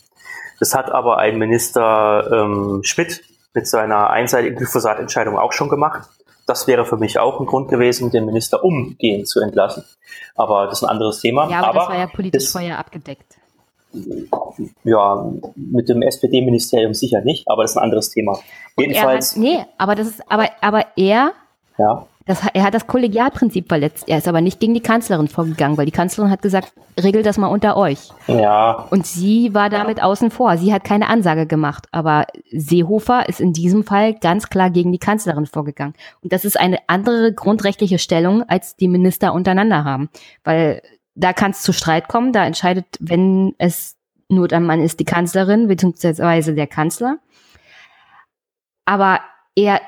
[0.60, 3.24] Das hat aber ein Minister ähm, Schmidt
[3.54, 6.08] mit seiner einseitigen Glyphosat-Entscheidung auch schon gemacht.
[6.46, 9.84] Das wäre für mich auch ein Grund gewesen, den Minister umgehend zu entlassen.
[10.36, 11.50] Aber das ist ein anderes Thema.
[11.50, 13.38] Ja, aber, aber das war ja politisch das, vorher abgedeckt.
[14.84, 18.38] Ja, mit dem SPD-Ministerium sicher nicht, aber das ist ein anderes Thema.
[18.78, 19.32] Jedenfalls.
[19.32, 21.32] Hat, nee, aber das ist, aber, aber er
[21.78, 22.08] ja.
[22.28, 24.06] Das, er hat das Kollegialprinzip verletzt.
[24.08, 27.38] Er ist aber nicht gegen die Kanzlerin vorgegangen, weil die Kanzlerin hat gesagt, regelt das
[27.38, 28.10] mal unter euch.
[28.26, 28.88] Ja.
[28.90, 30.58] Und sie war damit außen vor.
[30.58, 31.88] Sie hat keine Ansage gemacht.
[31.92, 35.94] Aber Seehofer ist in diesem Fall ganz klar gegen die Kanzlerin vorgegangen.
[36.24, 40.10] Und das ist eine andere grundrechtliche Stellung, als die Minister untereinander haben.
[40.44, 40.82] Weil
[41.14, 42.34] da kann es zu Streit kommen.
[42.34, 43.98] Da entscheidet, wenn es
[44.30, 47.20] nur der Mann ist, die Kanzlerin, beziehungsweise der Kanzler.
[48.86, 49.20] Aber
[49.56, 49.80] er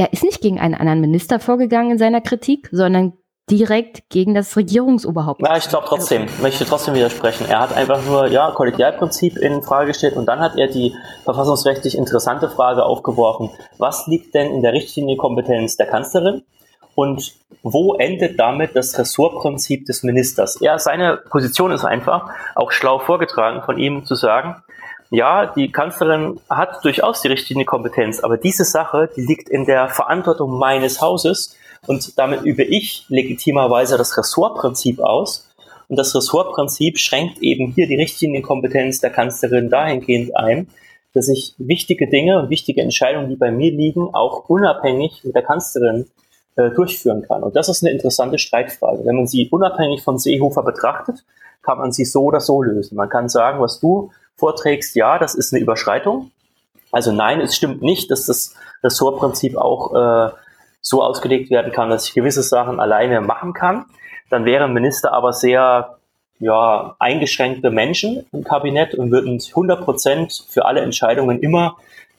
[0.00, 3.12] er ist nicht gegen einen anderen Minister vorgegangen in seiner Kritik, sondern
[3.50, 5.42] direkt gegen das Regierungsoberhaupt.
[5.42, 7.46] Ja, ich glaube trotzdem, also, möchte trotzdem widersprechen.
[7.50, 11.98] Er hat einfach nur, ja, Kollegialprinzip in Frage gestellt und dann hat er die verfassungsrechtlich
[11.98, 16.44] interessante Frage aufgeworfen, was liegt denn in der Richtlinienkompetenz der Kanzlerin
[16.94, 20.58] und wo endet damit das Ressortprinzip des Ministers?
[20.60, 24.62] Ja, seine Position ist einfach, auch schlau vorgetragen von ihm zu sagen,
[25.10, 29.88] ja, die Kanzlerin hat durchaus die richtige Kompetenz, aber diese Sache, die liegt in der
[29.88, 31.56] Verantwortung meines Hauses
[31.86, 35.48] und damit übe ich legitimerweise das Ressortprinzip aus.
[35.88, 40.68] Und das Ressortprinzip schränkt eben hier die Richtlinienkompetenz der Kanzlerin dahingehend ein,
[41.14, 45.42] dass ich wichtige Dinge und wichtige Entscheidungen, die bei mir liegen, auch unabhängig mit der
[45.42, 46.06] Kanzlerin
[46.54, 47.42] äh, durchführen kann.
[47.42, 49.04] Und das ist eine interessante Streitfrage.
[49.04, 51.24] Wenn man sie unabhängig von Seehofer betrachtet,
[51.62, 52.94] kann man sie so oder so lösen.
[52.96, 56.32] Man kann sagen, was du vorträgst, ja, das ist eine Überschreitung.
[56.90, 60.30] Also nein, es stimmt nicht, dass das Ressortprinzip auch äh,
[60.80, 63.84] so ausgelegt werden kann, dass ich gewisse Sachen alleine machen kann.
[64.30, 65.98] Dann wären Minister aber sehr
[66.40, 71.76] ja, eingeschränkte Menschen im Kabinett und würden 100 Prozent für alle Entscheidungen immer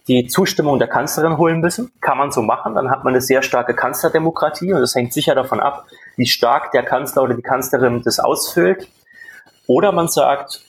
[0.07, 1.91] die Zustimmung der Kanzlerin holen müssen.
[2.02, 5.35] Kann man so machen, dann hat man eine sehr starke Kanzlerdemokratie und das hängt sicher
[5.35, 5.85] davon ab,
[6.18, 8.88] wie stark der Kanzler oder die Kanzlerin das ausfüllt.
[9.68, 10.61] Oder man sagt,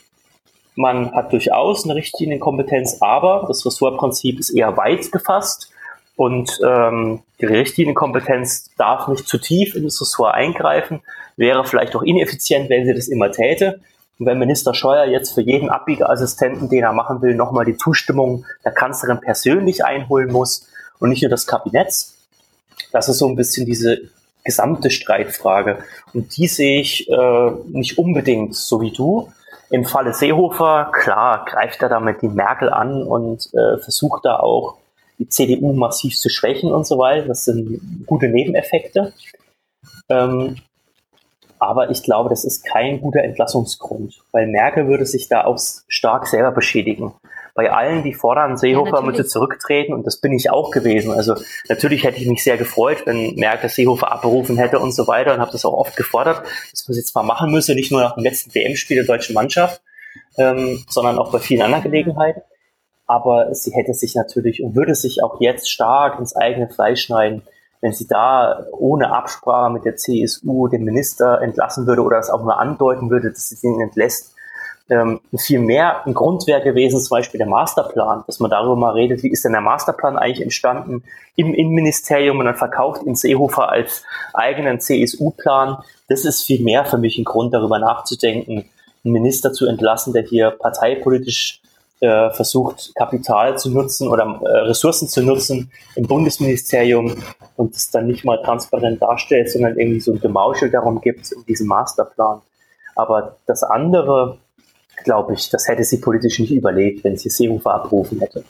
[0.74, 5.72] man hat durchaus eine Richtlinienkompetenz, aber das Ressortprinzip ist eher weit gefasst
[6.16, 11.00] und ähm, die Richtlinienkompetenz darf nicht zu tief in das Ressort eingreifen,
[11.36, 13.80] wäre vielleicht auch ineffizient, wenn sie das immer täte.
[14.18, 18.44] Und wenn Minister Scheuer jetzt für jeden Abbiegeassistenten, den er machen will, nochmal die Zustimmung
[18.64, 20.68] der Kanzlerin persönlich einholen muss
[20.98, 21.92] und nicht nur das Kabinett,
[22.92, 24.02] das ist so ein bisschen diese
[24.44, 25.78] gesamte Streitfrage.
[26.12, 29.32] Und die sehe ich äh, nicht unbedingt so wie du.
[29.72, 34.76] Im Falle Seehofer, klar, greift er damit die Merkel an und äh, versucht da auch
[35.18, 37.26] die CDU massiv zu schwächen und so weiter.
[37.26, 39.14] Das sind gute Nebeneffekte.
[40.10, 40.58] Ähm,
[41.58, 45.58] aber ich glaube, das ist kein guter Entlassungsgrund, weil Merkel würde sich da auch
[45.88, 47.14] stark selber beschädigen.
[47.54, 51.12] Bei allen, die fordern, Seehofer ja, müsse zurücktreten und das bin ich auch gewesen.
[51.12, 51.34] Also
[51.68, 55.40] natürlich hätte ich mich sehr gefreut, wenn Merkel Seehofer abberufen hätte und so weiter und
[55.40, 58.14] habe das auch oft gefordert, dass man es jetzt mal machen müsse, nicht nur nach
[58.14, 59.82] dem letzten WM-Spiel der deutschen Mannschaft,
[60.38, 62.40] ähm, sondern auch bei vielen anderen Gelegenheiten.
[63.06, 67.42] Aber sie hätte sich natürlich und würde sich auch jetzt stark ins eigene Fleisch schneiden,
[67.82, 72.42] wenn sie da ohne Absprache mit der CSU den Minister entlassen würde oder es auch
[72.42, 74.31] nur andeuten würde, dass sie ihn entlässt,
[74.90, 78.92] ähm, viel mehr ein Grund wäre gewesen, zum Beispiel der Masterplan, dass man darüber mal
[78.92, 81.04] redet, wie ist denn der Masterplan eigentlich entstanden
[81.36, 84.04] im Innenministerium und dann verkauft ihn Seehofer als
[84.34, 85.78] eigenen CSU-Plan.
[86.08, 88.70] Das ist viel mehr für mich ein Grund, darüber nachzudenken,
[89.04, 91.62] einen Minister zu entlassen, der hier parteipolitisch
[92.00, 97.22] äh, versucht, Kapital zu nutzen oder äh, Ressourcen zu nutzen im Bundesministerium
[97.56, 101.68] und es dann nicht mal transparent darstellt, sondern irgendwie so ein Gemauschel darum gibt, diesen
[101.68, 102.42] Masterplan.
[102.96, 104.38] Aber das andere,
[105.04, 108.44] glaube ich, das hätte sie politisch nicht überlegt, wenn sie Seehofer abrufen hätte.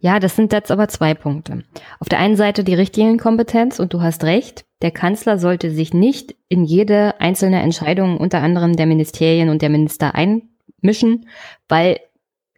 [0.00, 1.62] Ja, das sind jetzt aber zwei Punkte.
[2.00, 6.34] Auf der einen Seite die Richtlinienkompetenz und du hast recht, der Kanzler sollte sich nicht
[6.48, 11.28] in jede einzelne Entscheidung unter anderem der Ministerien und der Minister einmischen,
[11.68, 12.00] weil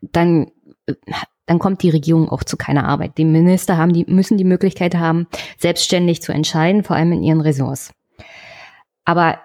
[0.01, 0.51] dann
[1.47, 3.19] dann kommt die Regierung auch zu keiner Arbeit.
[3.19, 5.27] Die Minister haben die müssen die Möglichkeit haben,
[5.59, 7.93] selbstständig zu entscheiden, vor allem in ihren Ressorts.
[9.05, 9.39] Aber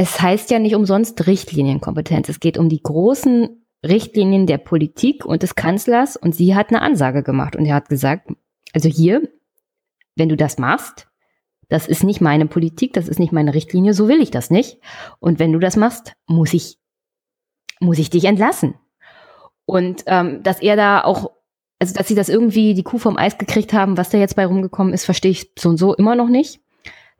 [0.00, 2.30] es heißt ja nicht umsonst Richtlinienkompetenz.
[2.30, 6.80] Es geht um die großen Richtlinien der Politik und des Kanzlers und sie hat eine
[6.80, 8.30] Ansage gemacht und er hat gesagt,
[8.72, 9.28] also hier,
[10.16, 11.06] wenn du das machst,
[11.68, 14.78] das ist nicht meine Politik, das ist nicht meine Richtlinie, so will ich das nicht.
[15.18, 16.78] Und wenn du das machst, muss ich,
[17.78, 18.76] muss ich dich entlassen.
[19.66, 21.32] Und ähm, dass er da auch,
[21.78, 24.46] also dass sie das irgendwie die Kuh vom Eis gekriegt haben, was da jetzt bei
[24.46, 26.58] rumgekommen ist, verstehe ich so und so immer noch nicht.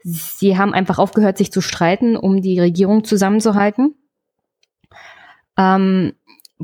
[0.03, 3.95] Sie haben einfach aufgehört, sich zu streiten, um die Regierung zusammenzuhalten.
[5.57, 6.13] Ähm,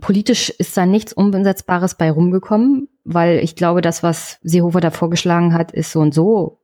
[0.01, 5.55] politisch ist da nichts Umsetzbares bei rumgekommen, weil ich glaube, das, was Seehofer da vorgeschlagen
[5.55, 6.61] hat, ist so und so,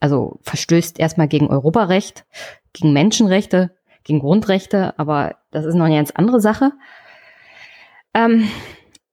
[0.00, 2.24] also verstößt erstmal gegen Europarecht,
[2.72, 3.74] gegen Menschenrechte,
[4.04, 6.72] gegen Grundrechte, aber das ist noch eine ganz andere Sache.
[8.14, 8.48] Ähm,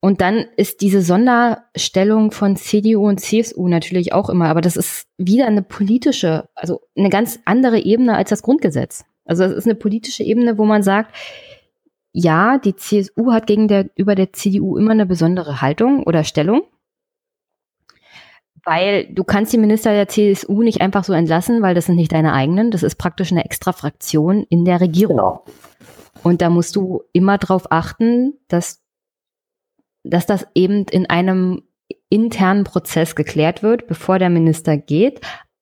[0.04, 5.08] und dann ist diese Sonderstellung von CDU und CSU natürlich auch immer, aber das ist
[5.18, 9.06] wieder eine politische, also eine ganz andere Ebene als das Grundgesetz.
[9.24, 11.16] Also es ist eine politische Ebene, wo man sagt,
[12.12, 16.64] ja, die CSU hat gegenüber der CDU immer eine besondere Haltung oder Stellung,
[18.66, 22.12] weil du kannst die Minister der CSU nicht einfach so entlassen, weil das sind nicht
[22.12, 22.72] deine eigenen.
[22.72, 25.16] Das ist praktisch eine extra Fraktion in der Regierung.
[25.16, 25.46] Genau.
[26.24, 28.83] Und da musst du immer darauf achten, dass
[30.04, 31.64] dass das eben in einem
[32.10, 35.22] internen Prozess geklärt wird, bevor der Minister geht.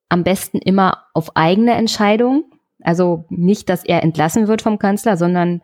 [0.09, 2.45] Am besten immer auf eigene Entscheidung.
[2.83, 5.61] Also nicht, dass er entlassen wird vom Kanzler, sondern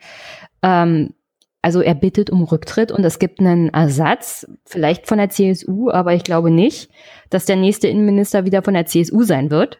[0.61, 1.13] ähm,
[1.61, 6.13] also er bittet um Rücktritt und es gibt einen Ersatz, vielleicht von der CSU, aber
[6.13, 6.89] ich glaube nicht,
[7.29, 9.79] dass der nächste Innenminister wieder von der CSU sein wird.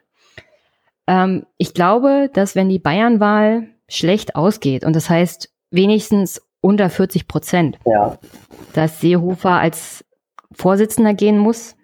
[1.08, 7.28] Ähm, ich glaube, dass wenn die Bayernwahl schlecht ausgeht und das heißt wenigstens unter 40
[7.28, 7.80] Prozent.
[7.86, 8.18] Ja.
[8.74, 10.04] Dass Seehofer als
[10.52, 11.76] Vorsitzender gehen muss.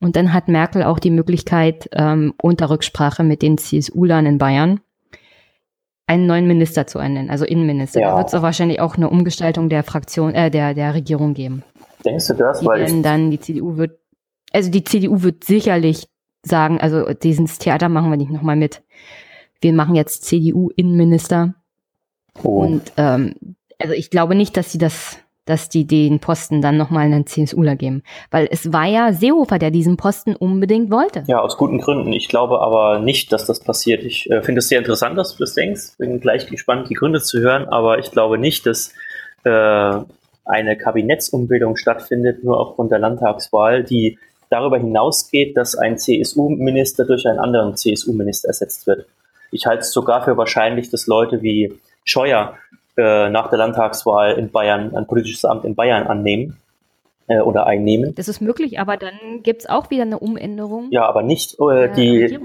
[0.00, 4.80] Und dann hat Merkel auch die Möglichkeit, ähm, unter Rücksprache mit den CSU-Lern in Bayern
[6.06, 8.00] einen neuen Minister zu ernennen, also Innenminister.
[8.00, 8.10] Ja.
[8.10, 11.62] Da wird es wahrscheinlich auch eine Umgestaltung der Fraktion, äh, der, der Regierung geben.
[12.04, 12.60] Denkst du das?
[12.60, 13.98] Die weil dann die CDU wird,
[14.52, 16.08] also die CDU wird sicherlich
[16.42, 18.82] sagen, also dieses Theater machen wir nicht nochmal mit.
[19.60, 21.54] Wir machen jetzt CDU-Innenminister.
[22.42, 22.62] Oh.
[22.62, 23.34] Und ähm,
[23.82, 27.76] also ich glaube nicht, dass sie das, dass die den Posten dann nochmal einen CSUler
[27.76, 28.02] geben.
[28.30, 31.24] Weil es war ja Seehofer, der diesen Posten unbedingt wollte.
[31.26, 32.12] Ja, aus guten Gründen.
[32.12, 34.04] Ich glaube aber nicht, dass das passiert.
[34.04, 35.98] Ich äh, finde es sehr interessant, dass du das denkst.
[35.98, 38.92] Bin gleich gespannt, die Gründe zu hören, aber ich glaube nicht, dass
[39.44, 39.98] äh,
[40.44, 44.18] eine Kabinettsumbildung stattfindet, nur aufgrund der Landtagswahl, die
[44.50, 49.06] darüber hinausgeht, dass ein CSU-Minister durch einen anderen CSU-Minister ersetzt wird.
[49.50, 51.72] Ich halte es sogar für wahrscheinlich, dass Leute wie
[52.04, 52.56] Scheuer
[52.96, 56.58] äh, nach der Landtagswahl in Bayern ein politisches Amt in Bayern annehmen
[57.26, 58.14] äh, oder einnehmen.
[58.14, 60.88] Das ist möglich, aber dann gibt es auch wieder eine Umänderung.
[60.90, 62.38] Ja, aber nicht äh, die,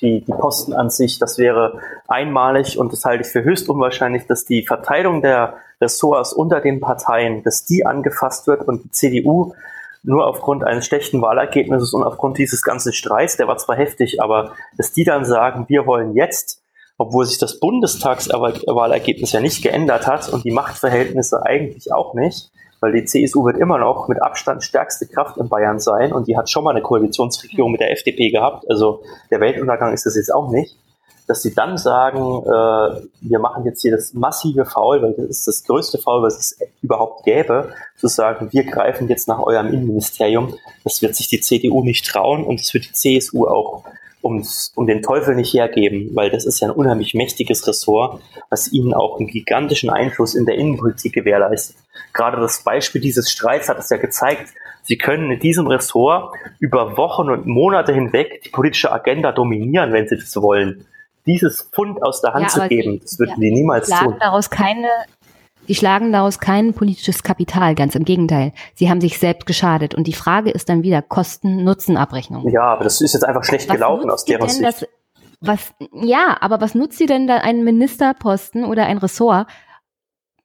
[0.00, 1.18] die, die Posten an sich.
[1.18, 6.32] Das wäre einmalig und das halte ich für höchst unwahrscheinlich, dass die Verteilung der Ressorts
[6.32, 9.54] unter den Parteien, dass die angefasst wird und die CDU
[10.02, 14.52] nur aufgrund eines schlechten Wahlergebnisses und aufgrund dieses ganzen Streits, der war zwar heftig, aber
[14.76, 16.62] dass die dann sagen, wir wollen jetzt,
[16.98, 22.50] obwohl sich das Bundestagswahlergebnis ja nicht geändert hat und die Machtverhältnisse eigentlich auch nicht,
[22.80, 26.36] weil die CSU wird immer noch mit Abstand stärkste Kraft in Bayern sein und die
[26.36, 30.32] hat schon mal eine Koalitionsregierung mit der FDP gehabt, also der Weltuntergang ist das jetzt
[30.32, 30.76] auch nicht
[31.26, 35.46] dass sie dann sagen, äh, wir machen jetzt hier das massive Foul, weil das ist
[35.46, 40.54] das größte Foul, was es überhaupt gäbe, zu sagen, wir greifen jetzt nach eurem Innenministerium.
[40.84, 43.84] Das wird sich die CDU nicht trauen und das wird die CSU auch
[44.26, 48.20] ums, um den Teufel nicht hergeben, weil das ist ja ein unheimlich mächtiges Ressort,
[48.50, 51.76] was ihnen auch einen gigantischen Einfluss in der Innenpolitik gewährleistet.
[52.12, 56.96] Gerade das Beispiel dieses Streits hat es ja gezeigt, Sie können in diesem Ressort über
[56.96, 60.86] Wochen und Monate hinweg die politische Agenda dominieren, wenn Sie das wollen
[61.26, 64.16] dieses Pfund aus der Hand ja, zu geben, das würden die niemals tun.
[64.20, 64.88] Daraus keine,
[65.68, 68.52] die schlagen daraus kein politisches Kapital, ganz im Gegenteil.
[68.74, 69.94] Sie haben sich selbst geschadet.
[69.94, 72.48] Und die Frage ist dann wieder Kosten-Nutzen-Abrechnung.
[72.48, 74.64] Ja, aber das ist jetzt einfach schlecht was gelaufen aus deren Sicht.
[74.64, 74.86] Das,
[75.40, 79.48] was, ja, aber was nutzt dir denn da einen Ministerposten oder ein Ressort,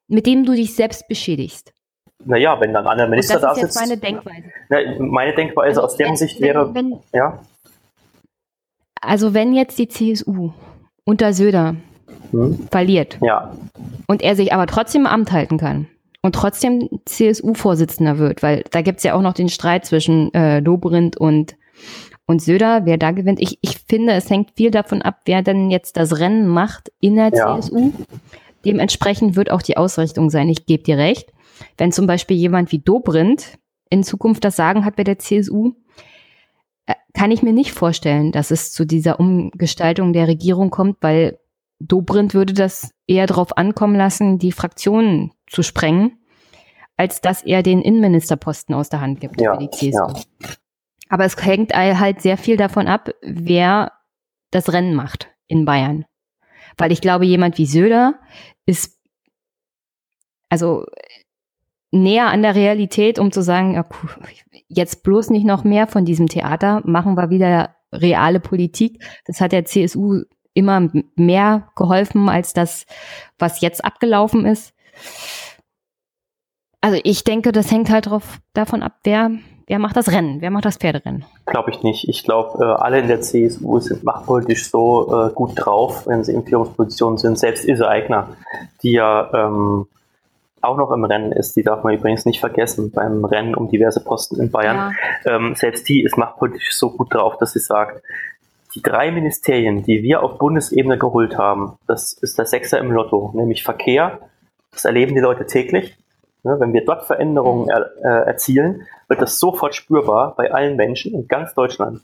[0.07, 1.73] mit dem du dich selbst beschädigst?
[2.25, 3.75] Naja, wenn dann ein Minister da sitzt.
[3.75, 4.51] Das ist meine Denkweise.
[4.69, 7.39] Na, meine Denkweise also, aus deren wenn, Sicht wäre, wenn, ja.
[9.01, 10.51] Also wenn jetzt die CSU
[11.05, 11.75] unter Söder
[12.31, 12.67] hm?
[12.71, 13.51] verliert ja.
[14.07, 15.87] und er sich aber trotzdem im Amt halten kann
[16.21, 20.61] und trotzdem CSU-Vorsitzender wird, weil da gibt es ja auch noch den Streit zwischen äh,
[20.61, 21.55] Dobrindt und,
[22.27, 23.41] und Söder, wer da gewinnt.
[23.41, 27.15] Ich, ich finde, es hängt viel davon ab, wer denn jetzt das Rennen macht in
[27.15, 27.59] der ja.
[27.59, 27.91] CSU.
[28.65, 30.47] Dementsprechend wird auch die Ausrichtung sein.
[30.49, 31.33] Ich gebe dir recht.
[31.77, 33.57] Wenn zum Beispiel jemand wie Dobrindt
[33.89, 35.73] in Zukunft das Sagen hat bei der CSU,
[36.85, 41.39] äh, kann ich mir nicht vorstellen, dass es zu dieser Umgestaltung der Regierung kommt, weil
[41.87, 46.19] Dobrindt würde das eher darauf ankommen lassen, die Fraktionen zu sprengen,
[46.97, 50.07] als dass er den Innenministerposten aus der Hand gibt ja, für die CSU.
[50.07, 50.13] Ja.
[51.09, 53.91] Aber es hängt halt sehr viel davon ab, wer
[54.51, 56.05] das Rennen macht in Bayern.
[56.77, 58.19] Weil ich glaube, jemand wie Söder
[58.65, 58.97] ist
[60.49, 60.85] also
[61.91, 63.85] näher an der Realität, um zu sagen, ja,
[64.67, 69.03] jetzt bloß nicht noch mehr von diesem Theater, machen wir wieder reale Politik.
[69.25, 70.23] Das hat der CSU
[70.53, 72.85] immer mehr geholfen als das,
[73.39, 74.73] was jetzt abgelaufen ist.
[76.81, 79.31] Also ich denke, das hängt halt drauf, davon ab, wer,
[79.67, 81.25] wer macht das Rennen, wer macht das Pferderennen.
[81.45, 82.09] Glaube ich nicht.
[82.09, 86.33] Ich glaube, äh, alle in der CSU sind machtpolitisch so äh, gut drauf, wenn sie
[86.33, 87.37] in Führungspositionen sind.
[87.37, 88.35] Selbst Ilse Eigner,
[88.81, 89.87] die ja ähm,
[90.61, 94.03] auch noch im Rennen ist, die darf man übrigens nicht vergessen, beim Rennen um diverse
[94.03, 94.95] Posten in Bayern.
[95.25, 95.35] Ja.
[95.35, 98.01] Ähm, selbst die ist machtpolitisch so gut drauf, dass sie sagt,
[98.75, 103.31] die drei Ministerien, die wir auf Bundesebene geholt haben, das ist der Sechser im Lotto,
[103.33, 104.19] nämlich Verkehr.
[104.71, 105.97] Das erleben die Leute täglich.
[106.43, 111.13] Ne, wenn wir dort Veränderungen er, äh, erzielen, wird das sofort spürbar bei allen Menschen
[111.13, 112.01] in ganz Deutschland.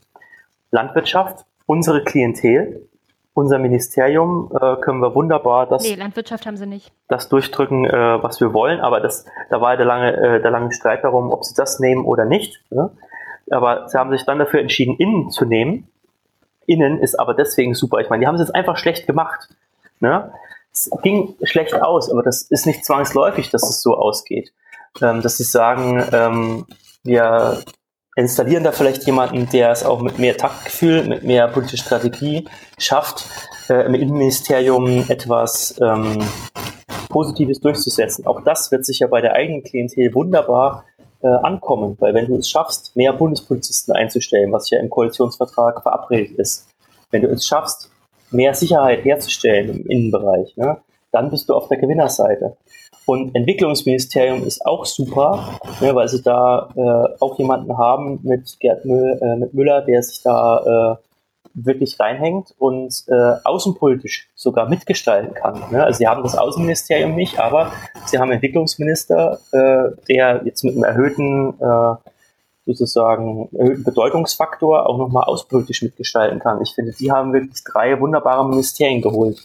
[0.70, 2.88] Landwirtschaft, unsere Klientel,
[3.34, 6.92] unser Ministerium äh, können wir wunderbar das, nee, Landwirtschaft haben sie nicht.
[7.08, 8.80] das durchdrücken, äh, was wir wollen.
[8.80, 12.04] Aber das, da war der lange, äh, der lange Streit darum, ob sie das nehmen
[12.04, 12.60] oder nicht.
[12.70, 12.90] Ne?
[13.50, 15.88] Aber sie haben sich dann dafür entschieden, innen zu nehmen.
[16.68, 17.98] Innen ist aber deswegen super.
[17.98, 19.48] Ich meine, die haben es jetzt einfach schlecht gemacht.
[20.00, 20.30] Ne?
[20.72, 24.52] Es ging schlecht aus, aber das ist nicht zwangsläufig, dass es so ausgeht.
[25.00, 26.66] Ähm, dass sie sagen, ähm,
[27.04, 27.62] wir
[28.16, 32.46] installieren da vielleicht jemanden, der es auch mit mehr Taktgefühl, mit mehr politischer Strategie
[32.76, 33.24] schafft,
[33.70, 36.18] äh, im Innenministerium etwas ähm,
[37.08, 38.26] Positives durchzusetzen.
[38.26, 40.84] Auch das wird sicher bei der eigenen Klientel wunderbar
[41.22, 46.38] äh, ankommen, weil wenn du es schaffst, mehr Bundespolizisten einzustellen, was ja im Koalitionsvertrag verabredet
[46.38, 46.68] ist,
[47.10, 47.90] wenn du es schaffst,
[48.30, 50.78] mehr Sicherheit herzustellen im Innenbereich, ne,
[51.10, 52.56] dann bist du auf der Gewinnerseite.
[53.06, 58.84] Und Entwicklungsministerium ist auch super, ne, weil sie da äh, auch jemanden haben mit Gerd
[58.84, 61.07] Müll, äh, mit Müller, der sich da äh,
[61.64, 65.62] wirklich reinhängt und äh, außenpolitisch sogar mitgestalten kann.
[65.70, 65.84] Ne?
[65.84, 67.72] Also sie haben das Außenministerium nicht, aber
[68.06, 72.10] sie haben Entwicklungsminister, äh, der jetzt mit einem erhöhten äh,
[72.66, 76.60] sozusagen erhöhten Bedeutungsfaktor auch nochmal außenpolitisch mitgestalten kann.
[76.62, 79.38] Ich finde, die haben wirklich drei wunderbare Ministerien geholt.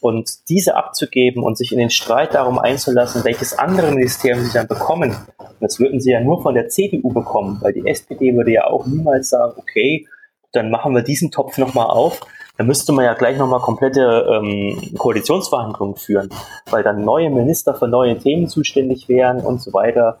[0.00, 4.66] Und diese abzugeben und sich in den Streit darum einzulassen, welches andere Ministerium sie dann
[4.66, 5.14] bekommen,
[5.60, 8.84] das würden sie ja nur von der CDU bekommen, weil die SPD würde ja auch
[8.84, 10.08] niemals sagen, okay,
[10.52, 12.20] dann machen wir diesen Topf nochmal auf,
[12.56, 16.30] dann müsste man ja gleich nochmal komplette ähm, Koalitionsverhandlungen führen,
[16.70, 20.18] weil dann neue Minister für neue Themen zuständig wären und so weiter.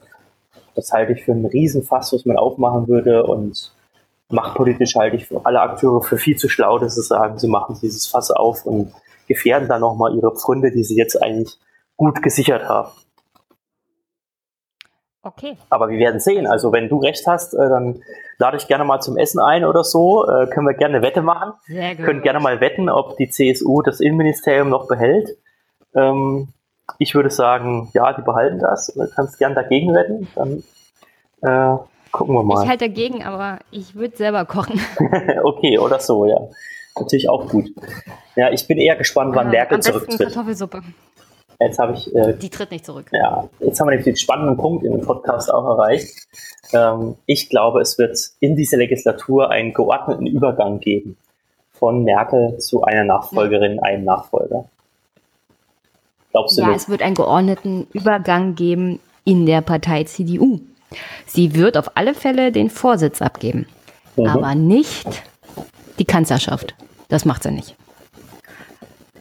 [0.74, 3.72] Das halte ich für einen Riesenfass, was man aufmachen würde und
[4.30, 8.06] machtpolitisch halte ich alle Akteure für viel zu schlau, dass sie sagen, sie machen dieses
[8.06, 8.92] Fass auf und
[9.28, 11.58] gefährden dann nochmal ihre Pfründe, die sie jetzt eigentlich
[11.96, 12.90] gut gesichert haben.
[15.24, 15.56] Okay.
[15.70, 16.46] Aber wir werden sehen.
[16.46, 18.02] Also wenn du recht hast, äh, dann
[18.38, 20.26] lade ich gerne mal zum Essen ein oder so.
[20.26, 21.52] Äh, können wir gerne eine Wette machen.
[21.66, 22.04] Sehr gut.
[22.04, 25.36] Können gerne mal wetten, ob die CSU das Innenministerium noch behält.
[25.94, 26.48] Ähm,
[26.98, 28.88] ich würde sagen, ja, die behalten das.
[28.94, 30.28] Du kannst gerne dagegen wetten.
[30.34, 30.62] Dann
[31.42, 31.78] äh,
[32.10, 32.64] gucken wir mal.
[32.64, 34.80] Ich halte dagegen, aber ich würde selber kochen.
[35.44, 36.40] okay, oder so, ja.
[36.98, 37.70] Natürlich auch gut.
[38.36, 40.18] Ja, ich bin eher gespannt, wann Merkel zurücktritt.
[40.18, 40.82] Kartoffelsuppe.
[41.64, 42.14] Jetzt habe ich.
[42.14, 43.06] Äh, die tritt nicht zurück.
[43.12, 46.26] Ja, jetzt haben wir den spannenden Punkt in dem Podcast auch erreicht.
[46.72, 51.16] Ähm, ich glaube, es wird in dieser Legislatur einen geordneten Übergang geben
[51.72, 53.82] von Merkel zu einer Nachfolgerin, ja.
[53.82, 54.64] einem Nachfolger.
[56.30, 56.76] Glaubst du ja, nicht?
[56.76, 60.60] es wird einen geordneten Übergang geben in der Partei CDU.
[61.26, 63.66] Sie wird auf alle Fälle den Vorsitz abgeben,
[64.16, 64.26] mhm.
[64.26, 65.06] aber nicht
[65.98, 66.74] die Kanzlerschaft.
[67.08, 67.76] Das macht sie nicht.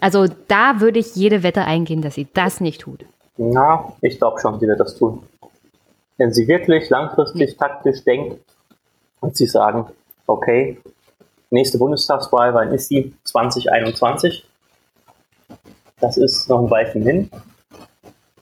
[0.02, 3.06] Also da würde ich jede Wette eingehen, dass sie das nicht tut.
[3.38, 5.24] Na, ich glaube schon, sie wird das tun.
[6.18, 8.42] Wenn sie wirklich langfristig taktisch denkt
[9.22, 9.86] und sie sagen,
[10.26, 10.80] okay,
[11.52, 13.14] nächste Bundestagswahl, wann ist sie?
[13.26, 14.44] 2021.
[16.00, 17.30] Das ist noch ein Weilchen hin.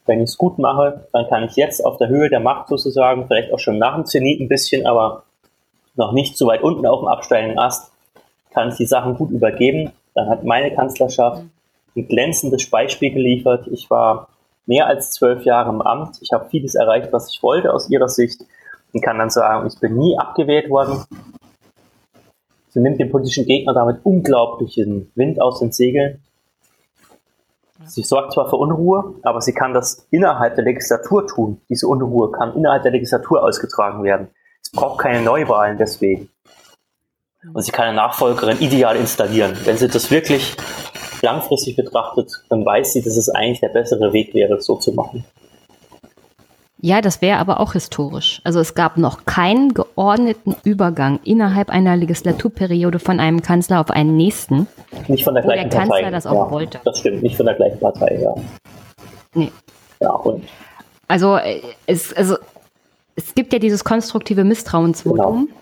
[0.05, 3.27] Wenn ich es gut mache, dann kann ich jetzt auf der Höhe der Macht sozusagen,
[3.27, 5.23] vielleicht auch schon nach dem Zenit ein bisschen, aber
[5.95, 7.91] noch nicht so weit unten auf dem absteigenden Ast,
[8.53, 11.43] kann ich die Sachen gut übergeben dann hat meine Kanzlerschaft
[11.95, 13.67] ein glänzendes Beispiel geliefert.
[13.67, 14.29] Ich war
[14.65, 16.17] mehr als zwölf Jahre im Amt.
[16.21, 18.41] Ich habe vieles erreicht, was ich wollte aus ihrer Sicht
[18.93, 21.03] und kann dann sagen, ich bin nie abgewählt worden.
[22.69, 26.21] Sie nimmt dem politischen Gegner damit unglaublichen Wind aus den Segeln.
[27.85, 31.61] Sie sorgt zwar für Unruhe, aber sie kann das innerhalb der Legislatur tun.
[31.69, 34.27] Diese Unruhe kann innerhalb der Legislatur ausgetragen werden.
[34.61, 36.29] Es braucht keine Neuwahlen deswegen.
[37.53, 39.57] Und sie kann eine Nachfolgerin ideal installieren.
[39.63, 40.55] Wenn sie das wirklich
[41.21, 45.23] langfristig betrachtet, dann weiß sie, dass es eigentlich der bessere Weg wäre, so zu machen.
[46.81, 48.39] Ja, das wäre aber auch historisch.
[48.45, 54.15] Also es gab noch keinen geordneten Übergang innerhalb einer Legislaturperiode von einem Kanzler auf einen
[54.15, 54.67] nächsten.
[55.09, 56.11] Nicht von der gleichen der Kanzler Partei.
[56.11, 56.79] das auch ja, wollte.
[56.85, 58.33] Das stimmt, nicht von der gleichen Partei, ja.
[59.33, 59.51] Nee.
[59.99, 60.45] Ja, und?
[61.09, 62.37] Also äh, es, also
[63.17, 65.47] es gibt ja dieses konstruktive Misstrauensvotum.
[65.47, 65.59] Genau.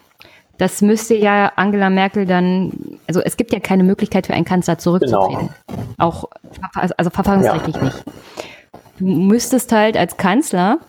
[0.58, 2.72] Das müsste ja Angela Merkel dann,
[3.08, 5.50] also es gibt ja keine Möglichkeit für einen Kanzler zurückzutreten.
[5.68, 5.88] Genau.
[5.98, 6.30] Auch,
[6.74, 7.84] also verfassungsrechtlich ja.
[7.84, 8.04] nicht.
[9.00, 10.80] Du müsstest halt als Kanzler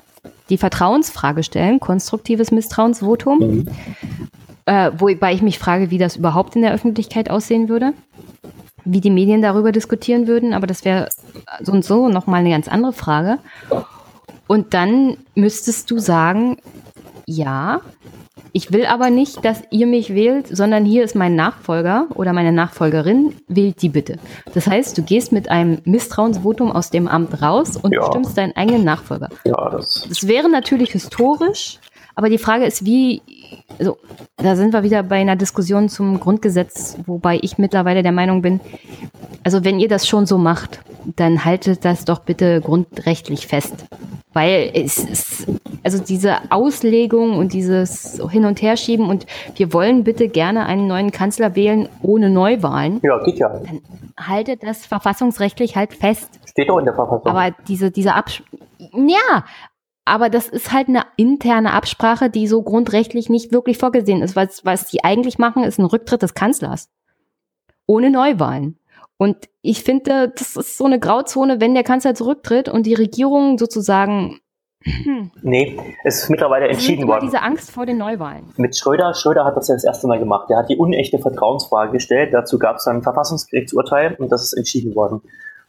[0.48, 3.68] die Vertrauensfrage stellen, konstruktives Misstrauensvotum, mhm.
[4.64, 7.92] äh, wobei ich mich frage, wie das überhaupt in der Öffentlichkeit aussehen würde,
[8.84, 11.08] wie die Medien darüber diskutieren würden, aber das wäre
[11.60, 13.38] so und so nochmal eine ganz andere Frage.
[14.46, 16.56] Und dann müsstest du sagen,
[17.26, 17.82] ja,
[18.52, 22.52] ich will aber nicht, dass ihr mich wählt, sondern hier ist mein Nachfolger oder meine
[22.52, 24.18] Nachfolgerin, wählt die bitte.
[24.54, 28.00] Das heißt, du gehst mit einem Misstrauensvotum aus dem Amt raus und ja.
[28.00, 29.28] bestimmst deinen eigenen Nachfolger.
[29.44, 31.78] Ja, das, das wäre natürlich historisch,
[32.14, 33.22] aber die Frage ist, wie,
[33.78, 33.98] also
[34.36, 38.60] da sind wir wieder bei einer Diskussion zum Grundgesetz, wobei ich mittlerweile der Meinung bin,
[39.44, 40.80] also wenn ihr das schon so macht,
[41.16, 43.86] dann haltet das doch bitte grundrechtlich fest.
[44.34, 45.46] Weil es ist,
[45.82, 49.26] also diese Auslegung und dieses Hin- und Herschieben und
[49.56, 53.00] wir wollen bitte gerne einen neuen Kanzler wählen ohne Neuwahlen.
[53.02, 53.48] Ja, geht ja.
[53.48, 53.80] Dann
[54.18, 56.28] haltet das verfassungsrechtlich halt fest.
[56.46, 57.26] Steht doch in der Verfassung.
[57.26, 58.42] Aber diese, diese Abs
[58.78, 59.44] ja,
[60.08, 64.36] aber das ist halt eine interne Absprache, die so grundrechtlich nicht wirklich vorgesehen ist.
[64.36, 66.90] Was, was die eigentlich machen, ist ein Rücktritt des Kanzlers.
[67.86, 68.78] Ohne Neuwahlen.
[69.18, 73.58] Und ich finde, das ist so eine Grauzone, wenn der Kanzler zurücktritt und die Regierung
[73.58, 74.40] sozusagen.
[74.84, 77.26] Hm, nee, es ist mittlerweile entschieden worden.
[77.26, 78.52] diese Angst vor den Neuwahlen.
[78.56, 80.48] Mit Schröder, Schröder hat das ja das erste Mal gemacht.
[80.50, 82.32] Er hat die unechte Vertrauensfrage gestellt.
[82.32, 85.20] Dazu gab es ein Verfassungsgerichtsurteil und das ist entschieden worden.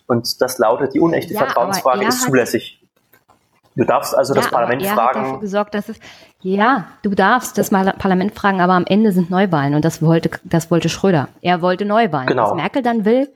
[0.06, 2.79] Und das lautet, die unechte ja, Vertrauensfrage ist zulässig.
[3.80, 5.20] Du darfst also ja, das Parlament er fragen.
[5.20, 5.98] Hat dafür gesorgt, dass es,
[6.42, 10.70] ja, du darfst das Parlament fragen, aber am Ende sind Neuwahlen und das wollte, das
[10.70, 11.30] wollte Schröder.
[11.42, 12.28] Er wollte Neuwahlen.
[12.28, 12.52] Genau.
[12.52, 13.30] Was Merkel dann will,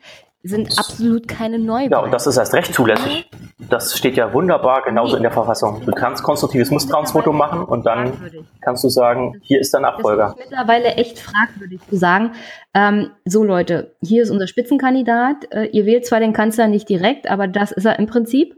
[0.43, 1.91] sind absolut keine Neuwahlen.
[1.91, 3.29] Ja, und das ist erst recht zulässig.
[3.69, 5.17] Das steht ja wunderbar genauso nee.
[5.17, 5.81] in der Verfassung.
[5.85, 8.11] Du kannst konstruktives Misstrauensvotum machen und dann
[8.59, 10.35] kannst du sagen, hier ist dein Abfolger.
[10.35, 12.33] Das ist mittlerweile echt fragwürdig zu sagen,
[12.73, 17.29] ähm, so Leute, hier ist unser Spitzenkandidat, äh, ihr wählt zwar den Kanzler nicht direkt,
[17.29, 18.57] aber das ist er im Prinzip.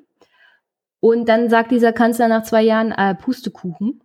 [1.05, 4.01] Und dann sagt dieser Kanzler nach zwei Jahren, äh, Pustekuchen.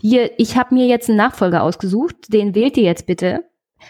[0.00, 3.42] Hier, ich habe mir jetzt einen Nachfolger ausgesucht, den wählt ihr jetzt bitte.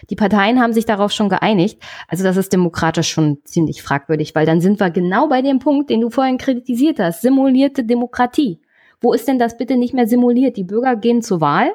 [0.09, 1.79] die Parteien haben sich darauf schon geeinigt.
[2.09, 5.91] Also das ist demokratisch schon ziemlich fragwürdig, weil dann sind wir genau bei dem Punkt,
[5.91, 7.21] den du vorhin kritisiert hast.
[7.21, 8.63] Simulierte Demokratie.
[9.03, 10.57] Wo ist denn das bitte nicht mehr simuliert?
[10.57, 11.71] Die Bürger gehen zur Wahl,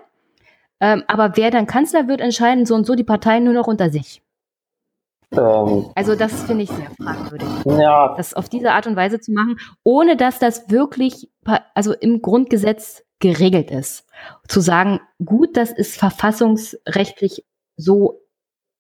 [0.80, 3.92] ähm, aber wer dann Kanzler wird, entscheiden so und so die Parteien nur noch unter
[3.92, 4.24] sich.
[5.34, 7.48] Ähm, also das finde ich sehr fragwürdig.
[7.66, 8.16] Ja.
[8.18, 11.30] Das auf diese Art und Weise zu machen, ohne dass das wirklich,
[11.74, 14.06] also im Grundgesetz geregelt ist.
[14.48, 17.46] Zu sagen, gut, das ist verfassungsrechtlich
[17.78, 18.22] so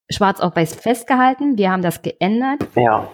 [0.09, 2.59] schwarz auf weiß festgehalten, wir haben das geändert.
[2.75, 3.07] Ja.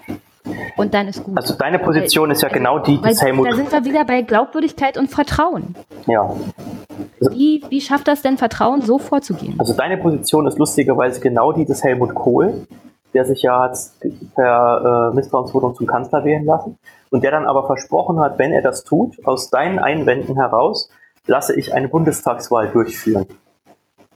[0.77, 1.38] Und dann ist gut.
[1.38, 3.47] Also deine Position weil, ist ja also, genau die, die Helmut.
[3.47, 5.76] Da sind wir wieder bei Glaubwürdigkeit und Vertrauen.
[6.07, 6.22] Ja.
[7.19, 9.55] Also, wie, wie schafft das denn Vertrauen, so vorzugehen?
[9.57, 12.65] Also deine Position ist lustigerweise genau die des Helmut Kohl,
[13.18, 13.76] der sich ja hat
[14.35, 16.77] per äh, Misstrauensvotum zum Kanzler wählen lassen
[17.10, 20.91] und der dann aber versprochen hat, wenn er das tut, aus deinen Einwänden heraus,
[21.26, 23.26] lasse ich eine Bundestagswahl durchführen.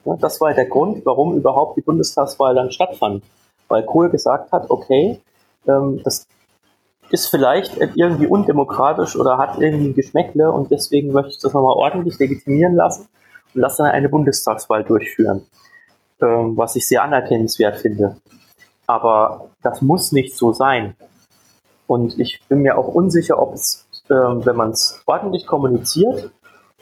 [0.06, 3.24] Ja, das war der Grund, warum überhaupt die Bundestagswahl dann stattfand.
[3.70, 5.20] Weil Kohl gesagt hat, okay,
[5.68, 6.28] ähm, das
[7.10, 11.74] ist vielleicht irgendwie undemokratisch oder hat irgendwie ein Geschmäckle und deswegen möchte ich das nochmal
[11.74, 13.08] ordentlich legitimieren lassen
[13.56, 15.42] und lasse dann eine Bundestagswahl durchführen.
[16.22, 18.18] Ähm, was ich sehr anerkennenswert finde.
[18.88, 20.96] Aber das muss nicht so sein.
[21.88, 26.32] Und ich bin mir auch unsicher, ob es, ähm, wenn man es ordentlich kommuniziert,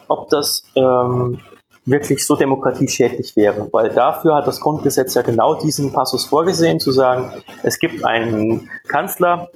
[0.08, 1.40] ob das ähm,
[1.86, 3.68] wirklich so demokratieschädlich wäre.
[3.72, 7.32] Weil dafür hat das Grundgesetz ja genau diesen Passus vorgesehen, zu sagen,
[7.64, 9.50] es gibt einen Kanzler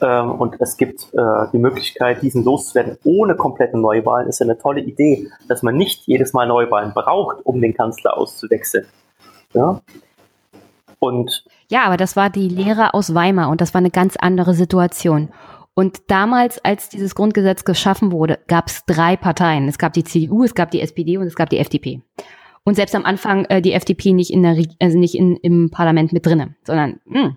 [0.00, 4.28] ähm, und es gibt äh, die Möglichkeit, diesen loszuwerden ohne komplette Neuwahlen.
[4.28, 8.16] Ist ja eine tolle Idee, dass man nicht jedes Mal Neuwahlen braucht, um den Kanzler
[8.16, 8.86] auszuwechseln.
[9.52, 9.80] Ja?
[10.98, 14.54] Und ja, aber das war die Lehre aus Weimar und das war eine ganz andere
[14.54, 15.30] Situation.
[15.74, 19.66] Und damals, als dieses Grundgesetz geschaffen wurde, gab es drei Parteien.
[19.66, 22.00] Es gab die CDU, es gab die SPD und es gab die FDP.
[22.64, 26.12] Und selbst am Anfang äh, die FDP nicht in der, also nicht in, im Parlament
[26.12, 27.20] mit drinne, sondern mh.
[27.20, 27.36] Hm.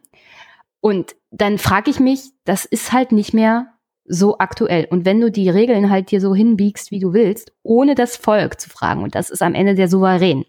[0.79, 3.73] und dann frage ich mich, das ist halt nicht mehr
[4.05, 4.87] so aktuell.
[4.89, 8.59] Und wenn du die Regeln halt dir so hinbiegst, wie du willst, ohne das Volk
[8.59, 10.45] zu fragen, und das ist am Ende der Souverän,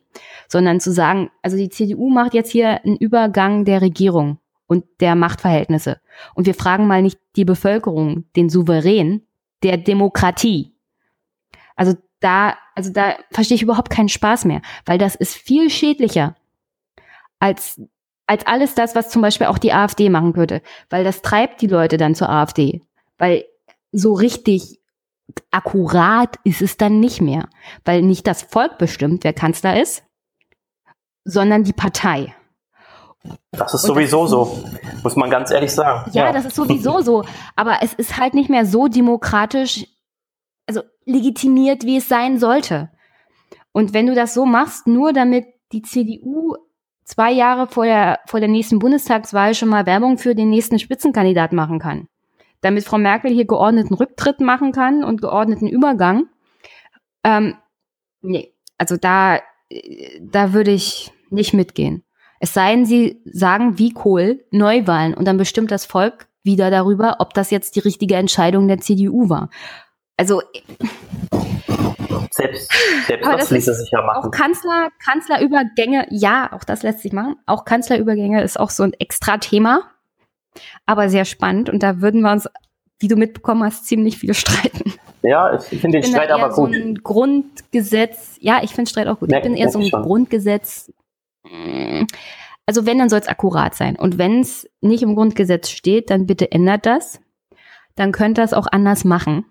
[0.49, 5.15] sondern zu sagen, also die CDU macht jetzt hier einen Übergang der Regierung und der
[5.15, 6.01] Machtverhältnisse.
[6.35, 9.23] Und wir fragen mal nicht die Bevölkerung, den Souverän
[9.63, 10.75] der Demokratie.
[11.77, 16.35] Also da, also da verstehe ich überhaupt keinen Spaß mehr, weil das ist viel schädlicher
[17.39, 17.81] als
[18.29, 20.61] als alles das, was zum Beispiel auch die AfD machen könnte,
[20.91, 22.83] weil das treibt die Leute dann zur AfD.
[23.17, 23.47] Weil
[23.91, 24.81] so richtig
[25.51, 27.49] akkurat ist es dann nicht mehr,
[27.87, 30.05] weil nicht das Volk bestimmt, wer Kanzler ist,
[31.29, 32.35] sondern die Partei.
[33.53, 34.65] Das ist Und sowieso das, so,
[35.03, 36.11] muss man ganz ehrlich sagen.
[36.13, 37.25] Ja, ja, das ist sowieso so.
[37.57, 39.87] Aber es ist halt nicht mehr so demokratisch,
[40.67, 42.91] also legitimiert, wie es sein sollte.
[43.73, 46.57] Und wenn du das so machst, nur damit die CDU
[47.05, 51.53] zwei Jahre vor der, vor der nächsten Bundestagswahl schon mal Werbung für den nächsten Spitzenkandidat
[51.53, 52.09] machen kann,
[52.61, 56.29] damit Frau Merkel hier geordneten Rücktritt machen kann und geordneten Übergang.
[57.25, 57.57] Ähm,
[58.21, 59.41] nee, also da,
[60.21, 62.05] da würde ich nicht mitgehen.
[62.41, 67.17] Es sei denn, sie sagen wie Kohl Neuwahlen und dann bestimmt das Volk wieder darüber,
[67.19, 69.51] ob das jetzt die richtige Entscheidung der CDU war.
[70.17, 70.43] Also
[72.31, 72.73] selbst,
[73.07, 74.29] selbst das, das ließe sich ja machen.
[74.29, 77.37] Auch Kanzler, Kanzlerübergänge, ja, auch das lässt sich machen.
[77.47, 79.91] Auch Kanzlerübergänge ist auch so ein extra Thema
[80.87, 82.49] aber sehr spannend und da würden wir uns,
[82.99, 84.95] wie du mitbekommen hast, ziemlich viele streiten.
[85.23, 86.75] Ja, ich finde den ich Streit aber gut.
[86.75, 89.31] So ein Grundgesetz, ja, ich finde Streit auch gut.
[89.31, 90.03] Nee, ich bin eher so ein schon.
[90.03, 90.93] Grundgesetz.
[92.67, 93.97] Also wenn, dann soll es akkurat sein.
[93.97, 97.21] Und wenn es nicht im Grundgesetz steht, dann bitte ändert das.
[97.95, 99.47] Dann könnt ihr es auch anders machen.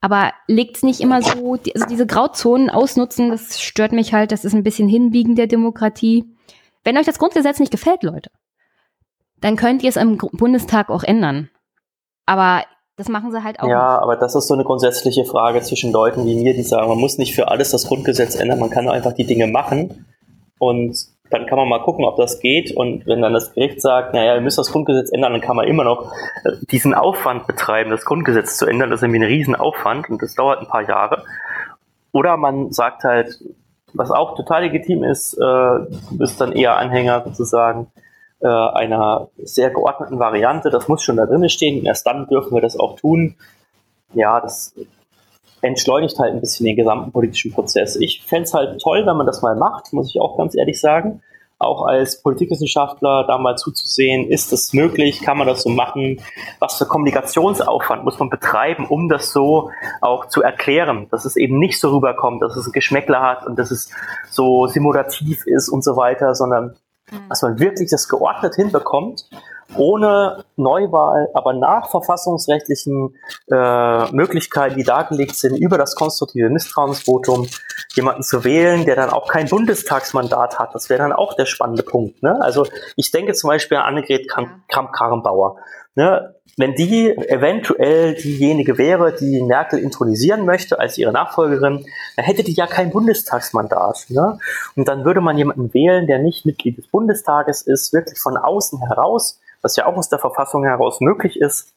[0.00, 4.46] Aber legt es nicht immer so, also diese Grauzonen ausnutzen, das stört mich halt, das
[4.46, 6.24] ist ein bisschen hinbiegen der Demokratie.
[6.82, 8.30] Wenn euch das Grundgesetz nicht gefällt, Leute,
[9.40, 11.50] dann könnt ihr es im Bundestag auch ändern.
[12.24, 12.64] Aber
[12.96, 13.68] das machen sie halt auch.
[13.68, 14.02] Ja, nicht.
[14.02, 17.18] aber das ist so eine grundsätzliche Frage zwischen Leuten wie mir, die sagen, man muss
[17.18, 20.06] nicht für alles das Grundgesetz ändern, man kann einfach die Dinge machen
[20.58, 20.96] und
[21.30, 22.76] dann kann man mal gucken, ob das geht.
[22.76, 25.66] Und wenn dann das Gericht sagt, naja, ihr müsst das Grundgesetz ändern, dann kann man
[25.66, 26.12] immer noch
[26.44, 28.90] äh, diesen Aufwand betreiben, das Grundgesetz zu ändern.
[28.90, 31.24] Das ist irgendwie ein Riesenaufwand und das dauert ein paar Jahre.
[32.12, 33.38] Oder man sagt halt,
[33.92, 35.78] was auch total legitim ist, äh,
[36.10, 37.88] bist dann eher Anhänger sozusagen
[38.40, 40.70] äh, einer sehr geordneten Variante.
[40.70, 41.84] Das muss schon da drin stehen.
[41.84, 43.36] Erst dann dürfen wir das auch tun.
[44.14, 44.74] Ja, das
[45.62, 47.96] entschleunigt halt ein bisschen den gesamten politischen Prozess.
[47.96, 50.80] Ich fände es halt toll, wenn man das mal macht, muss ich auch ganz ehrlich
[50.80, 51.22] sagen.
[51.60, 56.20] auch als Politikwissenschaftler da mal zuzusehen, ist das möglich, kann man das so machen,
[56.58, 59.70] was für Kommunikationsaufwand muss man betreiben, um das so
[60.00, 63.58] auch zu erklären, dass es eben nicht so rüberkommt, dass es ein Geschmäckler hat und
[63.58, 63.90] dass es
[64.30, 66.76] so simulativ ist und so weiter, sondern
[67.10, 67.28] mhm.
[67.28, 69.28] dass man wirklich das geordnet hinbekommt
[69.76, 73.14] ohne Neuwahl, aber nach verfassungsrechtlichen
[73.50, 77.48] äh, Möglichkeiten, die dargelegt sind, über das konstruktive Misstrauensvotum
[77.94, 80.74] jemanden zu wählen, der dann auch kein Bundestagsmandat hat.
[80.74, 82.22] Das wäre dann auch der spannende Punkt.
[82.22, 82.40] Ne?
[82.40, 82.66] Also
[82.96, 85.56] ich denke zum Beispiel an Annegret Kramp-Karrenbauer.
[85.96, 86.34] Ne?
[86.56, 91.84] Wenn die eventuell diejenige wäre, die Merkel intronisieren möchte als ihre Nachfolgerin,
[92.16, 94.06] dann hätte die ja kein Bundestagsmandat.
[94.08, 94.38] Ne?
[94.76, 98.86] Und dann würde man jemanden wählen, der nicht Mitglied des Bundestages ist, wirklich von außen
[98.86, 101.72] heraus was ja auch aus der Verfassung heraus möglich ist.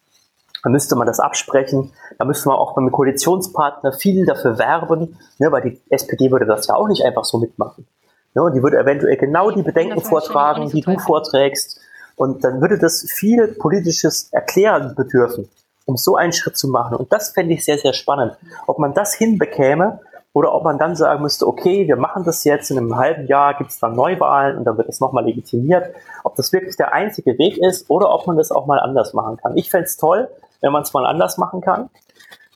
[0.64, 1.92] Dann müsste man das absprechen.
[2.18, 6.68] Da müsste man auch beim Koalitionspartner viel dafür werben, ne, weil die SPD würde das
[6.68, 7.86] ja auch nicht einfach so mitmachen.
[8.34, 11.80] Ne, und die würde eventuell genau die Bedenken vortragen, die du vorträgst.
[12.16, 15.50] Und dann würde das viel politisches Erklären bedürfen,
[15.86, 16.96] um so einen Schritt zu machen.
[16.96, 18.38] Und das fände ich sehr, sehr spannend.
[18.68, 20.00] Ob man das hinbekäme,
[20.34, 23.54] oder ob man dann sagen müsste, okay, wir machen das jetzt, in einem halben Jahr
[23.56, 25.94] gibt es dann Neuwahlen und dann wird es nochmal legitimiert.
[26.24, 29.38] Ob das wirklich der einzige Weg ist oder ob man das auch mal anders machen
[29.38, 29.56] kann.
[29.56, 30.28] Ich fände es toll,
[30.62, 31.90] wenn man es mal anders machen kann.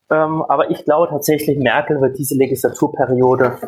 [0.10, 3.60] Ähm, aber ich glaube tatsächlich, Merkel wird diese Legislaturperiode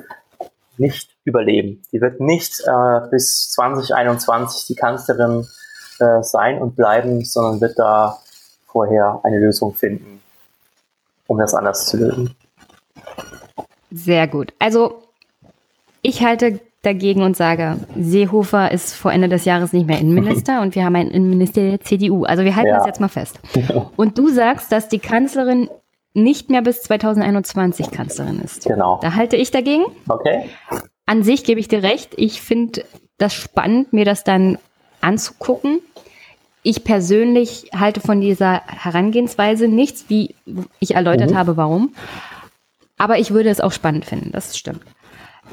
[0.77, 1.83] nicht überleben.
[1.91, 5.47] Die wird nicht äh, bis 2021 die Kanzlerin
[5.99, 8.17] äh, sein und bleiben, sondern wird da
[8.65, 10.21] vorher eine Lösung finden,
[11.27, 12.35] um das anders zu lösen.
[13.91, 14.53] Sehr gut.
[14.59, 15.03] Also
[16.01, 20.75] ich halte dagegen und sage, Seehofer ist vor Ende des Jahres nicht mehr Innenminister und
[20.75, 22.23] wir haben einen Innenminister der CDU.
[22.23, 22.77] Also wir halten ja.
[22.77, 23.39] das jetzt mal fest.
[23.97, 25.69] Und du sagst, dass die Kanzlerin
[26.13, 28.65] nicht mehr bis 2021 Kanzlerin ist.
[28.65, 28.99] Genau.
[29.01, 29.83] Da halte ich dagegen.
[30.07, 30.49] Okay.
[31.05, 32.13] An sich gebe ich dir recht.
[32.17, 32.83] Ich finde
[33.17, 34.57] das spannend, mir das dann
[35.01, 35.79] anzugucken.
[36.63, 40.35] Ich persönlich halte von dieser Herangehensweise nichts, wie
[40.79, 41.37] ich erläutert mhm.
[41.37, 41.93] habe, warum.
[42.99, 44.81] Aber ich würde es auch spannend finden, das stimmt.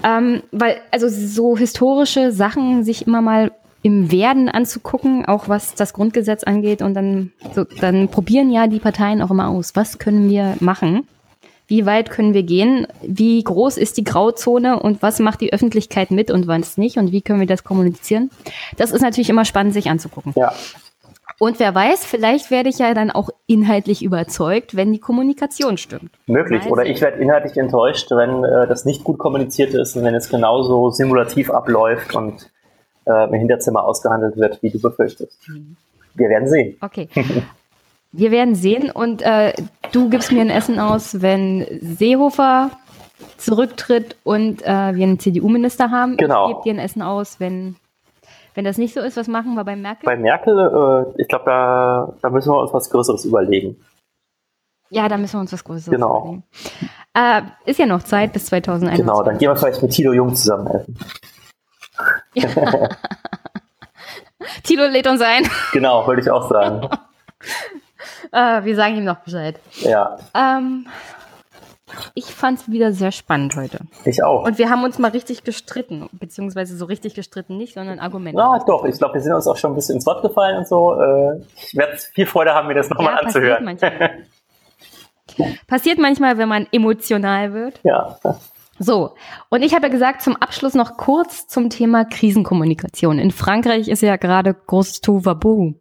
[0.04, 3.52] Ähm, weil, also so historische Sachen sich immer mal
[3.82, 6.82] im Werden anzugucken, auch was das Grundgesetz angeht.
[6.82, 11.06] Und dann, so, dann probieren ja die Parteien auch immer aus, was können wir machen?
[11.68, 12.86] Wie weit können wir gehen?
[13.02, 16.96] Wie groß ist die Grauzone und was macht die Öffentlichkeit mit und was nicht?
[16.96, 18.30] Und wie können wir das kommunizieren?
[18.76, 20.32] Das ist natürlich immer spannend, sich anzugucken.
[20.36, 20.52] Ja.
[21.38, 26.10] Und wer weiß, vielleicht werde ich ja dann auch inhaltlich überzeugt, wenn die Kommunikation stimmt.
[26.26, 26.64] Möglich.
[26.64, 30.14] Weiß Oder ich werde inhaltlich enttäuscht, wenn äh, das nicht gut kommuniziert ist und wenn
[30.14, 32.50] es genauso simulativ abläuft und
[33.06, 35.38] äh, im Hinterzimmer ausgehandelt wird, wie du befürchtest.
[35.48, 35.76] Mhm.
[36.14, 36.76] Wir werden sehen.
[36.80, 37.08] Okay.
[38.12, 39.52] Wir werden sehen und äh,
[39.92, 42.70] du gibst mir ein Essen aus, wenn Seehofer
[43.36, 46.16] zurücktritt und äh, wir einen CDU-Minister haben.
[46.16, 46.48] Genau.
[46.48, 47.76] Ich gebe dir ein Essen aus, wenn
[48.56, 50.04] wenn das nicht so ist, was machen wir bei Merkel?
[50.04, 53.76] Bei Merkel, äh, ich glaube, da, da müssen wir uns was Größeres überlegen.
[54.88, 56.20] Ja, da müssen wir uns was Größeres genau.
[56.20, 56.44] überlegen.
[57.14, 59.04] Äh, ist ja noch Zeit bis 2021.
[59.04, 60.98] Genau, dann gehen wir vielleicht mit Tilo Jung zusammen helfen.
[62.34, 62.48] Ja.
[64.62, 65.48] Tilo lädt uns ein.
[65.72, 66.88] Genau, würde ich auch sagen.
[68.32, 69.60] äh, wir sagen ihm noch Bescheid.
[69.80, 70.16] Ja.
[70.34, 70.86] Ähm,
[72.14, 73.80] ich fand es wieder sehr spannend heute.
[74.04, 74.44] Ich auch.
[74.44, 78.38] Und wir haben uns mal richtig gestritten, beziehungsweise so richtig gestritten nicht, sondern Argumente.
[78.38, 78.84] Ja, doch.
[78.84, 81.00] Ich glaube, wir sind uns auch schon ein bisschen ins Wort gefallen und so.
[81.00, 83.64] Äh, ich werde viel Freude haben, mir das nochmal ja, anzuhören.
[83.64, 85.56] Passiert manchmal.
[85.66, 87.80] passiert manchmal, wenn man emotional wird.
[87.82, 88.18] Ja.
[88.78, 89.14] So,
[89.48, 93.18] und ich habe ja gesagt, zum Abschluss noch kurz zum Thema Krisenkommunikation.
[93.18, 95.74] In Frankreich ist ja gerade großes Tohuwabohu.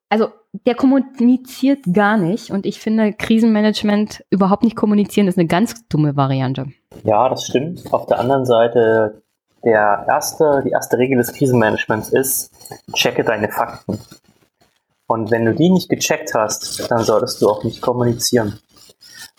[0.10, 0.28] Also
[0.66, 6.18] der kommuniziert gar nicht und ich finde Krisenmanagement überhaupt nicht kommunizieren ist eine ganz dumme
[6.18, 6.66] Variante.
[7.06, 7.94] Ja, das stimmt.
[7.94, 9.22] Auf der anderen Seite
[9.64, 12.52] der erste, die erste Regel des Krisenmanagements ist,
[12.94, 14.00] checke deine Fakten.
[15.08, 18.60] Und wenn du die nicht gecheckt hast, dann solltest du auch nicht kommunizieren.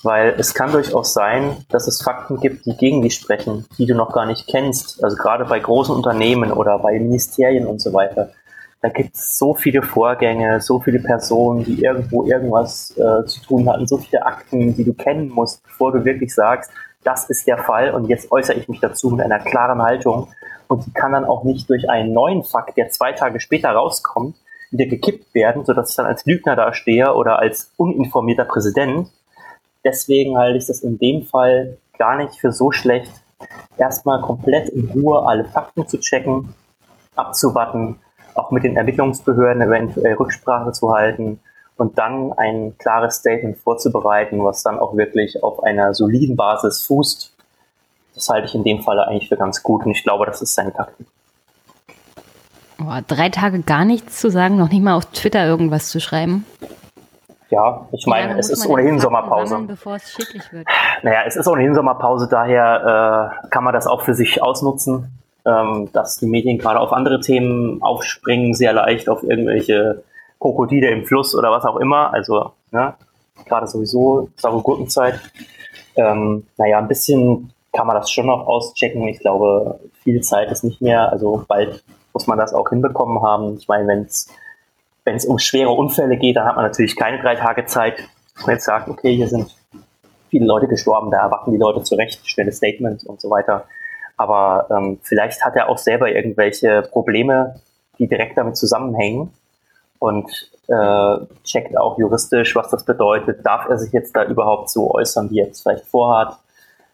[0.02, 3.94] Weil es kann durchaus sein, dass es Fakten gibt, die gegen dich sprechen, die du
[3.94, 5.02] noch gar nicht kennst.
[5.04, 8.30] Also gerade bei großen Unternehmen oder bei Ministerien und so weiter.
[8.80, 13.68] Da gibt es so viele Vorgänge, so viele Personen, die irgendwo irgendwas äh, zu tun
[13.68, 16.70] hatten, so viele Akten, die du kennen musst, bevor du wirklich sagst,
[17.02, 20.28] das ist der Fall und jetzt äußere ich mich dazu mit einer klaren Haltung.
[20.68, 24.36] Und die kann dann auch nicht durch einen neuen Fakt, der zwei Tage später rauskommt,
[24.70, 29.08] wieder gekippt werden, sodass ich dann als Lügner dastehe oder als uninformierter Präsident.
[29.84, 33.12] Deswegen halte ich das in dem Fall gar nicht für so schlecht,
[33.76, 36.54] erstmal komplett in Ruhe alle Fakten zu checken,
[37.14, 37.98] abzuwarten,
[38.34, 41.40] auch mit den Ermittlungsbehörden eventuell Rücksprache zu halten
[41.76, 47.34] und dann ein klares Statement vorzubereiten, was dann auch wirklich auf einer soliden Basis fußt.
[48.14, 50.54] Das halte ich in dem Falle eigentlich für ganz gut und ich glaube, das ist
[50.54, 51.06] seine Taktik.
[52.80, 56.44] Oh, drei Tage gar nichts zu sagen, noch nicht mal auf Twitter irgendwas zu schreiben.
[57.50, 59.50] Ja, ich meine, es ist ohnehin Sommerpause.
[59.50, 60.66] Sammeln, bevor es schicklich wird.
[61.02, 65.88] Naja, es ist ohnehin Sommerpause, daher äh, kann man das auch für sich ausnutzen, ähm,
[65.92, 70.04] dass die Medien gerade auf andere Themen aufspringen, sehr leicht auf irgendwelche
[70.38, 72.12] Krokodile im Fluss oder was auch immer.
[72.12, 72.94] Also, ne,
[73.46, 75.18] gerade sowieso saure Gurkenzeit.
[75.96, 79.08] Ähm, naja, ein bisschen kann man das schon noch auschecken.
[79.08, 81.10] Ich glaube, viel Zeit ist nicht mehr.
[81.10, 81.82] Also bald
[82.18, 83.58] muss man das auch hinbekommen haben.
[83.58, 84.28] Ich meine, wenn es
[85.04, 87.94] wenn es um schwere Unfälle geht, dann hat man natürlich keine drei Tage Zeit,
[88.44, 89.56] man jetzt sagt, okay, hier sind
[90.30, 93.66] viele Leute gestorben, da erwarten die Leute zurecht, schnelles Statement und so weiter.
[94.16, 97.60] Aber ähm, vielleicht hat er auch selber irgendwelche Probleme,
[98.00, 99.32] die direkt damit zusammenhängen
[100.00, 100.28] und
[100.66, 103.46] äh, checkt auch juristisch, was das bedeutet.
[103.46, 106.36] Darf er sich jetzt da überhaupt so äußern, wie er es vielleicht vorhat?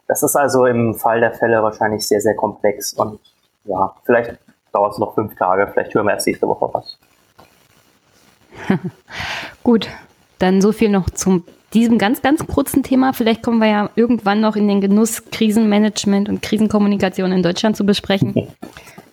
[0.07, 3.19] Das ist also im Fall der Fälle wahrscheinlich sehr, sehr komplex und
[3.65, 4.37] ja, vielleicht
[4.75, 6.97] dauert es noch fünf Tage, vielleicht hören wir erst nächste Woche was.
[9.63, 9.89] Gut,
[10.39, 11.43] dann so viel noch zu
[11.73, 13.13] diesem ganz, ganz kurzen Thema.
[13.13, 17.85] Vielleicht kommen wir ja irgendwann noch in den Genuss, Krisenmanagement und Krisenkommunikation in Deutschland zu
[17.85, 18.47] besprechen.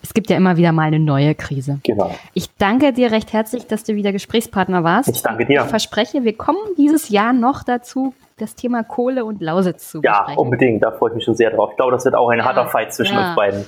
[0.02, 1.78] Es gibt ja immer wieder mal eine neue Krise.
[1.84, 2.14] Genau.
[2.34, 5.08] Ich danke dir recht herzlich, dass du wieder Gesprächspartner warst.
[5.08, 5.62] Ich danke dir.
[5.62, 10.34] Ich verspreche, wir kommen dieses Jahr noch dazu, das Thema Kohle und Lausitz zu besprechen.
[10.34, 10.82] Ja, unbedingt.
[10.82, 11.70] Da freue ich mich schon sehr drauf.
[11.70, 13.28] Ich glaube, das wird auch ein ja, harter Fight zwischen ja.
[13.28, 13.64] uns beiden.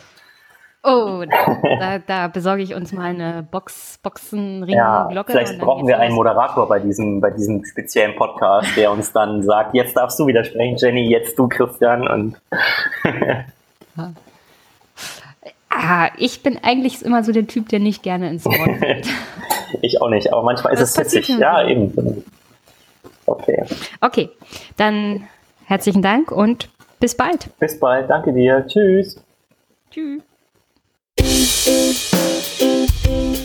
[0.86, 1.24] Oh,
[1.80, 5.32] da, da, besorge ich uns mal eine Box, Boxenring, ja, Glocke.
[5.32, 9.74] Vielleicht brauchen wir einen Moderator bei diesem, bei diesem speziellen Podcast, der uns dann sagt,
[9.74, 12.06] jetzt darfst du widersprechen, Jenny, jetzt du, Christian.
[12.06, 12.36] Und
[15.70, 19.08] ah, ich bin eigentlich immer so der Typ, der nicht gerne ins Wort fällt.
[19.80, 21.30] ich auch nicht, aber manchmal ist es witzig.
[21.30, 22.22] Ja, eben.
[23.24, 23.64] Okay.
[24.02, 24.28] Okay,
[24.76, 25.26] dann
[25.64, 26.68] herzlichen Dank und
[27.00, 27.58] bis bald.
[27.58, 28.66] Bis bald, danke dir.
[28.66, 29.18] Tschüss.
[29.90, 30.22] Tschüss.
[31.66, 33.43] Thank you.